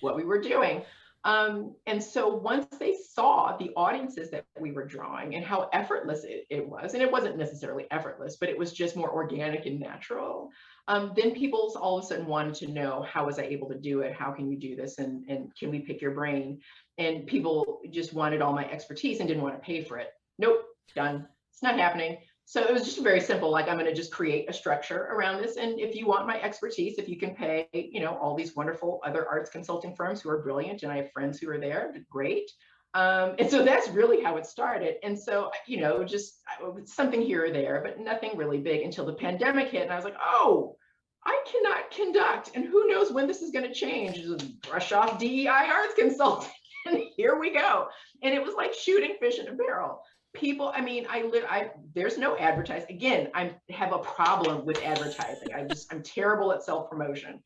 what 0.00 0.16
we 0.16 0.24
were 0.24 0.40
doing. 0.40 0.82
Um, 1.24 1.76
and 1.86 2.02
so 2.02 2.28
once 2.28 2.66
they 2.78 2.96
saw 3.12 3.56
the 3.56 3.70
audiences 3.76 4.30
that 4.30 4.44
we 4.58 4.72
were 4.72 4.84
drawing 4.84 5.36
and 5.36 5.44
how 5.44 5.68
effortless 5.72 6.24
it, 6.24 6.46
it, 6.50 6.68
was, 6.68 6.94
and 6.94 7.02
it 7.02 7.12
wasn't 7.12 7.38
necessarily 7.38 7.86
effortless, 7.92 8.36
but 8.36 8.48
it 8.48 8.58
was 8.58 8.72
just 8.72 8.96
more 8.96 9.10
organic 9.10 9.66
and 9.66 9.78
natural, 9.78 10.50
um, 10.88 11.12
then 11.14 11.32
people 11.32 11.72
all 11.80 11.98
of 11.98 12.04
a 12.04 12.06
sudden 12.08 12.26
wanted 12.26 12.54
to 12.54 12.66
know, 12.66 13.06
how 13.08 13.26
was 13.26 13.38
I 13.38 13.44
able 13.44 13.68
to 13.68 13.78
do 13.78 14.00
it? 14.00 14.12
How 14.12 14.32
can 14.32 14.50
you 14.50 14.58
do 14.58 14.74
this? 14.74 14.98
And, 14.98 15.24
and 15.28 15.54
can 15.56 15.70
we 15.70 15.80
pick 15.80 16.02
your 16.02 16.10
brain? 16.10 16.60
And 16.98 17.26
people 17.26 17.80
just 17.90 18.12
wanted 18.12 18.42
all 18.42 18.52
my 18.52 18.68
expertise 18.68 19.20
and 19.20 19.28
didn't 19.28 19.44
want 19.44 19.54
to 19.54 19.60
pay 19.60 19.84
for 19.84 19.98
it. 19.98 20.08
Nope, 20.40 20.64
done. 20.96 21.28
It's 21.52 21.62
not 21.62 21.78
happening. 21.78 22.18
So 22.52 22.62
it 22.62 22.70
was 22.70 22.84
just 22.84 23.02
very 23.02 23.22
simple, 23.22 23.50
like 23.50 23.66
I'm 23.66 23.78
going 23.78 23.86
to 23.86 23.94
just 23.94 24.12
create 24.12 24.44
a 24.46 24.52
structure 24.52 25.04
around 25.10 25.40
this. 25.40 25.56
And 25.56 25.80
if 25.80 25.94
you 25.96 26.06
want 26.06 26.26
my 26.26 26.38
expertise, 26.42 26.98
if 26.98 27.08
you 27.08 27.16
can 27.16 27.34
pay, 27.34 27.66
you 27.72 27.98
know, 27.98 28.18
all 28.18 28.36
these 28.36 28.54
wonderful 28.54 29.00
other 29.06 29.26
arts 29.26 29.48
consulting 29.48 29.96
firms 29.96 30.20
who 30.20 30.28
are 30.28 30.42
brilliant, 30.42 30.82
and 30.82 30.92
I 30.92 30.96
have 30.96 31.10
friends 31.12 31.38
who 31.38 31.48
are 31.48 31.58
there, 31.58 31.94
great. 32.10 32.50
Um, 32.92 33.36
and 33.38 33.50
so 33.50 33.64
that's 33.64 33.88
really 33.88 34.22
how 34.22 34.36
it 34.36 34.44
started. 34.44 34.96
And 35.02 35.18
so, 35.18 35.50
you 35.66 35.80
know, 35.80 36.04
just 36.04 36.42
something 36.84 37.22
here 37.22 37.46
or 37.46 37.50
there, 37.50 37.80
but 37.82 37.98
nothing 37.98 38.36
really 38.36 38.58
big 38.58 38.82
until 38.82 39.06
the 39.06 39.14
pandemic 39.14 39.68
hit. 39.68 39.84
And 39.84 39.90
I 39.90 39.96
was 39.96 40.04
like, 40.04 40.18
oh, 40.22 40.76
I 41.24 41.42
cannot 41.50 41.90
conduct. 41.90 42.50
And 42.54 42.66
who 42.66 42.86
knows 42.86 43.10
when 43.10 43.26
this 43.26 43.40
is 43.40 43.50
going 43.50 43.66
to 43.66 43.72
change? 43.72 44.16
Just 44.16 44.60
brush 44.60 44.92
off 44.92 45.18
DEI 45.18 45.48
arts 45.48 45.94
consulting. 45.98 46.50
and 46.86 46.98
here 47.16 47.38
we 47.38 47.54
go. 47.54 47.88
And 48.22 48.34
it 48.34 48.42
was 48.42 48.54
like 48.54 48.74
shooting 48.74 49.16
fish 49.18 49.38
in 49.38 49.48
a 49.48 49.52
barrel 49.54 50.02
people 50.34 50.72
i 50.74 50.80
mean 50.80 51.06
i 51.10 51.22
live 51.22 51.44
i 51.48 51.70
there's 51.94 52.16
no 52.16 52.36
advertise 52.38 52.84
again 52.88 53.28
i 53.34 53.54
have 53.70 53.92
a 53.92 53.98
problem 53.98 54.64
with 54.64 54.82
advertising. 54.82 55.48
I 55.54 55.64
just 55.64 55.92
i'm 55.92 56.02
terrible 56.02 56.52
at 56.52 56.62
self 56.62 56.88
promotion 56.88 57.42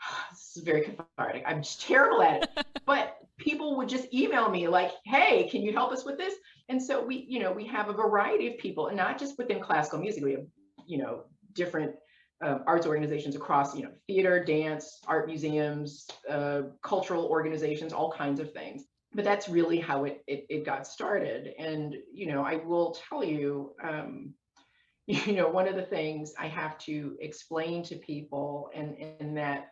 this 0.30 0.56
is 0.56 0.62
very 0.62 0.82
cathartic. 0.82 1.42
I'm 1.46 1.62
just 1.62 1.82
terrible 1.82 2.22
at 2.22 2.42
it. 2.42 2.66
But 2.86 3.18
people 3.36 3.76
would 3.76 3.88
just 3.88 4.12
email 4.14 4.48
me 4.48 4.66
like 4.66 4.92
hey 5.04 5.48
can 5.50 5.62
you 5.62 5.72
help 5.72 5.92
us 5.92 6.04
with 6.04 6.16
this? 6.16 6.34
And 6.68 6.82
so 6.82 7.04
we 7.04 7.26
you 7.28 7.40
know 7.40 7.52
we 7.52 7.66
have 7.66 7.88
a 7.88 7.92
variety 7.92 8.46
of 8.48 8.58
people 8.58 8.88
and 8.88 8.96
not 8.96 9.18
just 9.18 9.38
within 9.38 9.60
classical 9.60 9.98
music. 9.98 10.24
We 10.24 10.32
have 10.32 10.46
you 10.86 10.98
know 10.98 11.24
different 11.52 11.94
um, 12.40 12.62
arts 12.66 12.86
organizations 12.86 13.36
across 13.36 13.76
you 13.76 13.82
know 13.82 13.90
theater 14.06 14.42
dance 14.42 15.00
art 15.06 15.26
museums 15.26 16.06
uh, 16.30 16.62
cultural 16.82 17.26
organizations 17.26 17.92
all 17.92 18.12
kinds 18.12 18.38
of 18.40 18.52
things 18.52 18.84
but 19.14 19.24
that's 19.24 19.48
really 19.48 19.78
how 19.78 20.04
it, 20.04 20.22
it, 20.26 20.46
it 20.48 20.66
got 20.66 20.86
started. 20.86 21.54
And, 21.58 21.96
you 22.12 22.26
know, 22.26 22.42
I 22.42 22.56
will 22.56 22.96
tell 23.08 23.24
you, 23.24 23.74
um, 23.82 24.34
you 25.06 25.32
know, 25.32 25.48
one 25.48 25.66
of 25.66 25.76
the 25.76 25.82
things 25.82 26.34
I 26.38 26.48
have 26.48 26.78
to 26.80 27.16
explain 27.20 27.82
to 27.84 27.96
people 27.96 28.70
and, 28.74 28.96
and 29.20 29.36
that 29.36 29.68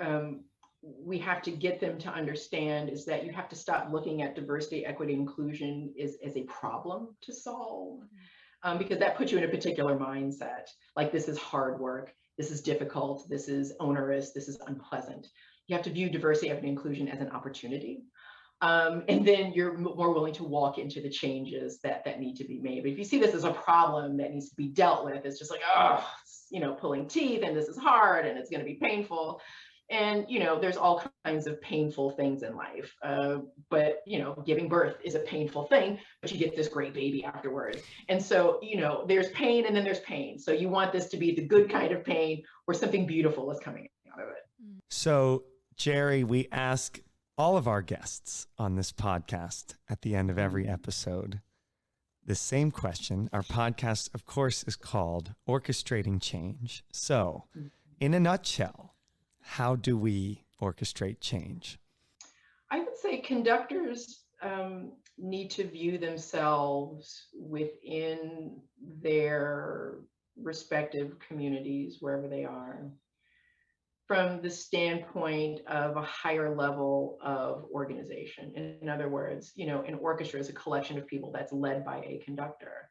um, 0.00 0.44
we 0.82 1.18
have 1.18 1.42
to 1.42 1.50
get 1.50 1.80
them 1.80 1.98
to 1.98 2.08
understand 2.08 2.90
is 2.90 3.04
that 3.06 3.24
you 3.24 3.32
have 3.32 3.48
to 3.48 3.56
stop 3.56 3.88
looking 3.92 4.22
at 4.22 4.36
diversity, 4.36 4.86
equity, 4.86 5.14
inclusion 5.14 5.92
is 5.96 6.16
as 6.24 6.36
a 6.36 6.42
problem 6.42 7.16
to 7.22 7.32
solve. 7.32 7.98
Mm-hmm. 7.98 8.16
Um, 8.62 8.78
because 8.78 8.98
that 8.98 9.16
puts 9.16 9.30
you 9.30 9.38
in 9.38 9.44
a 9.44 9.48
particular 9.48 9.96
mindset. 9.96 10.68
Like 10.96 11.12
this 11.12 11.28
is 11.28 11.38
hard 11.38 11.78
work, 11.78 12.12
this 12.36 12.50
is 12.50 12.62
difficult, 12.62 13.28
this 13.28 13.48
is 13.48 13.72
onerous, 13.78 14.32
this 14.32 14.48
is 14.48 14.58
unpleasant. 14.66 15.28
You 15.68 15.76
have 15.76 15.84
to 15.84 15.90
view 15.90 16.08
diversity, 16.08 16.50
equity, 16.50 16.68
inclusion 16.68 17.06
as 17.08 17.20
an 17.20 17.30
opportunity 17.30 18.02
um, 18.62 19.04
and 19.08 19.26
then 19.26 19.52
you're 19.52 19.76
more 19.76 20.12
willing 20.14 20.32
to 20.34 20.44
walk 20.44 20.78
into 20.78 21.00
the 21.00 21.10
changes 21.10 21.78
that 21.82 22.04
that 22.04 22.20
need 22.20 22.36
to 22.36 22.44
be 22.44 22.58
made. 22.58 22.82
But 22.82 22.92
if 22.92 22.98
you 22.98 23.04
see 23.04 23.18
this 23.18 23.34
as 23.34 23.44
a 23.44 23.52
problem 23.52 24.16
that 24.16 24.32
needs 24.32 24.48
to 24.48 24.56
be 24.56 24.68
dealt 24.68 25.04
with, 25.04 25.24
it's 25.24 25.38
just 25.38 25.50
like, 25.50 25.60
oh, 25.76 26.08
you 26.50 26.60
know, 26.60 26.74
pulling 26.74 27.06
teeth 27.06 27.42
and 27.44 27.56
this 27.56 27.68
is 27.68 27.76
hard 27.76 28.26
and 28.26 28.38
it's 28.38 28.50
going 28.50 28.60
to 28.60 28.66
be 28.66 28.74
painful. 28.74 29.40
and 29.88 30.26
you 30.28 30.40
know 30.40 30.58
there's 30.58 30.76
all 30.76 31.02
kinds 31.24 31.46
of 31.46 31.60
painful 31.60 32.10
things 32.10 32.42
in 32.42 32.56
life 32.56 32.92
uh, 33.04 33.36
but 33.70 34.02
you 34.04 34.18
know 34.18 34.42
giving 34.44 34.68
birth 34.68 34.96
is 35.04 35.14
a 35.14 35.20
painful 35.20 35.64
thing 35.66 35.96
but 36.20 36.32
you 36.32 36.38
get 36.38 36.56
this 36.56 36.66
great 36.68 36.92
baby 36.92 37.24
afterwards 37.24 37.82
and 38.08 38.20
so 38.20 38.58
you 38.62 38.76
know 38.76 39.04
there's 39.06 39.30
pain 39.30 39.64
and 39.66 39.76
then 39.76 39.84
there's 39.84 40.00
pain 40.00 40.38
so 40.38 40.50
you 40.50 40.68
want 40.68 40.92
this 40.92 41.06
to 41.06 41.16
be 41.16 41.34
the 41.34 41.46
good 41.46 41.70
kind 41.70 41.92
of 41.92 42.04
pain 42.04 42.42
where 42.64 42.74
something 42.74 43.06
beautiful 43.06 43.48
is 43.52 43.60
coming 43.60 43.86
out 44.12 44.20
of 44.20 44.28
it 44.28 44.42
so 44.90 45.44
Jeri 45.78 46.24
we 46.24 46.48
ask 46.50 46.98
all 47.38 47.56
of 47.56 47.68
our 47.68 47.82
guests 47.82 48.46
on 48.58 48.76
this 48.76 48.92
podcast 48.92 49.74
at 49.88 50.02
the 50.02 50.14
end 50.14 50.30
of 50.30 50.38
every 50.38 50.66
episode 50.68 51.40
the 52.24 52.34
same 52.34 52.72
question. 52.72 53.30
Our 53.32 53.42
podcast 53.42 54.12
of 54.12 54.26
course 54.26 54.64
is 54.64 54.74
called 54.74 55.34
orchestrating 55.48 56.20
change. 56.20 56.82
So 56.90 57.44
in 58.00 58.14
a 58.14 58.20
nutshell 58.20 58.96
how 59.40 59.76
do 59.76 59.96
we 59.96 60.44
orchestrate 60.60 61.20
change? 61.20 61.78
I 62.70 62.80
would 62.80 62.96
say 62.96 63.18
conductors 63.18 64.24
um, 64.42 64.92
need 65.18 65.50
to 65.52 65.68
view 65.68 65.98
themselves 65.98 67.28
within 67.38 68.60
their 69.00 69.98
respective 70.36 71.16
communities, 71.20 71.98
wherever 72.00 72.26
they 72.26 72.44
are, 72.44 72.90
from 74.06 74.40
the 74.40 74.50
standpoint 74.50 75.60
of 75.66 75.96
a 75.96 76.02
higher 76.02 76.54
level 76.54 77.18
of 77.22 77.64
organization. 77.72 78.78
In 78.80 78.88
other 78.88 79.08
words, 79.08 79.52
you 79.56 79.66
know, 79.66 79.82
an 79.82 79.94
orchestra 79.94 80.38
is 80.38 80.48
a 80.48 80.52
collection 80.52 80.96
of 80.96 81.06
people 81.06 81.32
that's 81.32 81.52
led 81.52 81.84
by 81.84 81.98
a 81.98 82.22
conductor. 82.24 82.88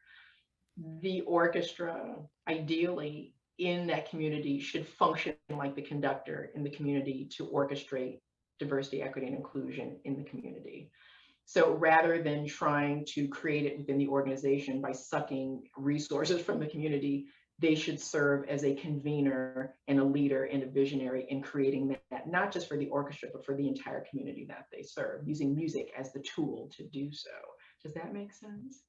Mm-hmm. 0.78 1.00
The 1.00 1.20
orchestra 1.22 2.16
ideally 2.48 3.34
in 3.58 3.86
that 3.86 4.10
community 4.10 4.60
should 4.60 4.86
function 4.86 5.34
like 5.48 5.74
the 5.74 5.82
conductor 5.82 6.50
in 6.54 6.62
the 6.62 6.70
community 6.70 7.28
to 7.36 7.46
orchestrate 7.46 8.20
diversity, 8.58 9.02
equity, 9.02 9.26
and 9.26 9.36
inclusion 9.36 9.98
in 10.04 10.16
the 10.16 10.24
community. 10.24 10.90
So 11.46 11.74
rather 11.74 12.22
than 12.22 12.46
trying 12.46 13.06
to 13.14 13.28
create 13.28 13.66
it 13.66 13.78
within 13.78 13.98
the 13.98 14.08
organization 14.08 14.80
by 14.80 14.92
sucking 14.92 15.62
resources 15.76 16.42
from 16.42 16.58
the 16.58 16.66
community, 16.66 17.26
they 17.58 17.74
should 17.74 17.98
serve 18.00 18.46
as 18.48 18.64
a 18.64 18.74
convener 18.74 19.74
and 19.88 19.98
a 19.98 20.04
leader 20.04 20.44
and 20.44 20.62
a 20.62 20.66
visionary 20.66 21.26
in 21.30 21.42
creating 21.42 21.96
that, 22.10 22.28
not 22.28 22.52
just 22.52 22.68
for 22.68 22.76
the 22.76 22.88
orchestra, 22.88 23.28
but 23.32 23.44
for 23.44 23.54
the 23.54 23.66
entire 23.66 24.04
community 24.10 24.44
that 24.48 24.66
they 24.70 24.82
serve, 24.82 25.26
using 25.26 25.54
music 25.54 25.90
as 25.98 26.12
the 26.12 26.20
tool 26.20 26.70
to 26.76 26.84
do 26.84 27.10
so. 27.12 27.30
Does 27.82 27.94
that 27.94 28.12
make 28.12 28.32
sense? 28.32 28.82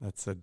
That's 0.00 0.26
a 0.26 0.36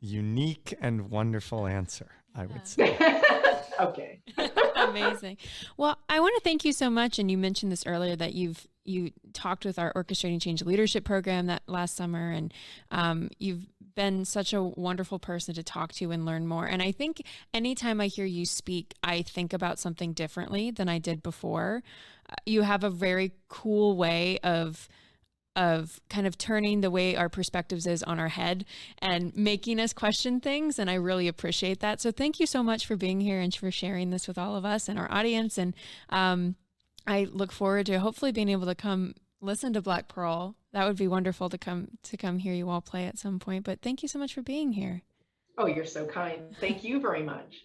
unique 0.00 0.74
and 0.80 1.10
wonderful 1.10 1.66
answer, 1.66 2.10
I 2.34 2.46
would 2.46 2.66
say. 2.66 2.96
okay. 3.80 4.20
Amazing. 4.76 5.36
Well, 5.76 5.98
I 6.08 6.20
want 6.20 6.34
to 6.36 6.40
thank 6.42 6.64
you 6.64 6.72
so 6.72 6.90
much. 6.90 7.18
And 7.18 7.30
you 7.30 7.38
mentioned 7.38 7.70
this 7.70 7.86
earlier 7.86 8.16
that 8.16 8.34
you've 8.34 8.66
you 8.84 9.10
talked 9.34 9.66
with 9.66 9.78
our 9.78 9.92
orchestrating 9.92 10.40
change 10.40 10.62
leadership 10.62 11.04
program 11.04 11.46
that 11.46 11.62
last 11.66 11.94
summer, 11.94 12.30
and 12.30 12.54
um, 12.90 13.28
you've 13.38 13.66
been 13.98 14.24
such 14.24 14.52
a 14.52 14.62
wonderful 14.62 15.18
person 15.18 15.52
to 15.52 15.62
talk 15.64 15.92
to 15.92 16.12
and 16.12 16.24
learn 16.24 16.46
more. 16.46 16.66
And 16.66 16.80
I 16.80 16.92
think 16.92 17.20
anytime 17.52 18.00
I 18.00 18.06
hear 18.06 18.24
you 18.24 18.46
speak, 18.46 18.94
I 19.02 19.22
think 19.22 19.52
about 19.52 19.80
something 19.80 20.12
differently 20.12 20.70
than 20.70 20.88
I 20.88 21.00
did 21.00 21.20
before. 21.20 21.82
Uh, 22.30 22.36
you 22.46 22.62
have 22.62 22.84
a 22.84 22.90
very 22.90 23.32
cool 23.48 23.96
way 23.96 24.38
of 24.44 24.88
of 25.56 26.00
kind 26.08 26.28
of 26.28 26.38
turning 26.38 26.80
the 26.80 26.92
way 26.92 27.16
our 27.16 27.28
perspectives 27.28 27.88
is 27.88 28.04
on 28.04 28.20
our 28.20 28.28
head 28.28 28.64
and 28.98 29.34
making 29.34 29.80
us 29.80 29.92
question 29.92 30.38
things. 30.38 30.78
And 30.78 30.88
I 30.88 30.94
really 30.94 31.26
appreciate 31.26 31.80
that. 31.80 32.00
So 32.00 32.12
thank 32.12 32.38
you 32.38 32.46
so 32.46 32.62
much 32.62 32.86
for 32.86 32.94
being 32.94 33.20
here 33.20 33.40
and 33.40 33.52
for 33.52 33.72
sharing 33.72 34.10
this 34.10 34.28
with 34.28 34.38
all 34.38 34.54
of 34.54 34.64
us 34.64 34.88
and 34.88 34.96
our 34.96 35.10
audience. 35.10 35.58
And 35.58 35.74
um, 36.10 36.54
I 37.04 37.26
look 37.32 37.50
forward 37.50 37.86
to 37.86 37.98
hopefully 37.98 38.30
being 38.30 38.48
able 38.48 38.66
to 38.66 38.76
come 38.76 39.16
listen 39.40 39.72
to 39.72 39.82
Black 39.82 40.06
Pearl. 40.06 40.54
That 40.72 40.86
would 40.86 40.96
be 40.96 41.08
wonderful 41.08 41.48
to 41.48 41.58
come 41.58 41.88
to 42.02 42.16
come 42.16 42.38
hear 42.38 42.52
you 42.52 42.68
all 42.68 42.80
play 42.80 43.06
at 43.06 43.18
some 43.18 43.38
point. 43.38 43.64
But 43.64 43.80
thank 43.80 44.02
you 44.02 44.08
so 44.08 44.18
much 44.18 44.34
for 44.34 44.42
being 44.42 44.72
here. 44.72 45.02
Oh, 45.56 45.66
you're 45.66 45.84
so 45.84 46.06
kind. 46.06 46.54
Thank 46.60 46.84
you 46.84 47.00
very 47.00 47.22
much. 47.22 47.64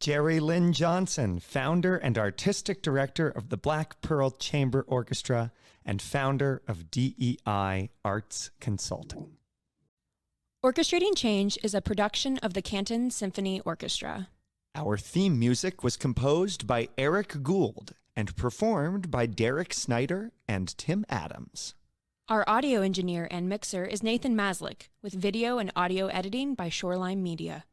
Jeri 0.00 0.40
Lynne 0.40 0.72
Johnson, 0.72 1.38
founder 1.38 1.96
and 1.96 2.18
artistic 2.18 2.82
director 2.82 3.28
of 3.28 3.48
the 3.48 3.56
Black 3.56 4.00
Pearl 4.02 4.30
Chamber 4.32 4.84
Orchestra 4.88 5.52
and 5.84 6.02
founder 6.02 6.62
of 6.66 6.90
DEI 6.90 7.90
Arts 8.04 8.50
Consulting. 8.60 9.30
Orchestrating 10.64 11.16
Change 11.16 11.58
is 11.62 11.74
a 11.74 11.80
production 11.80 12.38
of 12.38 12.54
the 12.54 12.62
Canton 12.62 13.10
Symphony 13.10 13.60
Orchestra. 13.60 14.28
Our 14.74 14.96
theme 14.96 15.38
music 15.38 15.82
was 15.82 15.96
composed 15.96 16.66
by 16.66 16.88
Eric 16.96 17.42
Gould 17.42 17.94
and 18.14 18.34
performed 18.36 19.10
by 19.10 19.26
Derek 19.26 19.74
Snyder 19.74 20.32
and 20.48 20.76
Tim 20.78 21.04
Adams. 21.08 21.74
Our 22.28 22.44
audio 22.46 22.82
engineer 22.82 23.26
and 23.32 23.48
mixer 23.48 23.84
is 23.84 24.00
Nathan 24.00 24.36
Maslick, 24.36 24.82
with 25.02 25.12
video 25.12 25.58
and 25.58 25.72
audio 25.74 26.06
editing 26.06 26.54
by 26.54 26.68
Shoreline 26.68 27.20
Media. 27.20 27.64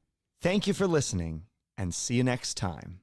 Thank 0.42 0.66
you 0.66 0.74
for 0.74 0.88
listening 0.88 1.44
and 1.78 1.94
see 1.94 2.16
you 2.16 2.24
next 2.24 2.58
time. 2.58 3.00